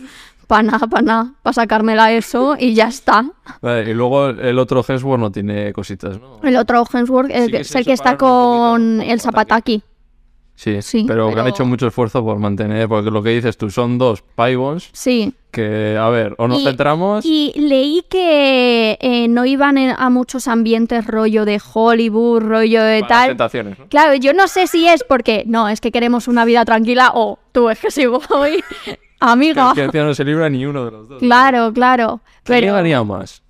[0.51, 1.33] Para nada, para nada.
[1.41, 3.23] Para sacármela eso y ya está.
[3.61, 6.41] Vale, y luego el otro Hemsworth no tiene cositas, ¿no?
[6.43, 9.81] El otro Hemsworth Sí es el que está poquito, con el Zapataki.
[10.55, 13.69] Sí, sí, pero, que han hecho mucho esfuerzo por mantener, porque lo que dices tú
[13.71, 15.33] son dos paibons Sí.
[15.51, 17.25] que, a ver, o nos Y- centramos...
[17.25, 23.07] Y leí que eh, no iban a muchos ambientes rollo de Hollywood, rollo de para
[23.07, 23.27] tal.
[23.29, 23.87] tentaciones, ¿no?
[23.87, 27.39] Claro, yo no sé si es porque no, es que queremos una vida tranquila o
[27.53, 28.63] tú es que si voy,
[29.21, 29.73] amiga.
[29.75, 31.19] Que encima no se libra ni uno de los dos.
[31.19, 32.21] Claro, claro.
[32.43, 33.43] ¿Quién Pero llegaría más?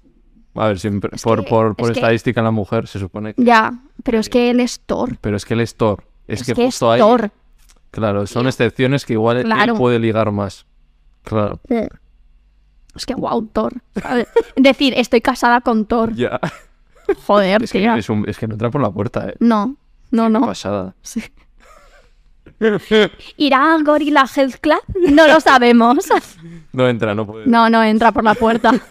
[0.55, 2.99] A ver, siempre, Es por, que- por, por es que- estadística en la mujer se
[2.99, 3.43] supone que...
[3.43, 5.17] ya, pero es que él es Thor.
[5.21, 6.03] Pero es que el es Thor.
[6.27, 6.99] Es, Es que, que es justo ahí...
[6.99, 7.31] Thor.
[7.89, 9.75] Claro, son excepciones que igual él Claro.
[9.75, 10.65] puede ligar más.
[11.23, 11.59] Claro.
[12.95, 13.73] Es que wow, Thor.
[14.01, 14.27] ¿sabes?
[14.55, 16.13] Decir, estoy casada con Thor.
[16.13, 16.39] Ya.
[17.25, 17.97] Joder, Es que, tía.
[17.97, 19.35] es, un- es que no entra por la puerta, eh.
[19.39, 19.75] No,
[20.11, 20.41] no, Qué no.
[20.41, 20.95] pasada.
[21.01, 21.21] Sí.
[23.37, 24.81] ¿Irá al Gorilla Health Club?
[25.09, 25.97] No lo sabemos.
[26.73, 27.47] No entra, no puede.
[27.47, 28.71] No, no entra por la puerta.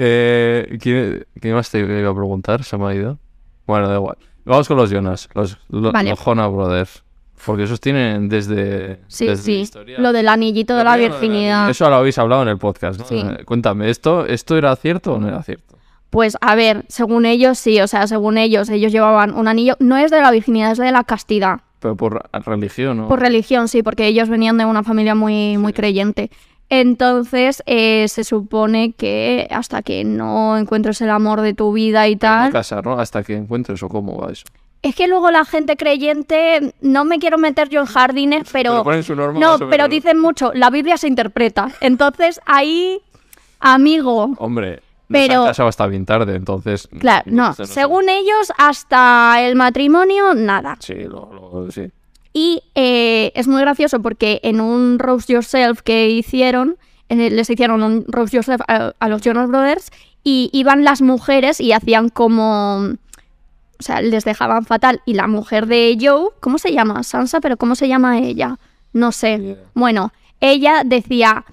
[0.00, 2.62] Eh, ¿quién, quién más te iba a preguntar?
[2.62, 3.18] Se me ha ido.
[3.66, 4.16] Bueno, da igual.
[4.44, 6.10] Vamos con los Jonas, los, lo- Vale.
[6.10, 7.02] los Jonas Brothers.
[7.44, 9.00] Porque esos tienen desde.
[9.08, 9.52] Sí, desde sí.
[9.54, 9.98] historia.
[9.98, 11.68] Lo del anillito de la primero de virginidad.
[11.70, 13.06] Eso lo habéis hablado en el podcast, ¿no?
[13.06, 13.18] Sí.
[13.18, 15.76] Eh, Cuéntame, ¿esto, ¿esto era cierto o no era cierto?
[16.10, 19.74] Pues a ver, según ellos sí, o sea, según ellos, ellos llevaban un anillo.
[19.80, 21.60] No es de la virginidad, es de la castidad.
[21.80, 23.08] Pero por religión, ¿no?
[23.08, 26.30] Por religión, sí, porque ellos venían de una familia muy, muy creyente.
[26.70, 32.16] Entonces, eh, se supone que hasta que no encuentres el amor de tu vida y
[32.16, 32.52] tal.
[32.52, 32.98] casar, ¿no?
[32.98, 34.44] Hasta que encuentres o cómo va eso.
[34.82, 38.72] Es que luego la gente creyente, no me quiero meter yo en jardines, pero.
[38.72, 41.72] Pero ponen su norma no, pero dicen mucho, la Biblia se interpreta.
[41.80, 43.00] Entonces, ahí,
[43.60, 44.34] amigo.
[44.38, 46.88] Hombre, Pero- se casado hasta bien tarde, entonces.
[47.00, 47.54] Claro, no.
[47.54, 50.76] Según ellos, hasta el matrimonio, nada.
[50.80, 51.90] Sí, lo, lo- sí.
[52.32, 56.76] Y eh, es muy gracioso porque en un Roast Yourself que hicieron,
[57.08, 59.90] les hicieron un Roast Yourself a, a los Jonas Brothers
[60.22, 62.78] y iban las mujeres y hacían como...
[63.80, 65.00] O sea, les dejaban fatal.
[65.06, 67.02] Y la mujer de Joe, ¿cómo se llama?
[67.04, 68.58] Sansa, pero ¿cómo se llama ella?
[68.92, 69.38] No sé.
[69.38, 69.56] Yeah.
[69.74, 71.44] Bueno, ella decía,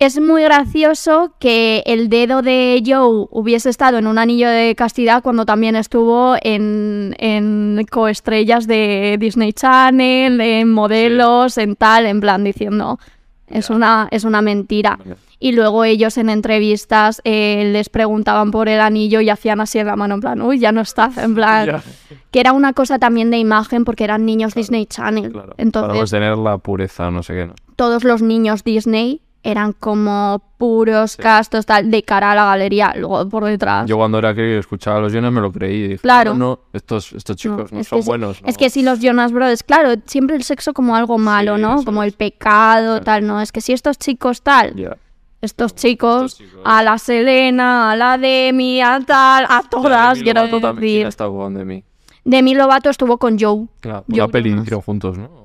[0.00, 5.22] es muy gracioso que el dedo de Joe hubiese estado en un anillo de castidad
[5.22, 12.42] cuando también estuvo en, en coestrellas de Disney Channel, en modelos, en tal, en plan
[12.42, 12.98] diciendo,
[13.46, 14.98] es, una, es una mentira.
[15.38, 19.86] Y luego ellos en entrevistas eh, les preguntaban por el anillo y hacían así en
[19.86, 21.82] la mano, en plan, uy, ya no está, en plan, Ya.
[22.30, 25.30] que era una cosa también de imagen porque eran niños Disney Channel.
[25.30, 25.54] Claro.
[25.58, 27.54] Entonces, Para pues tener la pureza, no sé qué, ¿no?
[27.76, 33.26] todos los niños Disney eran como puros, castos, tal, de cara a la galería, luego
[33.28, 33.86] por detrás.
[33.88, 36.34] Yo cuando era y escuchaba a los Jonas me lo creí y dije, Claro.
[36.34, 38.42] no, no, estos, estos chicos no, es son que, buenos.
[38.44, 38.58] Es no".
[38.58, 41.82] que si los Jonas Brothers, claro, siempre el sexo como algo malo, Sí, ¿no?
[41.84, 42.08] Como es.
[42.08, 43.04] el pecado, Claro.
[43.04, 43.40] tal, ¿no?
[43.40, 44.96] Es que si estos chicos tal, Ya.
[45.40, 46.60] estos chicos, chicos.
[46.64, 51.06] a la Selena, a la Demi, a tal, a todas, Demi quiero también, ¿quién decir.
[51.06, 51.82] ha estado con Demi?
[52.24, 53.66] Demi Lovato estuvo con Joe.
[53.80, 55.40] Claro, una peli hicieron juntos, ¿no?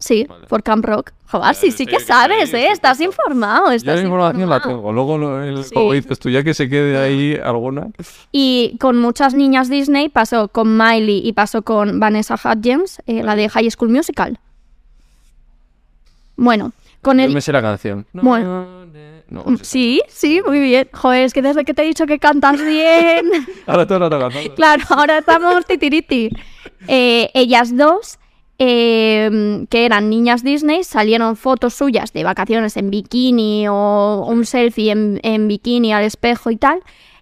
[0.00, 0.46] Sí, Vale.
[0.46, 1.10] por Camp Rock.
[1.30, 2.66] Joder, sí, sí sí, que sabes, sí, ¿eh?
[2.68, 3.04] sí, Estás sí.
[3.04, 3.68] informado.
[3.70, 4.92] Ya Estás la información la tengo.
[4.92, 5.74] Luego, lo- el- Sí.
[5.74, 7.88] como dices tú, ya que se quede ahí alguna.
[8.30, 13.34] Y con muchas niñas Disney pasó con Miley y pasó con Vanessa Hudgens, eh, la
[13.34, 14.38] de High School Musical.
[16.36, 16.72] Bueno,
[17.02, 17.32] con el...
[17.32, 18.06] me sé la canción.
[18.12, 18.86] Bueno.
[19.30, 20.88] No, Mm, Sí, sí, muy bien.
[20.90, 23.26] Joder, es que desde que te he dicho que cantas bien...
[23.66, 24.54] Ahora todo cantando.
[24.54, 26.30] claro, ahora estamos titiriti.
[26.86, 28.18] Eh, ellas dos,
[28.58, 34.90] eh, que eran niñas Disney, salieron fotos suyas de vacaciones en bikini o un selfie
[34.90, 36.80] en, en bikini al espejo y tal.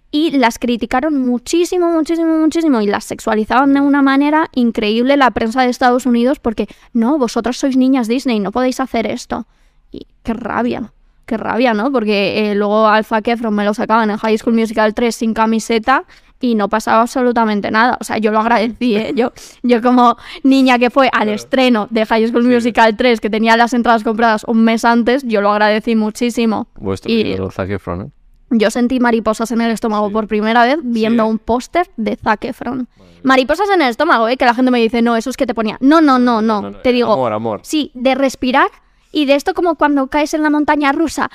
[0.09, 2.81] Y las criticaron muchísimo, muchísimo, muchísimo.
[2.81, 7.57] Y las sexualizaban de una manera increíble la prensa de Estados Unidos porque, no, vosotros
[7.57, 9.45] sois niñas Disney, no podéis hacer esto.
[9.91, 10.93] Y qué rabia,
[11.25, 11.91] qué rabia, ¿no?
[11.91, 16.05] Porque eh, luego Alpha Kefron me lo sacaban en High School Musical 3 sin camiseta
[16.39, 17.97] y no pasaba absolutamente nada.
[17.99, 19.13] O sea, yo lo agradecí, ¿eh?
[19.15, 19.31] Yo,
[19.63, 23.73] yo como niña que fue al estreno de High School Musical 3, que tenía las
[23.73, 26.67] entradas compradas un mes antes, yo lo agradecí muchísimo.
[26.75, 28.09] Vuestro Y- Zac Efron, ¿eh?
[28.49, 31.29] Yo sentí mariposas en el estómago por primera vez viendo Sí.
[31.31, 32.87] un póster de Zac Efron.
[33.23, 34.37] Mariposas en el estómago, ¿eh?
[34.37, 35.77] Que la gente me dice, no, eso es que te ponía.
[35.81, 36.61] No, no, no, no.
[36.61, 37.59] no, no, te digo, amor, amor.
[37.63, 38.69] sí, de respirar
[39.11, 41.29] y de esto como cuando caes en la montaña rusa.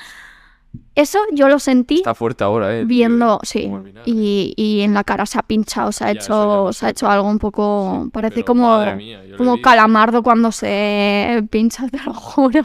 [0.95, 2.85] Eso yo lo sentí Está fuerte ahora, ¿eh?
[2.85, 3.71] viendo, Tío, sí.
[4.05, 7.07] Y, y en la cara se ha pinchado, se ha Ya, hecho, se ha hecho
[7.09, 12.61] algo un poco, parece pero como, mía, como calamardo cuando se pincha, te lo juro.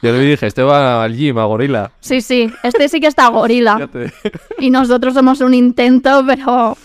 [0.00, 1.90] Yo le dije, este va al gym, a gorila.
[2.00, 3.88] Sí, sí, este sí que está gorila.
[4.60, 6.76] Y nosotros somos un intento, pero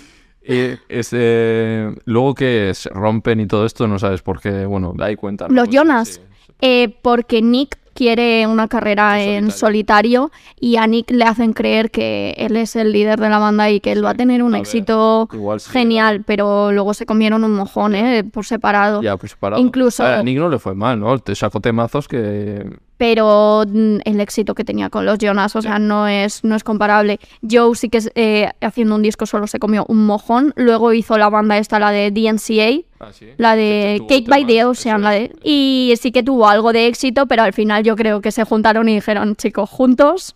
[0.41, 4.65] Y este, luego que se rompen y todo esto, no sabes por qué.
[4.65, 5.47] Bueno, da ahí cuenta.
[5.47, 6.21] Los Pues, Jonas, sí.
[6.61, 10.29] eh, porque Nick quiere una carrera en solitario
[10.59, 13.79] y a Nick le hacen creer que él es el líder de la banda y
[13.79, 17.43] que él va a tener un a éxito igual sí, genial, pero luego se comieron
[17.43, 18.23] un mojón, ¿eh?
[18.23, 19.01] Por separado.
[19.01, 19.59] Ya, pues parado.
[19.61, 21.17] Incluso- A Nick no le fue mal, ¿no?
[21.17, 22.63] Te sacó temazos que.
[22.97, 26.63] Pero mm, el éxito que tenía con los Jonas, o sea, no es, no es
[26.63, 27.19] comparable.
[27.49, 31.29] Joe sí que eh, haciendo un disco solo se comió un mojón, luego hizo la
[31.29, 33.27] banda esta, la de DNCA, Ah, sí.
[33.37, 35.31] la de Cake by the Ocean, la de...
[35.43, 38.89] Y sí que tuvo algo de éxito, pero al final yo creo que se juntaron
[38.89, 40.33] y dijeron, chicos, juntos,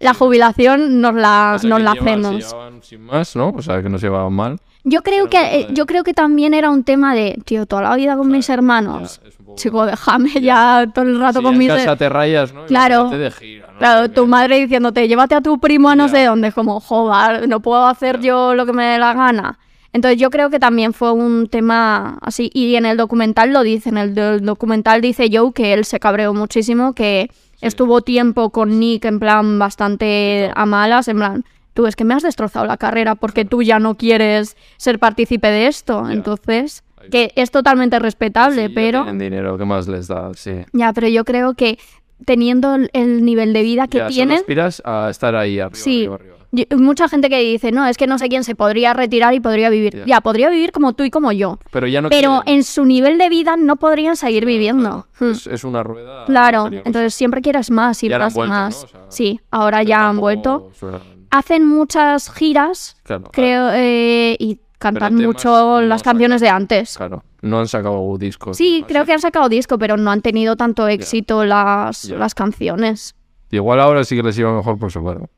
[0.00, 2.36] la jubilación nos la, O sea, nos que la lleva- se hacemos.
[2.52, 3.48] llevaban sin más, ¿no?
[3.50, 4.58] O sea, que no se llevaban mal.
[4.86, 7.96] Yo creo que eh, yo creo que también era un tema de, tío, toda la
[7.96, 9.20] vida con mis hermanos.
[9.24, 12.52] Ya, poco- Chico, déjame ya todo el rato Si con en mis casa te rayas,
[12.52, 12.66] ¿no?
[12.66, 13.08] Claro.
[13.08, 13.78] De gira, ¿no?
[13.78, 16.12] Claro, tu madre diciéndote, llévate a tu primo a no Ya.
[16.12, 19.58] sé dónde, es como, joder, no puedo hacer yo lo que me dé la gana.
[19.94, 23.88] Entonces yo creo que también fue un tema así, y en el documental lo dice,
[23.88, 27.30] en el, do- documental dice Joe que él se cabreó muchísimo, que
[27.60, 31.44] estuvo tiempo con Nick en plan bastante a malas, en plan,
[31.74, 35.48] tú es que me has destrozado la carrera porque tú ya no quieres ser partícipe
[35.48, 39.02] de esto, entonces, que es totalmente respetable, Sí, pero...
[39.04, 40.30] tienen dinero, ¿qué más les da?
[40.34, 40.52] Sí.
[40.72, 41.78] Ya, pero yo creo que
[42.24, 46.00] teniendo el- el nivel de vida que solo tienen, aspiras a estar ahí arriba, sí.
[46.04, 46.34] arriba, arriba.
[46.52, 49.40] yo- mucha gente que dice, no, es que no sé quién se podría retirar y
[49.40, 49.94] podría vivir.
[49.96, 50.04] Ya.
[50.06, 51.58] Ya, podría vivir como tú y como yo.
[51.72, 52.58] Pero ya no pero quieren.
[52.60, 55.06] en su nivel de vida no podrían seguir viviendo.
[55.18, 55.32] Claro, Hmm.
[55.32, 56.24] Es, es una rueda.
[56.26, 58.84] Claro, entonces siempre quieres más y más, más.
[58.84, 60.70] O sea, sí, ahora ya han vuelto.
[60.78, 61.00] suenan-
[61.34, 66.96] Hacen muchas giras, Claro, creo, eh, y cantan mucho no las canciones de antes.
[66.96, 68.56] Claro, no han sacado discos.
[68.56, 68.86] Sí, ¿no?
[68.86, 69.06] creo Así.
[69.08, 73.16] que han sacado disco, pero no han tenido tanto éxito las, las canciones.
[73.50, 75.28] Igual ahora sí que les iba mejor, pues bueno.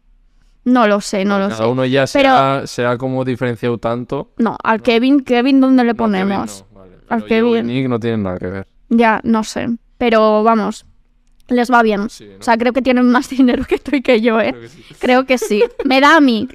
[0.65, 1.67] No lo sé, no lo Cada sé.
[1.67, 4.33] uno ya se, Pero- ha, se ha como diferenciado tanto.
[4.37, 6.65] No, al Kevin, Kevin, ¿dónde le Kevin ponemos?
[6.75, 6.93] vale.
[7.09, 7.67] Al y Kevin.
[7.69, 8.67] Nick no tienen nada que ver.
[8.91, 9.69] Ya, no sé.
[9.97, 10.85] Pero vamos,
[11.49, 12.09] les va bien.
[12.11, 12.39] Sí, ¿no?
[12.41, 14.53] O sea, creo que tienen más dinero que tú y que yo, ¿eh?
[14.53, 14.85] Creo que sí.
[14.99, 15.65] Creo que sí.
[15.85, 16.49] Me da a mí.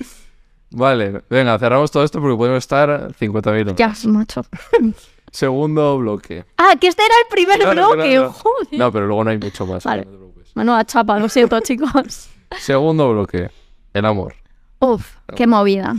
[0.72, 3.76] Vale, venga, cerramos todo esto porque podemos estar 50.000 horas.
[3.76, 4.42] Ya, macho.
[5.32, 6.46] Segundo bloque.
[6.58, 8.10] Ah, que este era el primer Claro, bloque.
[8.12, 8.32] claro.
[8.34, 8.68] Joder.
[8.80, 9.84] No, pero luego no hay mucho más.
[9.84, 10.06] Vale.
[10.06, 10.56] no preocupes.
[10.56, 12.30] Menuda chapa, lo siento, chicos.
[12.60, 13.50] Segundo bloque.
[13.94, 14.36] El amor.
[14.80, 15.96] Uf, qué movida.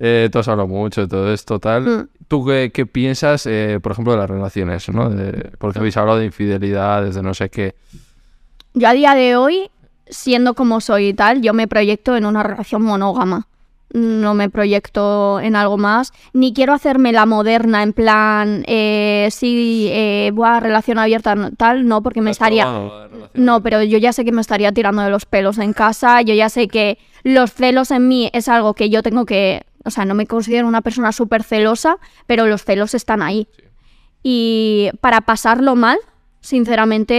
[0.00, 1.82] Eh, tú has hablado mucho de todo esto, tal.
[1.82, 2.08] Mm.
[2.26, 5.08] ¿Tú qué, qué piensas, eh, por ejemplo, de las relaciones, ¿no?
[5.10, 7.74] De- porque habéis hablado de infidelidades, de no sé qué.
[8.74, 9.70] Yo a día de hoy,
[10.08, 13.46] siendo como soy y tal, yo me proyecto en una relación monógama.
[13.92, 16.12] No me proyecto en algo más.
[16.32, 21.86] Ni quiero hacerme la moderna, en plan, eh, sí, eh, buah, relación abierta, no- tal,
[21.86, 22.66] no, porque me ¿Has estaría.
[23.34, 26.34] No, pero yo ya sé que me estaría tirando de los pelos en casa, yo
[26.34, 30.04] ya sé que los celos en mí es algo que yo tengo que, o sea,
[30.04, 33.46] no me considero una persona súper celosa, pero los celos están ahí.
[34.24, 35.98] Y para pasarlo mal,
[36.44, 37.14] sinceramente,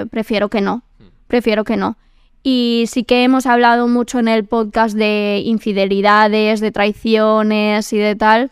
[0.00, 0.82] eh, prefiero que no,
[1.26, 1.96] prefiero que no.
[2.44, 8.16] Y sí que hemos hablado mucho en el podcast de infidelidades, de traiciones y de
[8.16, 8.50] tal,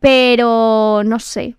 [0.00, 1.56] pero no sé,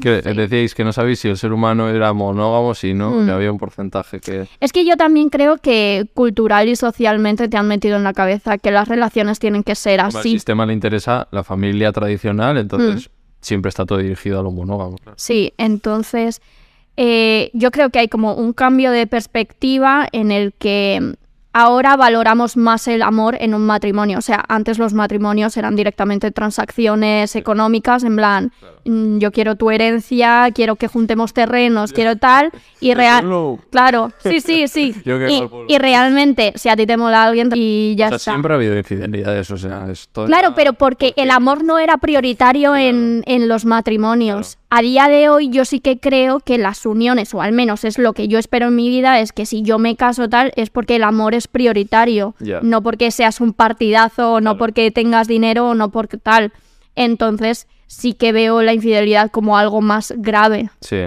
[0.00, 3.26] Que decíais que no sabéis si el ser humano era monógamo, si no, Mm.
[3.26, 4.46] que había un porcentaje que...
[4.60, 8.58] Es que yo también creo que cultural y socialmente te han metido en la cabeza
[8.58, 10.30] que las relaciones tienen que ser Como al así.
[10.30, 12.58] sistema le interesa la familia tradicional, Mm.
[12.58, 13.10] entonces
[13.40, 14.98] siempre está todo dirigido a lo monógamo.
[14.98, 15.16] claro.
[15.18, 16.40] Sí, entonces
[17.00, 21.14] eh, yo creo que hay como un cambio de perspectiva en el que
[21.52, 24.18] ahora valoramos más el amor en un matrimonio.
[24.18, 28.52] O sea, antes los matrimonios eran directamente transacciones económicas, en plan,
[28.84, 32.50] mm, yo quiero tu herencia, quiero que juntemos terrenos, quiero tal,
[32.80, 33.24] y real...
[33.70, 34.94] Claro, sí, sí, sí.
[35.68, 38.30] Y, realmente, si a ti te mola alguien y ya O sea, está.
[38.32, 42.74] siempre ha habido infidelidades, o sea, esto Claro, pero porque el amor no era prioritario
[42.74, 44.58] en, en los matrimonios.
[44.70, 47.96] A día de hoy yo sí que creo que las uniones, o al menos es
[47.98, 50.68] lo que yo espero en mi vida, es que si yo me caso tal, es
[50.68, 52.34] porque el amor es prioritario.
[52.62, 54.58] No porque seas un partidazo, o no Claro.
[54.58, 56.52] porque tengas dinero, o no porque tal.
[56.96, 60.68] Entonces sí que veo la infidelidad como algo más grave.
[60.82, 60.98] Sí.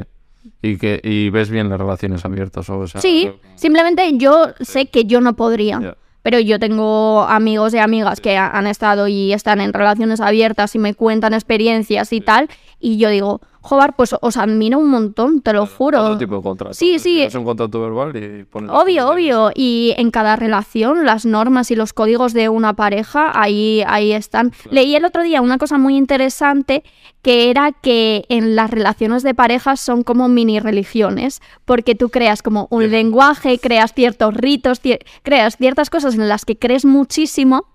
[0.64, 3.00] Y que y ves bien las relaciones abiertas, o sea...
[3.00, 5.96] Sí, yo- simplemente yo sé que yo no podría.
[6.24, 10.74] Pero yo tengo amigos y amigas que ha- han estado y están en relaciones abiertas
[10.76, 12.48] y me cuentan experiencias y tal.
[12.80, 16.18] Y yo digo, joder, pues os admiro un montón, te lo juro.
[16.18, 16.74] Tipo de contrato.
[16.74, 17.22] Sí, sí.
[17.22, 18.72] Es un contrato verbal y pones...
[18.74, 19.52] Obvio, obvio.
[19.56, 24.52] Y en cada relación, las normas y los códigos de una pareja, ahí, ahí están.
[24.70, 26.84] Leí el otro día una cosa muy interesante
[27.22, 32.42] que era que en las relaciones de parejas son como mini religiones, porque tú creas
[32.42, 37.66] como un lenguaje, creas ciertos ritos, cier- creas ciertas cosas en las que crees muchísimo.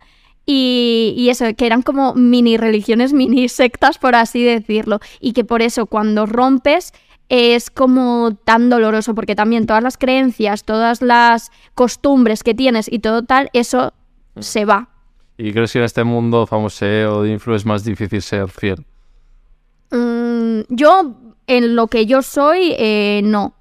[0.46, 5.00] Y, y eso, que eran como mini religiones, mini sectas, por así decirlo.
[5.20, 6.92] Y que por eso cuando rompes
[7.28, 13.00] es como tan doloroso, porque también todas las creencias, todas las costumbres que tienes y
[13.00, 13.92] todo tal, eso
[14.38, 14.88] se va.
[15.38, 18.86] ¿Y crees que en este mundo famoseo de influ es más difícil ser fiel?
[19.90, 21.14] Mm, yo,
[21.46, 23.54] en lo que yo soy, eh, no.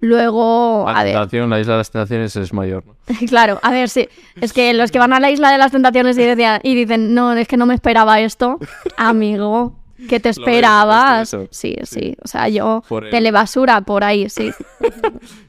[0.00, 1.14] Luego, La a ver,
[1.48, 2.94] la isla de las tentaciones es mayor, ¿no?
[3.28, 4.08] claro, a ver, sí.
[4.40, 7.14] Es que los que van a la isla de las tentaciones y, decían- y dicen,
[7.14, 8.58] no, es que no me esperaba esto,
[8.96, 9.74] amigo,
[10.08, 11.28] ¿qué te ves, esperabas?
[11.34, 11.46] eso.
[11.50, 14.50] Sí, sí, o sea, yo, Por el- telebasura por ahí, sí.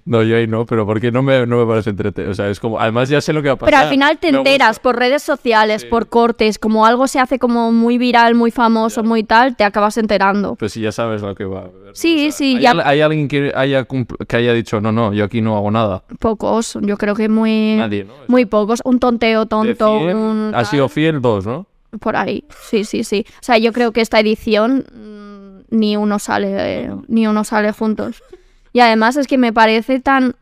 [0.05, 2.31] No, yo ahí no, pero porque no me, no me parece entretenido.
[2.31, 2.79] O sea, es como...
[2.79, 3.71] Además ya sé lo que va a pasar.
[3.71, 5.87] Pero al final te enteras por redes sociales, Sí.
[5.87, 9.97] por cortes, como algo se hace como muy viral, muy famoso, muy tal, te acabas
[9.97, 10.55] enterando.
[10.55, 11.91] Pues si ya sabes lo que va a haber.
[11.93, 13.85] Sí, sí, ¿hay, ya- al- ¿Hay alguien que haya,
[14.27, 16.01] que haya dicho, no, no, yo aquí no hago nada?
[16.17, 18.13] Pocos, yo creo que muy, Nadie, ¿no?
[18.27, 18.81] muy pocos.
[18.85, 21.67] Un tonteo tonto, un Ha sido fiel dos, ¿no?
[21.99, 22.45] Por ahí.
[22.69, 23.25] Sí, sí, sí.
[23.27, 27.71] O sea, yo creo que esta edición mm, ni uno sale, eh, ni uno sale
[27.71, 28.23] juntos.
[28.73, 30.35] Y además es que me parece tan,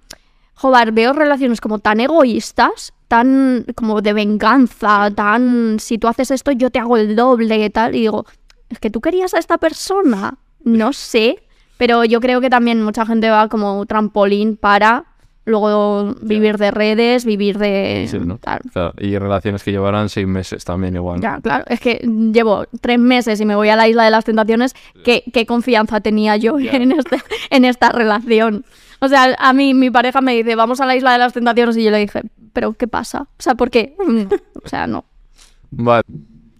[0.53, 6.52] joder, veo relaciones como tan egoístas, tan como de venganza, tan si tú haces esto
[6.52, 7.95] yo te hago el doble y tal.
[7.95, 8.26] Y digo,
[8.69, 11.44] es que tú querías a esta persona, no sé.
[11.78, 15.06] Pero yo creo que también mucha gente va como trampolín para
[15.48, 18.38] luego vivir de redes, vivir de Sí, ¿no?
[18.38, 18.60] tal.
[18.72, 21.19] Claro, y relaciones que llevarán seis meses también igual.
[21.22, 21.99] Ya, claro, es que
[22.34, 24.76] llevo tres meses y me voy a la isla de las tentaciones.
[25.03, 27.18] ¿Qué, qué confianza tenía yo en, este,
[27.49, 28.65] en esta relación?
[28.99, 31.78] O sea, a mí mi pareja me dice, vamos a la isla de las tentaciones
[31.78, 32.22] y yo le dije,
[32.53, 33.22] ¿pero qué pasa?
[33.24, 33.95] O sea, ¿por qué?
[34.06, 34.34] Mm,
[34.64, 35.06] O sea, no.
[35.72, 36.03] Vale,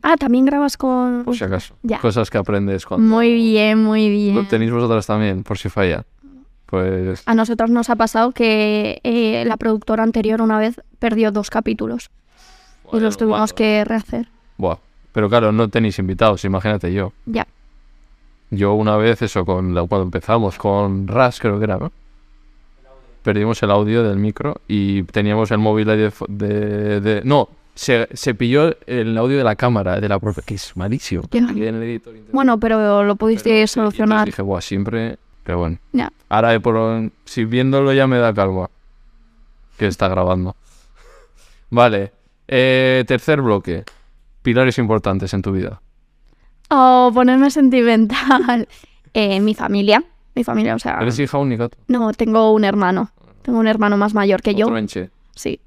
[0.04, 1.24] Ah, también grabas con...
[1.26, 1.76] por si acaso.
[1.82, 2.00] Ya.
[2.00, 3.06] Cosas que aprendes cuando...
[3.14, 4.36] Muy bien, muy bien.
[4.36, 6.06] Lo tenéis vosotras también, por si falla.
[6.68, 7.24] Pues...
[7.26, 12.10] A nosotros nos ha pasado que eh, la productora anterior una vez perdió dos capítulos
[12.94, 14.28] y los tuvimos que rehacer.
[14.58, 14.78] Buah.
[15.14, 17.14] Pero claro, no tenéis invitados, imagínate yo.
[17.26, 17.48] Ya.
[18.52, 21.92] Yo una vez, eso, con la- cuando empezamos con Ras, creo que era, ¿no?
[23.24, 26.12] Perdimos el audio del micro y teníamos el móvil ahí de...
[26.30, 30.44] de- de- No, se, se pilló el audio de la cámara, de la propia...
[30.46, 31.24] Que es malísimo.
[32.32, 34.26] Bueno, pero lo pudiste Pero solucionar.
[34.26, 35.18] dije, buah, siempre...
[35.48, 35.78] Pero bueno.
[35.94, 36.12] Ya.
[36.28, 38.70] Ahora, por, si viéndolo ya me da calma.
[39.78, 40.58] Que está grabando.
[41.70, 42.12] Vale.
[42.50, 43.86] eh, tercer bloque.
[44.42, 45.82] Pilares importantes en tu vida.
[46.70, 48.68] O ponerme sentimental.
[49.14, 50.04] Eh, mi familia.
[50.36, 51.00] Mi familia, o sea.
[51.02, 51.70] ¿Eres hija única?
[51.88, 53.10] No, tengo un hermano.
[53.42, 54.66] Tengo un hermano más mayor que yo.
[54.68, 55.60] Otro enche, Sí.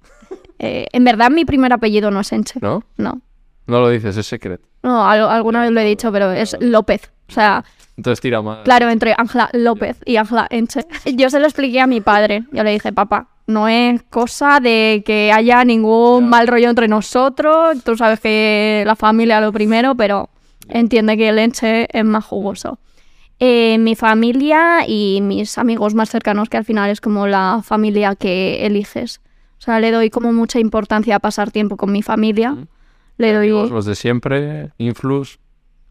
[0.61, 2.61] Eh, en verdad mi primer apellido no es Enche.
[2.63, 2.85] ¿no?
[2.97, 3.21] No.
[3.67, 4.61] No lo dices, es secret.
[4.85, 7.11] No, al- alguna vez lo he dicho, pero es López.
[7.29, 7.65] O sea,
[7.97, 8.61] Entonces tira más.
[8.65, 10.87] claro, entre Ángela López y Ángela Enche.
[11.15, 12.45] Yo se lo expliqué a mi padre.
[12.53, 17.83] Yo le dije, papá, no es cosa de que haya ningún mal rollo entre nosotros.
[17.85, 20.31] Tú sabes que la familia es lo primero, pero
[20.69, 22.79] entiende que el Enche es más jugoso.
[23.39, 28.15] Eh, mi familia y mis amigos más cercanos, que al final es como la familia
[28.15, 29.21] que eliges.
[29.59, 32.57] O sea, le doy como mucha importancia a pasar tiempo con mi familia.
[33.19, 35.39] Le doy Amigos, los de siempre, influx.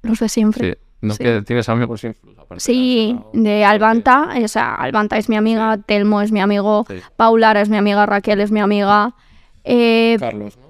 [0.01, 0.71] los de siempre.
[0.71, 0.77] Sí.
[1.01, 1.23] No Sí.
[1.23, 2.03] que tienes amigos
[2.37, 6.95] aparte Sí, de Albanta, o sea, Albanta es mi amiga, Telmo es mi amigo, Sí.
[7.15, 9.15] Paulara es mi amiga, Raquel es mi amiga.
[9.63, 10.63] Eh, Carlos, ¿no?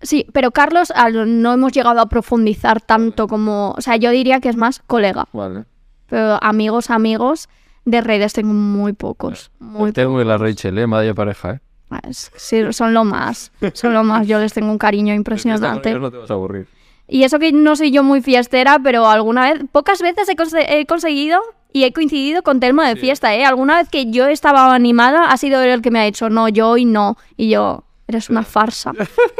[0.00, 4.40] sí, pero Carlos al- no hemos llegado a profundizar tanto como, o sea, yo diría
[4.40, 5.64] que es más colega, Vale.
[6.06, 7.48] pero amigos, amigos
[7.84, 10.86] de redes tengo muy pocos, muy El Telmo y la Rachel, ¿eh?
[10.86, 11.60] Madre pareja, ¿eh?
[11.90, 12.30] pocos.
[12.36, 15.12] Sí, son lo más, son lo más, yo les tengo un cariño
[15.82, 15.92] impresionante.
[15.98, 16.66] No te vas a aburrir.
[17.08, 20.64] Y eso que no soy yo muy fiestera, pero alguna vez, pocas veces he, conse-
[20.68, 21.40] he conseguido
[21.72, 23.44] y he coincidido con Telmo de fiesta, ¿eh?
[23.44, 26.48] Alguna vez que yo estaba animada ha sido él el que me ha dicho, no,
[26.48, 27.16] yo hoy no.
[27.36, 28.92] Y yo, eres una farsa,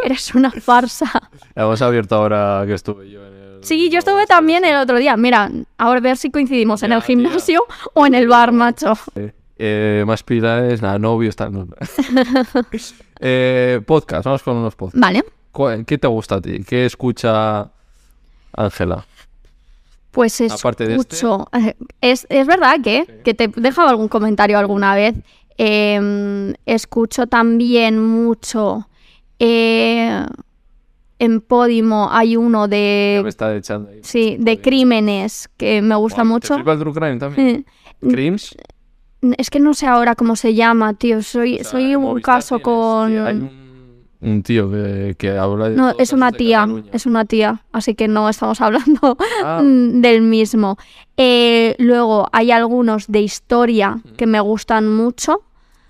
[0.05, 1.11] eres una farsa.
[1.55, 3.45] Hemos abierto ahora que estuve yo en el...
[3.65, 5.17] Sí, yo estuve también el otro día.
[5.17, 7.65] Mira, ahora a ver si coincidimos en Ya, el gimnasio
[7.95, 8.93] o en el bar, macho.
[9.57, 11.53] Eh, más pilares, nada, novios, tal.
[11.53, 11.67] no.
[13.21, 15.01] eh, podcast, vamos con unos podcasts.
[15.01, 15.35] Vale, ¿Cuál-
[15.87, 16.63] ¿Qué te gusta a ti?
[16.65, 17.71] ¿Qué escucha
[18.53, 19.07] Ángela?
[20.11, 21.17] pues Aparte de este.
[21.17, 21.49] escucho.
[21.53, 25.15] eh, Es, es verdad que, que te he dejado algún comentario alguna vez.
[25.59, 28.89] Eh, escucho también mucho.
[29.39, 30.25] eh,
[31.19, 33.25] en Podimo hay uno Ya me de.
[33.29, 34.01] está echando ahí.
[34.03, 36.55] Sí, de crímenes que me gusta ¿te mucho.
[36.57, 37.67] flipa el True Crime también?
[38.01, 38.55] ¿Crims?
[39.39, 41.23] Es que no sé ahora cómo se llama, tío.
[41.23, 43.64] Soy, O sea, soy un Movistar caso tienes- con.
[44.25, 46.91] Un, tío que, que habla de No, es una tía, Cataluña.
[46.93, 49.61] es una tía, así que no estamos hablando Ah.
[49.63, 50.77] mm, del mismo.
[51.17, 55.43] Eh, luego hay algunos de historia que me gustan mucho,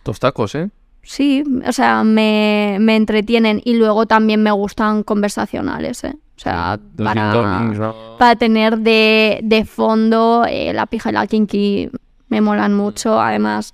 [0.02, 0.70] Tostacos, ¿eh?
[1.02, 6.14] sí, o sea, me, me entretienen y luego también me gustan conversacionales, ¿eh?
[6.36, 11.90] O sea, Los para, para tener de, de fondo eh, la pija y la kinky
[12.28, 13.72] me molan mucho, además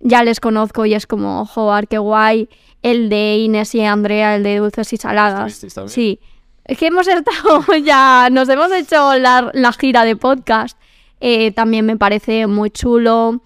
[0.00, 2.48] ya les conozco y es como, joder, qué guay.
[2.82, 5.66] El de Inés y Andrea, el de Dulces y Saladas.
[5.86, 6.18] Sí.
[6.64, 10.78] Es que hemos estado ya, nos hemos hecho la, la gira de podcast.
[11.20, 13.42] Eh, también me parece muy chulo.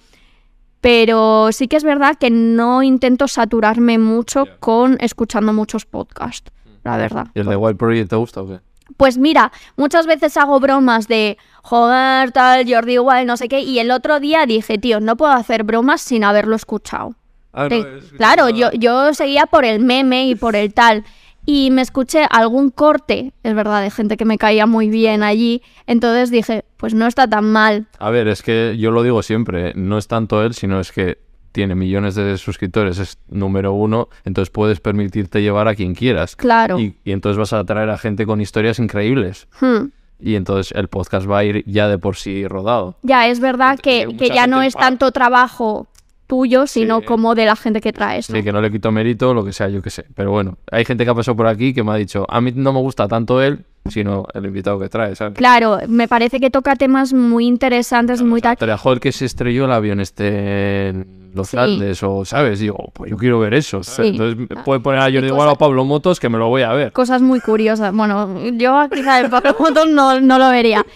[0.81, 6.53] Pero sí que es verdad que no intento saturarme mucho con escuchando muchos podcasts,
[6.83, 7.29] la verdad.
[7.35, 8.61] ¿Y el de Wild Project te gusta o qué?
[8.97, 13.61] Pues mira, muchas veces hago bromas de joder, tal, Jordi igual, no sé qué.
[13.61, 17.15] Y el otro día dije, tío, no puedo hacer bromas sin haberlo escuchado.
[17.53, 21.05] Ah, Te- no, es- claro, yo, yo seguía por el meme y por el tal.
[21.47, 25.63] Y me escuché algún corte, es verdad, de gente que me caía muy bien allí.
[25.87, 27.87] Entonces dije, pues no está tan mal.
[27.99, 31.19] A ver, es que yo lo digo siempre, no es tanto él, sino es que
[31.55, 36.35] tiene millones de suscriptores, es número uno, entonces puedes permitirte llevar a quien quieras.
[36.35, 36.81] Claro.
[36.81, 39.47] Y, y entonces vas a atraer a gente con historias increíbles.
[39.61, 39.91] Hmm.
[40.19, 42.97] Y entonces el podcast va a ir ya de por sí rodado.
[43.03, 45.87] Ya, es verdad que, que ya no es tanto trabajo
[46.27, 47.07] tuyo, sino Sí.
[47.07, 48.31] como de la gente que traes.
[48.31, 48.37] ¿no?
[48.37, 50.05] Sí, que no le quito mérito, lo que sea, yo que sé.
[50.15, 52.53] Pero bueno, hay gente que ha pasado por aquí que me ha dicho, a mí
[52.55, 55.35] no me gusta tanto él, sino el invitado que trae, ¿sabes?
[55.37, 58.57] Claro, me parece que toca temas muy interesantes, muy tal.
[58.59, 61.57] Dejó el que se estrelló el avión este en los Sí.
[61.59, 62.61] Andes, o, ¿sabes?
[62.61, 63.83] Digo, pues yo quiero ver eso.
[63.83, 64.03] Sí.
[64.07, 66.73] Entonces puede poner a Jordi igual o a Pablo Motos que me lo voy a
[66.73, 66.93] ver.
[66.93, 67.93] cosas muy curiosas.
[67.93, 70.87] Bueno, yo quizá el Pablo Motos no, no lo vería,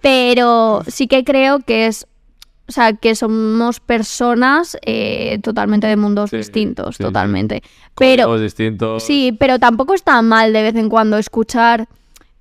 [0.00, 2.06] pero sí que creo que es,
[2.68, 7.02] o sea, que somos personas eh, totalmente de mundos Sí, distintos, sí, sí.
[7.04, 7.62] totalmente.
[7.96, 9.02] Pero distintos.
[9.02, 11.88] sí, pero tampoco está mal de vez en cuando escuchar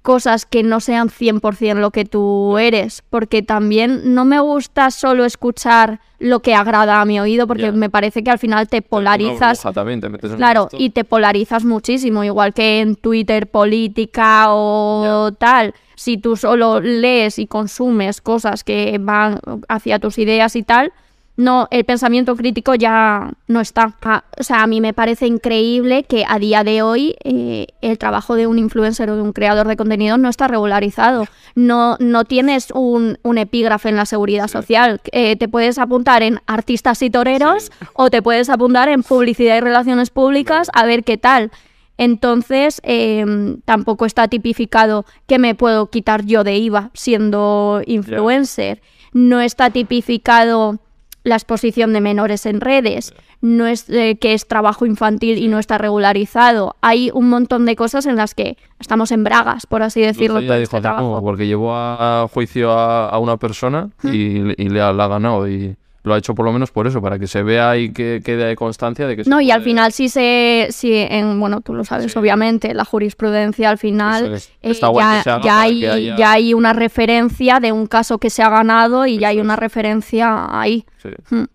[0.05, 5.25] cosas que no sean 100% lo que tú eres, porque también no me gusta solo
[5.25, 9.63] escuchar lo que agrada a mi oído, porque me parece que al final te polarizas
[9.73, 15.31] también, te metes en Claro, y te polarizas muchísimo, igual que en Twitter política o
[15.39, 15.73] tal.
[15.95, 20.93] Si tú solo lees y consumes cosas que van hacia tus ideas y tal,
[21.37, 23.95] no, el pensamiento crítico ya no está.
[24.39, 28.35] O sea, a mí me parece increíble que a día de hoy eh, el trabajo
[28.35, 31.25] de un influencer o de un creador de contenido no está regularizado.
[31.53, 35.01] No, no tienes un, un epígrafe en la seguridad social.
[35.11, 39.61] Eh, te puedes apuntar en artistas y toreros o te puedes apuntar en publicidad y
[39.61, 41.51] relaciones públicas a ver qué tal.
[41.97, 48.81] Entonces, em, tampoco está tipificado que me puedo quitar yo de IVA siendo influencer.
[49.13, 50.79] No está tipificado
[51.25, 53.13] la exposición de menores en redes.
[53.41, 56.75] no es eh, que es trabajo infantil y no está regularizado.
[56.81, 60.39] Hay un montón de cosas en las que estamos en bragas, por así decirlo.
[60.39, 61.21] Ella con dijo, este "No, trabajo.
[61.21, 65.07] porque llevó a, a juicio a, a una persona y, y le, ha, la ha
[65.09, 65.75] ganado y
[66.05, 68.55] lo ha hecho por lo menos por eso, para que se vea y que quede
[68.55, 71.83] constancia de que se No, y al final sí se, sí, en, bueno, tú lo
[71.83, 72.17] sabes, Sí.
[72.19, 74.51] obviamente, la jurisprudencia al final es.
[74.61, 78.43] eh, ya, que hay, que haya- ya hay una referencia de un caso que se
[78.43, 80.85] ha ganado y ya hay una referencia ahí.
[81.01, 81.09] Sí.
[81.29, 81.45] Hmm.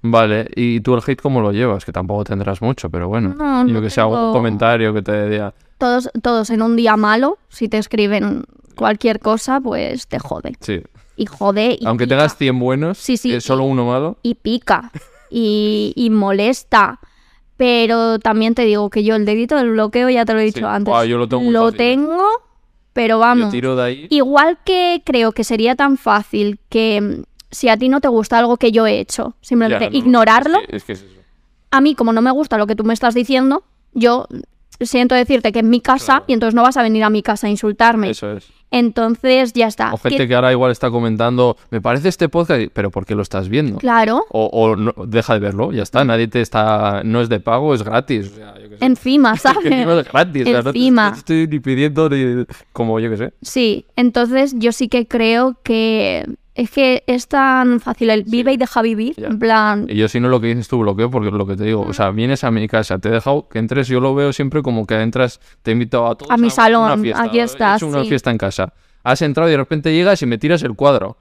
[0.00, 1.84] Vale, ¿y tú el hate cómo lo llevas?
[1.84, 3.34] Que tampoco tendrás mucho, pero bueno.
[3.36, 5.52] No, Yo no que sé, algún tengo- comentario que te diga...
[5.76, 8.44] Todos, todos en un día malo, si te escriben
[8.76, 10.52] cualquier cosa, pues te jode.
[10.60, 10.82] Sí.
[11.18, 14.16] Y jode y Aunque pica, tengas 100 buenos, Sí, sí, es solo uno malo.
[14.22, 14.90] y pica
[15.30, 17.00] y, y molesta.
[17.56, 20.60] Pero también te digo que yo el dedito del bloqueo ya te lo he dicho
[20.60, 20.64] Sí.
[20.64, 20.92] antes.
[20.92, 21.76] Buah, yo lo tengo fácil, ¿eh?
[21.76, 22.24] tengo,
[22.92, 23.50] pero vamos.
[23.50, 24.06] tiro de ahí.
[24.10, 28.38] Igual que creo que sería tan fácil que mm, si a ti no te gusta
[28.38, 31.20] algo que yo he hecho, simplemente Ya, no, ignorarlo, Es que, es que es eso.
[31.72, 34.26] a mí como no me gusta lo que tú me estás diciendo, yo
[34.80, 36.24] siento decirte que es mi casa Claro.
[36.28, 38.10] y entonces no vas a venir a mi casa a insultarme.
[38.10, 38.46] Eso es.
[38.70, 39.92] Entonces ya está.
[39.94, 43.22] O gente que ahora igual está comentando, me parece este podcast, pero ¿por qué lo
[43.22, 43.78] estás viendo?
[43.78, 46.04] Claro, O, o no- deja de verlo, ya está.
[46.04, 47.02] Nadie te está.
[47.04, 48.30] No es de pago, es gratis.
[48.32, 48.84] O sea, yo qué sé.
[48.84, 49.64] encima, ¿sabes?
[49.64, 50.42] encima es gratis.
[50.42, 51.04] o sea, no te- Encima.
[51.06, 52.44] No te estoy ni pidiendo ni.
[52.72, 53.32] Como yo que sé.
[53.42, 56.24] Sí, entonces yo sí que creo que
[56.58, 60.18] es que es tan fácil el vive y deja vivir, en plan, Y yo si
[60.20, 62.50] no lo que dices tú bloqueo, porque lo que te digo, o sea, vienes a
[62.50, 65.70] mi casa, te he dejado que entres, yo lo veo siempre como que entras, te
[65.70, 68.08] he invitado a todos A mi una salón, fiesta, aquí he estás, hecho una sí.
[68.08, 68.72] fiesta en casa.
[69.04, 71.16] Has entrado y de repente llegas y me tiras el cuadro.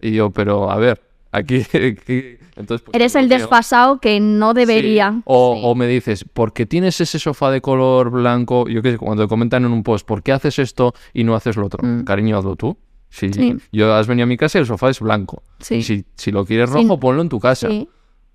[0.00, 1.00] Y yo, pero a ver,
[1.32, 1.56] aquí...
[1.72, 5.12] aquí- Entonces, pues, eres el desfasado que no debería.
[5.12, 5.22] Sí.
[5.24, 5.60] O, Sí.
[5.64, 8.68] o me dices, ¿por qué tienes ese sofá de color blanco?
[8.68, 11.34] Yo qué sé, cuando te comentan en un post, ¿por qué haces esto y no
[11.34, 11.80] haces lo otro?
[11.82, 12.04] Mm.
[12.04, 12.76] Cariño, hazlo tú.
[13.14, 13.56] Si Sí.
[13.70, 15.44] yo has venido a mi casa y el sofá es blanco.
[15.60, 15.82] Sí.
[15.84, 16.76] Si, si lo quieres Sí.
[16.76, 17.68] rojo, ponlo en tu casa.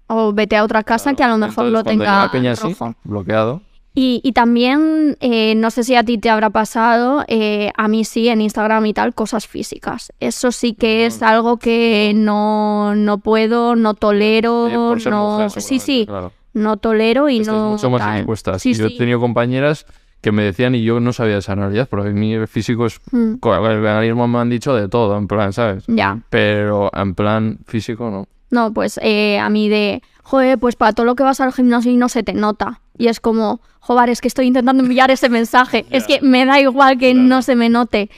[0.07, 3.61] O vete a otra casa que a lo mejor Entonces, lo tenga así, bloqueado.
[3.93, 8.05] Y, y también, eh, no sé si a ti te habrá pasado, eh, a mí
[8.05, 10.13] sí, en Instagram y tal, cosas físicas.
[10.21, 15.39] Eso sí que es algo que no, no puedo, no tolero, Eh, no...
[15.41, 16.31] mujer, sí, sí, claro.
[16.53, 17.71] no tolero y no...
[17.71, 17.99] mucho más
[18.43, 18.59] tal.
[18.59, 19.85] yo he tenido compañeras
[20.21, 22.99] que me decían y yo no sabía esa realidad, porque a mí el físico es...
[23.11, 25.85] Mm, con El veganismo me han dicho de todo, en plan, ¿sabes?
[25.87, 26.19] ya.
[26.29, 28.27] Pero en plan físico no.
[28.51, 31.91] No, pues eh, a mí de, joder, pues para todo lo que vas al gimnasio
[31.91, 32.81] y no se te nota.
[32.97, 35.85] Y es como, joder, es que estoy intentando enviar ese mensaje.
[35.91, 38.09] Es que me da igual que no se me note.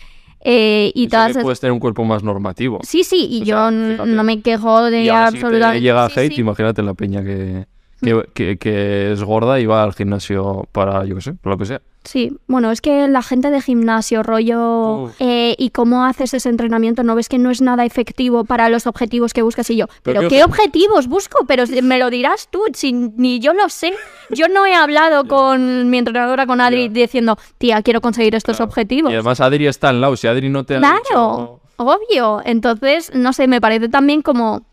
[0.43, 2.79] Eh, y todas puedes tener un cuerpo más normativo.
[2.81, 5.81] Sí, sí, y O yo sea, no me quejo de Y ahora sí te absolutamente...
[5.81, 6.41] llega sí, hate, sí.
[6.41, 7.67] imagínate la peña que,
[8.01, 11.57] que, que- que es gorda y va al gimnasio para, yo qué sé, por lo
[11.57, 11.81] que sea.
[12.03, 17.03] Sí, bueno, es que la gente de gimnasio, rollo, eh, y cómo haces ese entrenamiento,
[17.03, 19.85] no ves que no es nada efectivo para los objetivos que buscas y yo.
[20.01, 21.45] Pero ¿Pero qué qué objetivos busco?
[21.45, 23.93] Pero me lo dirás tú, si ni yo lo sé.
[24.31, 28.69] Yo no he hablado con mi entrenadora, con Adri, diciendo, tía, quiero conseguir estos Claro.
[28.71, 29.11] objetivos.
[29.11, 32.41] Y además Adri está al lado, si Adri no te ha Claro, dicho- obvio.
[32.45, 34.63] Entonces, no sé, me parece también como...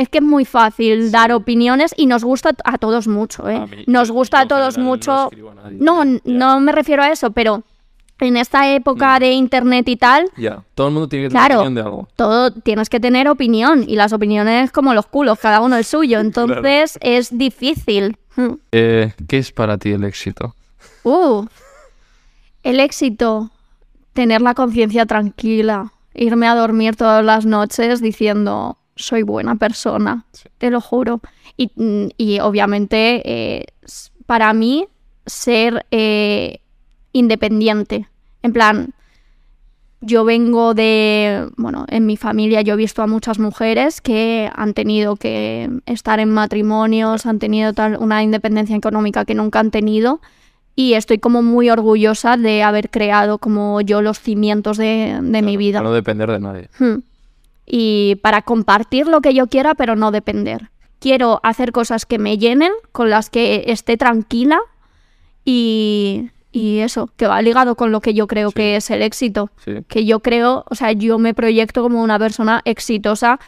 [0.00, 3.66] Es que es muy fácil dar opiniones y nos gusta a todos mucho, ¿eh?
[3.66, 5.28] Mí- Nos gusta a todos no mucho...
[5.72, 7.64] No, no me refiero a eso, pero
[8.18, 11.60] en esta época de internet y tal, Ya, todo el mundo tiene que tener Claro.
[11.60, 12.08] opinión de algo.
[12.16, 16.18] todo tienes que tener opinión y las opiniones como los culos, cada uno el suyo.
[16.20, 18.16] Entonces es difícil.
[18.36, 18.54] Hmm.
[18.72, 20.54] Eh, ¿Qué es para ti el éxito?
[21.04, 21.44] Uh,
[22.62, 23.50] el éxito,
[24.14, 30.24] tener la conciencia tranquila, irme a dormir todas las noches diciendo soy buena persona,
[30.58, 31.20] te lo juro.
[31.56, 31.70] Y,
[32.16, 33.66] y obviamente eh,
[34.26, 34.86] para mí
[35.26, 36.60] ser eh,
[37.12, 38.08] independiente,
[38.42, 38.94] en plan,
[40.00, 44.72] yo vengo de, bueno, en mi familia yo he visto a muchas mujeres que han
[44.72, 50.20] tenido que estar en matrimonios, han tenido tal, una independencia económica que nunca han tenido
[50.74, 55.58] y estoy como muy orgullosa de haber creado como yo los cimientos de, de mi
[55.58, 55.80] vida.
[55.80, 56.68] Para no depender de nadie.
[56.78, 57.00] Hmm.
[57.72, 60.70] Y para compartir lo que yo quiera, pero no depender.
[60.98, 64.58] Quiero hacer cosas que me llenen, con las que esté tranquila
[65.44, 68.54] y, y eso, que va ligado con lo que yo creo Sí.
[68.54, 69.50] que es el éxito.
[69.64, 69.72] Sí.
[69.88, 73.38] Que yo creo, o sea, yo me proyecto como una persona exitosa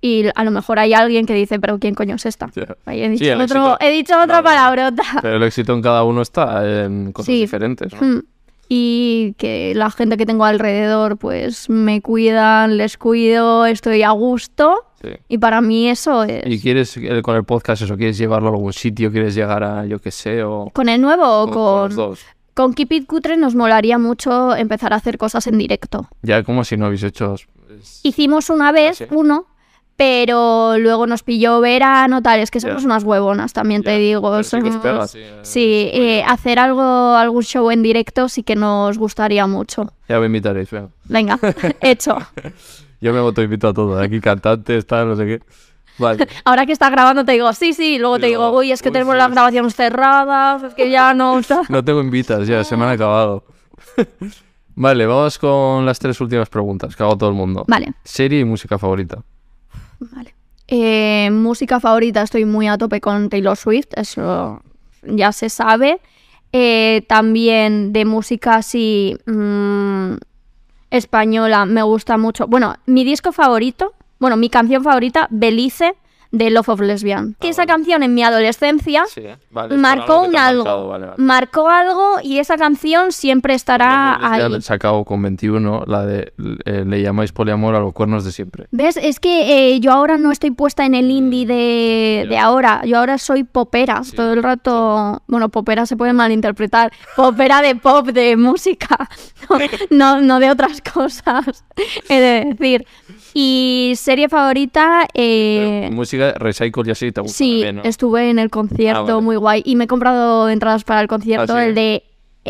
[0.00, 2.50] y a lo mejor hay alguien que dice, pero ¿quién coño es esta?
[2.86, 4.44] He dicho, Sí, otro- éxito- he dicho otra Claro.
[4.44, 5.02] palabrota.
[5.22, 7.40] Pero el éxito en cada uno está en cosas Sí.
[7.40, 7.92] diferentes.
[7.94, 8.00] ¿no?
[8.00, 8.22] Hmm.
[8.68, 14.84] Y que la gente que tengo alrededor, pues me cuidan, les cuido, estoy a gusto.
[15.02, 15.10] Sí.
[15.28, 16.44] Y para mí eso es.
[16.46, 17.96] ¿Y quieres eh, con el podcast eso?
[17.96, 19.10] ¿Quieres llevarlo a algún sitio?
[19.10, 20.42] ¿Quieres llegar a, yo qué sé?
[20.44, 21.82] O ¿Con el nuevo o con- con.?
[21.88, 22.20] los dos?
[22.54, 26.08] Con Keep It Cutre nos molaría mucho empezar a hacer cosas en directo.
[26.22, 27.34] Ya como si no habéis hecho...
[28.02, 29.14] Hicimos una vez ¿Ah, sí?
[29.14, 29.46] uno,
[30.04, 34.32] Pero luego nos pilló verano, tal, es que somos unas huevonas, también te digo.
[34.32, 36.82] pero sí que os somos- pega, sí, Sí, eh, hacer algo,
[37.14, 39.92] algún show en directo sí que nos gustaría mucho.
[40.08, 40.88] Ya me invitaréis, venga.
[41.04, 41.38] Venga,
[41.80, 42.18] hecho.
[43.00, 45.40] Yo me autoinvito a todo, aquí cantantes, tal, no sé qué.
[45.98, 46.26] Vale.
[46.44, 48.94] Ahora que está grabando te digo, sí, sí, luego te digo, uy, es que uy,
[48.94, 51.40] tenemos sí, las es- grabaciones cerradas, es que ya no...
[51.68, 53.44] No tengo invitas ya, se me han acabado.
[54.74, 57.64] vale, vamos con las tres últimas preguntas que hago a todo el mundo.
[57.68, 59.22] Vale, Serie y música favorita.
[60.68, 64.62] Eh, música favorita, estoy muy a tope con Taylor Swift, eso
[65.02, 66.00] ya se sabe.
[66.52, 70.14] Eh, también de música así mm,
[70.90, 72.46] española me gusta mucho.
[72.46, 75.94] Bueno, mi disco favorito, bueno, mi canción favorita, Belice,
[76.32, 77.36] de Love of Lesbian.
[77.38, 79.22] Que esa canción en mi adolescencia Sí.
[79.50, 79.76] Vale.
[79.76, 80.96] marcó un algo.
[81.18, 84.62] Marcó algo y esa canción siempre estará ahí.
[84.62, 86.32] sacado con 21 la de
[86.64, 88.66] eh, Le llamáis poliamor a los cuernos de siempre.
[88.70, 88.96] ¿Ves?
[88.96, 92.82] Es que eh, yo ahora no estoy puesta en el indie de, de ahora.
[92.86, 94.00] Yo ahora soy popera.
[94.16, 95.22] Todo el rato.
[95.26, 96.92] Bueno, popera se puede malinterpretar.
[97.16, 99.08] Popera de pop, de música.
[99.90, 101.64] No, no, no de otras cosas.
[102.08, 102.86] He de decir.
[103.34, 105.06] Y serie favorita.
[105.14, 107.82] eh, Música, Recycle y así te gusta Sí, también, ¿no?
[107.84, 109.20] estuve en el concierto, Ah, vale.
[109.22, 109.62] muy guay.
[109.64, 111.68] Y me he comprado entradas para el concierto, Ah, sí.
[111.68, 112.04] el de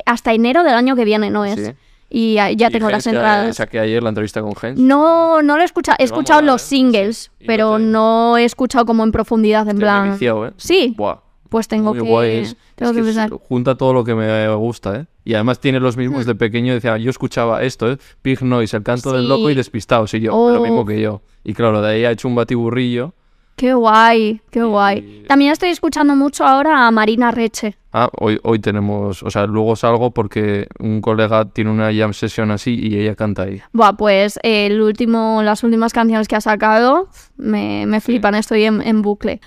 [0.07, 1.55] hasta enero del año que viene, ¿no es?
[1.67, 1.73] Sí.
[2.15, 3.57] Y ya, ya Y tengo las entradas.
[3.57, 4.79] Saqué ayer la entrevista con Gens.
[4.79, 5.97] No, no lo he escuchado.
[5.99, 7.45] He escuchado los singles, Sí.
[7.47, 10.13] Pero no te- no he escuchado como en profundidad, en plan.
[10.13, 10.53] viciado, ¿eh?
[10.59, 11.21] Sí, Buah,
[11.53, 12.37] pues tengo muy que, guay.
[12.39, 13.39] Es, tengo es que que es- pensar.
[13.49, 15.07] junta todo lo que me gusta, ¿eh?
[15.25, 16.01] Y además tiene los Hmm.
[16.01, 16.75] mismos de pequeño.
[16.75, 17.99] Decía, yo escuchaba esto, ¿eh?
[18.23, 20.13] Pig Noise, el canto del loco y despistados.
[20.15, 20.51] Y yo, Oh.
[20.51, 21.21] lo mismo que yo.
[21.45, 23.15] Y claro, de ahí ha hecho un batiburrillo.
[23.55, 25.25] Qué guay, qué guay.
[25.29, 27.77] También estoy escuchando mucho ahora a Marina Reche.
[27.93, 32.51] Ah, hoy, hoy tenemos, o sea, luego salgo porque un colega tiene una jam session
[32.51, 33.61] así y ella canta ahí.
[33.75, 38.81] Buah, pues el último, las últimas canciones que ha sacado me, me flipan, estoy en,
[38.81, 39.43] en bucle.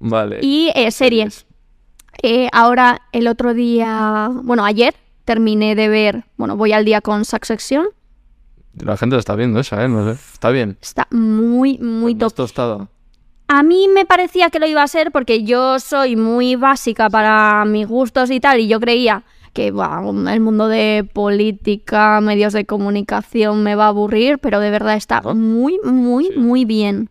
[0.00, 0.38] Vale.
[0.42, 1.46] Y eh, series.
[2.22, 4.94] Eh, ahora, el otro día, bueno, ayer
[5.24, 7.86] terminé de ver, bueno, voy al día con Succession.
[8.74, 9.88] La gente la está viendo esa, ¿eh?
[9.88, 10.20] No sé.
[10.32, 10.78] Está bien.
[10.80, 12.32] Está muy, muy top.
[12.32, 12.88] tostada.
[13.48, 17.64] A mí me parecía que lo iba a ser porque yo soy muy básica para
[17.64, 23.62] mis gustos y tal, y yo creía que el mundo de política, medios de comunicación
[23.62, 26.38] me va a aburrir, pero de verdad está muy, muy, Sí.
[26.38, 27.08] muy bien.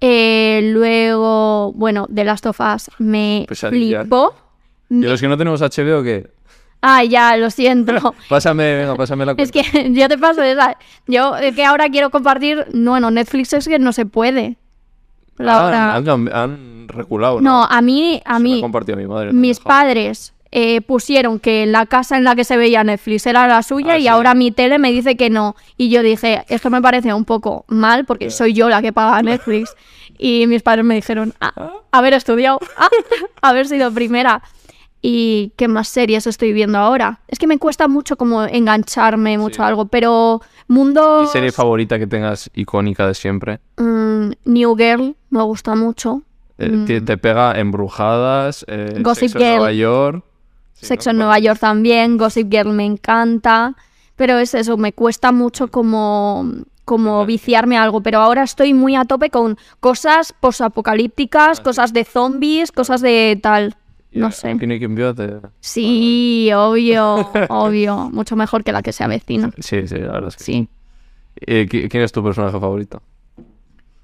[0.00, 4.00] Eh, luego, bueno, The Last of Us me Pesadilla.
[4.02, 4.34] flipó.
[4.90, 6.30] ¿Y los que no tenemos HBO qué?
[6.80, 8.14] Ah, ya, lo siento.
[8.28, 9.70] Pásame, venga, pásame la es cuenta.
[9.72, 10.76] que yo te paso esa.
[11.08, 12.66] Yo es que ahora quiero compartir.
[12.72, 14.56] Bueno, Netflix es que no se puede.
[15.38, 17.50] La Ah, han, han reculado, ¿no?
[17.50, 19.32] No, a mí, a Se mí, ha compartido mi madre.
[19.32, 19.68] mis dejado.
[19.68, 23.92] padres eh, pusieron que la casa en la que se veía Netflix era la suya
[23.94, 24.08] Ah, y sí.
[24.08, 25.56] ahora mi tele me dice que no.
[25.76, 29.22] Y yo dije, esto me parece un poco mal porque soy yo la que paga
[29.22, 29.74] Netflix.
[30.18, 32.88] y mis padres me dijeron, ah, haber estudiado, ah,
[33.42, 34.42] haber sido primera.
[35.00, 37.20] ¿Y qué más series estoy viendo ahora?
[37.28, 39.62] Es que me cuesta mucho como engancharme mucho Sí.
[39.62, 41.22] a algo, pero mundo...
[41.22, 43.60] ¿Y serie favorita que tengas icónica de siempre?
[43.76, 46.22] Mm, New Girl me gusta mucho.
[46.58, 49.02] Eh, te, te pega Embrujadas, eh, Mm.
[49.04, 49.56] Gossip Sexo en Girl.
[49.58, 50.24] Nueva York.
[50.80, 51.12] Sí, Sexo ¿no?
[51.12, 53.74] en Nueva York también, Gossip Girl me encanta,
[54.16, 56.50] pero es eso, me cuesta mucho como,
[56.84, 61.92] como viciarme a algo, pero ahora estoy muy a tope con cosas Ah, posapocalípticas, cosas
[61.92, 63.76] de zombies, cosas de tal,
[64.12, 64.48] no sé.
[64.48, 64.54] Te-
[65.60, 70.36] Sí, obvio, obvio, mucho mejor que la que se avecina, Sí, sí, la verdad es
[70.36, 70.68] que sí.
[71.40, 73.02] Eh, ¿qui- ¿Quién es tu personaje favorito?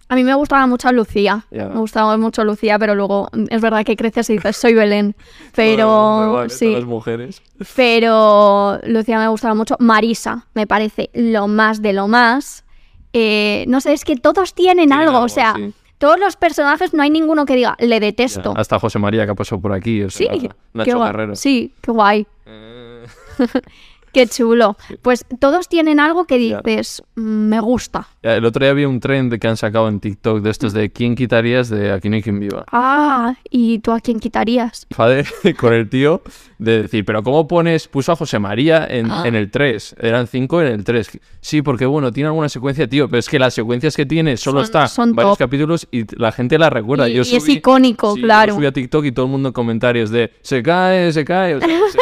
[0.08, 3.96] A mí me gustaba mucho Lucía, me gustaba mucho Lucía, pero luego es verdad que
[3.96, 5.16] creces y dices, soy Belén,
[5.56, 6.66] Bueno, pero sí.
[6.66, 7.42] Todas las mujeres.
[7.74, 9.76] Pero Lucía me gustaba mucho.
[9.78, 12.64] Marisa me parece lo más de lo más.
[13.12, 15.12] Eh, no sé, es que todos tienen Tienen algo.
[15.16, 15.72] algo, o sea, sí.
[15.98, 18.52] todos los personajes no hay ninguno que diga, le detesto.
[18.56, 20.02] Hasta José María que ha pasado por aquí.
[20.02, 21.10] O sí, sea, qué Nacho guay.
[21.12, 21.36] Guerrero.
[21.36, 22.26] Sí, qué guay.
[22.46, 23.04] Eh,
[24.14, 24.76] Qué chulo.
[25.02, 28.08] Pues todos tienen algo que dices, "Mm, me gusta.
[28.22, 31.14] El otro día había un trend que han sacado en TikTok de estos de quién
[31.16, 32.64] quitarías de Aquí no hay quien viva.
[32.72, 34.86] Ah, ¿y tú a quién quitarías?
[34.90, 35.24] Enfadé
[35.58, 36.22] con el tío
[36.58, 37.88] de decir, pero ¿cómo pones?
[37.88, 39.24] Puso a José María en, Ah.
[39.26, 39.94] en el 3.
[40.00, 41.10] Eran 5 en el 3.
[41.40, 44.60] Sí, porque bueno, tiene alguna secuencia, tío, pero es que las secuencias que tiene solo
[44.60, 45.46] Son- está son varios top.
[45.46, 47.08] capítulos y la gente la recuerda.
[47.08, 48.54] Y- yo y es subí- icónico, sí, yo claro.
[48.54, 51.56] subí a TikTok y todo el mundo en comentarios de se cae, se cae.
[51.56, 51.98] o sea, se-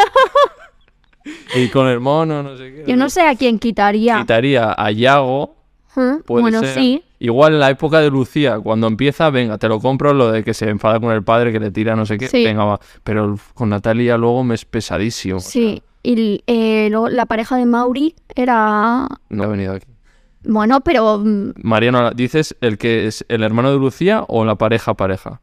[1.54, 2.84] y con el mono, no sé qué.
[2.86, 4.18] Yo no sé a quién quitaría.
[4.18, 5.56] Quitaría a Yago.
[5.94, 6.74] Puede Bueno, ser.
[6.74, 7.02] sí.
[7.18, 10.54] Igual en la época de Lucía, cuando empieza, venga, te lo compro, lo de que
[10.54, 12.42] se enfada con el padre, que le tira no sé qué, Sí.
[12.42, 12.80] venga, va.
[13.04, 15.36] Pero con Natalia luego me es pesadísimo.
[15.36, 15.82] o sea, Sí.
[16.02, 19.86] Y eh, luego la pareja de Mauri era no ha venido aquí.
[20.44, 24.94] Bueno, pero mm, Mariano, ¿dices el que es el hermano de Lucía o la pareja
[24.94, 25.40] pareja?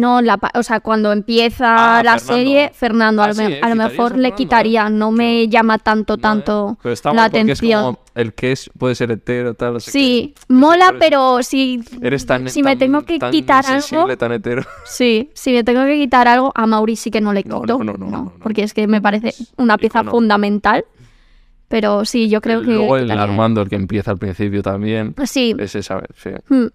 [0.00, 2.34] No, la, o sea, cuando empieza Ah, la Fernando.
[2.34, 3.60] serie, Fernando, Ah, a, lo sí, me- ¿eh?
[3.62, 7.24] a lo ¿Quitarías a mejor le quitaría, no me llama tanto, tanto Pero está la
[7.24, 7.78] atención.
[7.80, 10.54] Es como el que es, puede ser hetero, tal, no sé Sí, qué.
[10.54, 14.32] mola, pero si, Eres tan, si me tan- tengo que tan quitar sensible, algo, tan
[14.32, 14.62] hetero.
[14.84, 17.78] sí, si me tengo que quitar algo, a Mauri sí que no le No, quito,
[17.78, 18.32] no, no, no, no, no.
[18.42, 20.10] porque es que me parece una pieza Icono.
[20.12, 20.84] fundamental.
[21.68, 25.14] Pero sí, yo creo que Luego el quitaría- Armando, el que empieza al principio también.
[25.24, 26.08] Sí, Ese, ¿sabes?
[26.16, 26.30] Sí.
[26.48, 26.66] mm,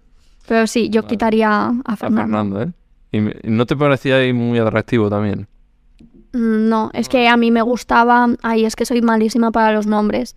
[0.48, 2.22] pero sí, yo quitaría a A Fernando.
[2.22, 2.68] Fernando, ¿eh?
[3.12, 5.46] ¿Y no te parecía ahí muy atractivo también?
[6.32, 8.28] Mm, No, es que a mí me gustaba.
[8.42, 10.36] Ay, es que soy malísima para los nombres.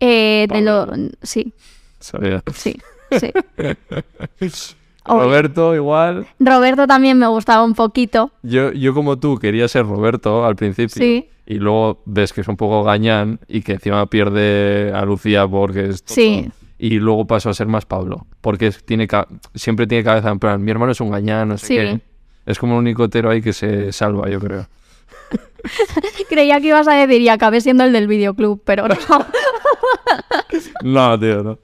[0.00, 0.86] Eh, de lo...
[1.22, 1.52] Sí,
[2.00, 2.42] Sabía.
[2.54, 2.76] sí,
[3.18, 3.32] sí.
[5.10, 5.22] Obvio.
[5.24, 6.26] Roberto, igual.
[6.38, 8.30] Roberto también me gustaba un poquito.
[8.42, 10.90] Yo, yo como tú quería ser Roberto al principio.
[10.96, 11.28] Sí.
[11.46, 15.86] Y luego ves que es un poco gañán y que encima pierde a Lucía porque
[15.86, 16.02] es.
[16.04, 16.50] Sí.
[16.78, 18.26] Y luego pasó a ser más Pablo.
[18.40, 19.08] Porque tiene
[19.54, 21.74] siempre tiene cabeza en plan, mi hermano es un gañán, no sé Sí.
[21.74, 22.00] qué.
[22.46, 24.66] Es como el único hetero ahí que se salva, yo creo.
[26.28, 28.96] Creía que ibas a decir y acabé siendo el del videoclub, pero no.
[30.82, 31.58] No, tío, no.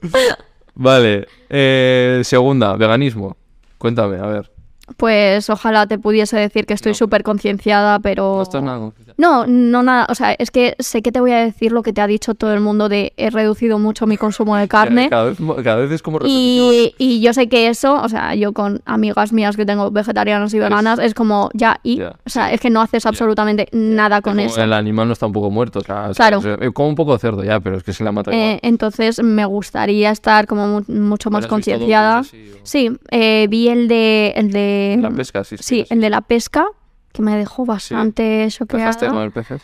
[0.74, 1.26] Vale.
[1.48, 3.36] eh, segunda, veganismo.
[3.78, 4.50] Cuéntame, a ver.
[4.96, 8.36] Pues ojalá te pudiese decir que estoy súper concienciada, pero...
[8.36, 8.92] No estás nada.
[9.16, 10.06] No, no nada.
[10.08, 12.34] O sea, es que sé que te voy a decir lo que te ha dicho
[12.34, 15.08] todo el mundo de he reducido mucho mi consumo de carne.
[15.08, 16.18] Cada vez, mo- cada vez es como.
[16.24, 20.52] Y, y yo sé que eso, o sea, yo con amigas mías que tengo vegetarianas
[20.54, 24.40] y veganas, es como ya, y, o sea, es que no haces absolutamente nada con
[24.40, 24.60] eso.
[24.62, 25.78] El animal no está un poco muerto.
[25.78, 26.38] o sea, Claro.
[26.38, 28.60] o sea, como un poco cerdo ya, pero es que se la mata Eh, igual.
[28.62, 32.22] entonces me gustaría estar como mu- mucho más ¿Pero has visto concienciada.
[32.64, 35.56] Sí, eh, vi el de, el de La pesca, sí.
[35.60, 36.66] sí, el de la pesca
[37.14, 39.24] que me dejó bastante ¿Dejaste con choqueada.
[39.24, 39.62] el peces?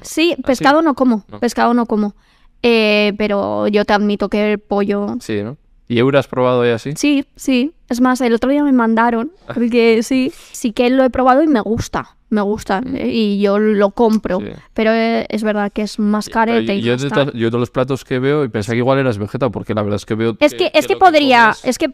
[0.00, 1.40] Sí, pescado no como, No.
[1.40, 2.14] pescado no como.
[2.62, 5.56] Eh, pero yo te admito que el pollo Sí, ¿no?
[5.88, 6.92] ¿Y Eura has probado ya así?
[6.96, 7.72] Sí, sí.
[7.88, 11.46] Es más, el otro día me mandaron, porque sí, sí que lo he probado y
[11.46, 14.38] me gusta, me gusta, eh, y yo lo compro.
[14.40, 14.44] Mm.
[14.44, 14.50] Sí.
[14.74, 18.04] Pero eh, es verdad que es más carete y yo, de yo de los platos
[18.04, 20.52] que veo y pensé que igual eras vegeta porque la verdad es que veo Es
[20.54, 21.92] que, es que que podría, es que mm,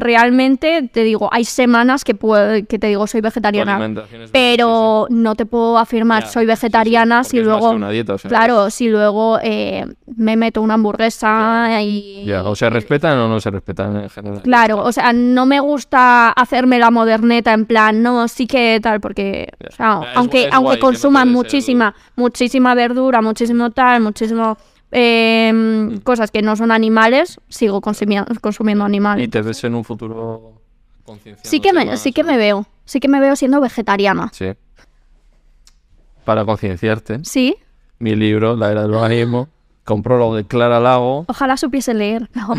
[0.00, 3.78] realmente te digo, hay semanas que, puedo, que te digo soy vegetariana,
[4.32, 8.18] pero no te puedo afirmar Ya, soy sí, vegetariana si luego, que una dieta, o
[8.18, 9.84] sea, claro, si luego eh,
[10.16, 12.24] me meto una hamburguesa y...
[12.24, 14.42] Ya, o se respetan o no se respetan en general.
[14.42, 19.00] Claro, o sea, no me gusta hacerme la moderneta en plan, no, sí que tal,
[19.00, 19.68] porque, Ya.
[19.68, 24.00] o sea, Es aunque, es aunque guay que no consuman muchísima, muchísima verdura, muchísimo tal,
[24.00, 24.56] muchísimo
[24.92, 25.98] eh, Mm.
[25.98, 29.30] cosas que no son animales, sigo consumiendo, consumiendo Y animales.
[29.30, 30.60] te ves en un futuro
[31.44, 34.30] Sí que me, sí que me veo, sí que me veo siendo vegetariana.
[34.32, 34.46] Sí.
[36.24, 37.56] Para concienciarte, Sí,
[38.00, 39.48] mi libro, La Era del Organismo,
[39.84, 41.24] compró lo de Clara Lago.
[41.28, 42.28] ojalá supiese leer.
[42.34, 42.54] No,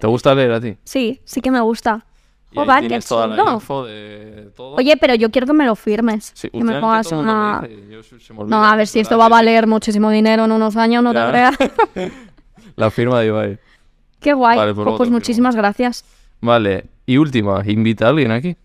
[0.00, 0.76] ¿Te gusta leer a ti?
[0.84, 2.04] sí, sí que me gusta.
[2.54, 3.54] Y ahí Joder, tienes toda la chulo.
[3.54, 4.74] info de todo.
[4.74, 6.32] Oye, pero yo quiero que me lo firmes.
[6.34, 7.66] Sí, que me pongas una...
[8.46, 11.24] No, a ver si esto va a valer muchísimo dinero en unos años, no Ya.
[11.24, 12.12] te creas.
[12.76, 13.58] La firma de Ibai.
[14.20, 14.56] Qué guay.
[14.56, 16.04] Vale, pues Oh, pues muchísimas gracias.
[16.40, 18.56] Vale, y última, invita a alguien aquí.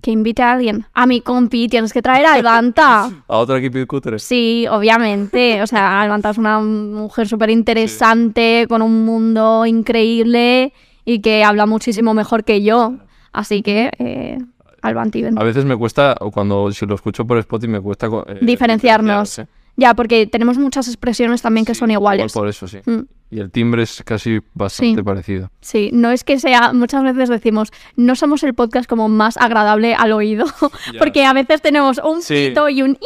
[0.00, 0.86] Que invite a alguien.
[0.94, 3.10] A mi compi, tienes que traer a Albanta.
[3.28, 4.22] A otro equipo de cutres.
[4.22, 5.62] Sí, obviamente.
[5.62, 10.72] O sea, Albanta es una mujer súper interesante, con un mundo increíble
[11.04, 12.94] y que habla muchísimo mejor que yo.
[13.32, 14.38] Así que, eh,
[14.82, 15.38] Albanti, ven.
[15.38, 19.28] A veces me cuesta, o cuando si lo escucho por Spotify, me cuesta eh, Diferenciarnos.
[19.30, 22.32] diferenciar, Ya, porque tenemos muchas expresiones también que son igual iguales.
[22.32, 22.78] por eso, sí.
[22.86, 23.00] Mm.
[23.32, 25.04] Y el timbre es casi bastante Sí.
[25.04, 25.50] parecido.
[25.60, 29.94] Sí, no es que sea, muchas veces decimos, no somos el podcast como más agradable
[29.94, 30.46] al oído,
[30.98, 32.48] porque a veces tenemos un Sí.
[32.48, 32.98] pito y un...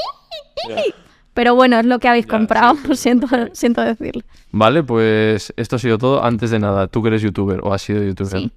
[1.34, 4.22] Pero bueno, es lo que habéis comprado, siento, siento decirlo.
[4.52, 6.22] Vale, pues esto ha sido todo.
[6.24, 8.52] Antes de nada, tú que eres youtuber o has sido youtuber, Sí.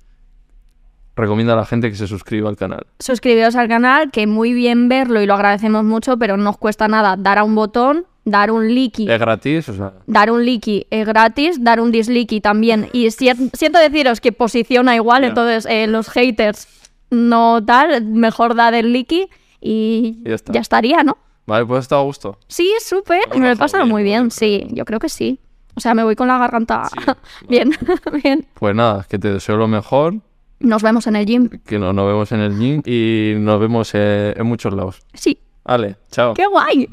[1.18, 2.86] Recomienda a la gente que se suscriba al canal.
[3.00, 6.88] Suscribiros al canal, que muy bien verlo y lo agradecemos mucho, pero no os cuesta
[6.88, 9.12] nada dar a un botón, dar un like.
[9.14, 12.90] Es gratis, o sea, Dar un like es gratis, dar un dislike también.
[12.94, 16.68] Y si- siento deciros que posiciona igual, entonces eh, los haters
[17.10, 19.30] no tal, mejor dar el like
[19.62, 21.18] y ya estaría, ¿no?
[21.46, 22.38] vale, pues está a gusto.
[22.48, 23.22] Sí, súper.
[23.34, 24.68] Me lo he pasado bien, muy bien, sí.
[24.72, 25.40] Yo creo que sí.
[25.76, 26.98] O sea, me voy con la garganta Sí,
[27.48, 27.72] bien,
[28.24, 28.46] bien.
[28.56, 30.16] Pues nada, que te deseo lo mejor,
[30.60, 31.50] Nos vemos en el gym.
[31.66, 35.02] que no- nos vemos en el gym y nos vemos eh, en muchos lados.
[35.14, 35.40] Sí.
[35.64, 36.34] Vale, chao.
[36.34, 36.88] ¡Qué guay!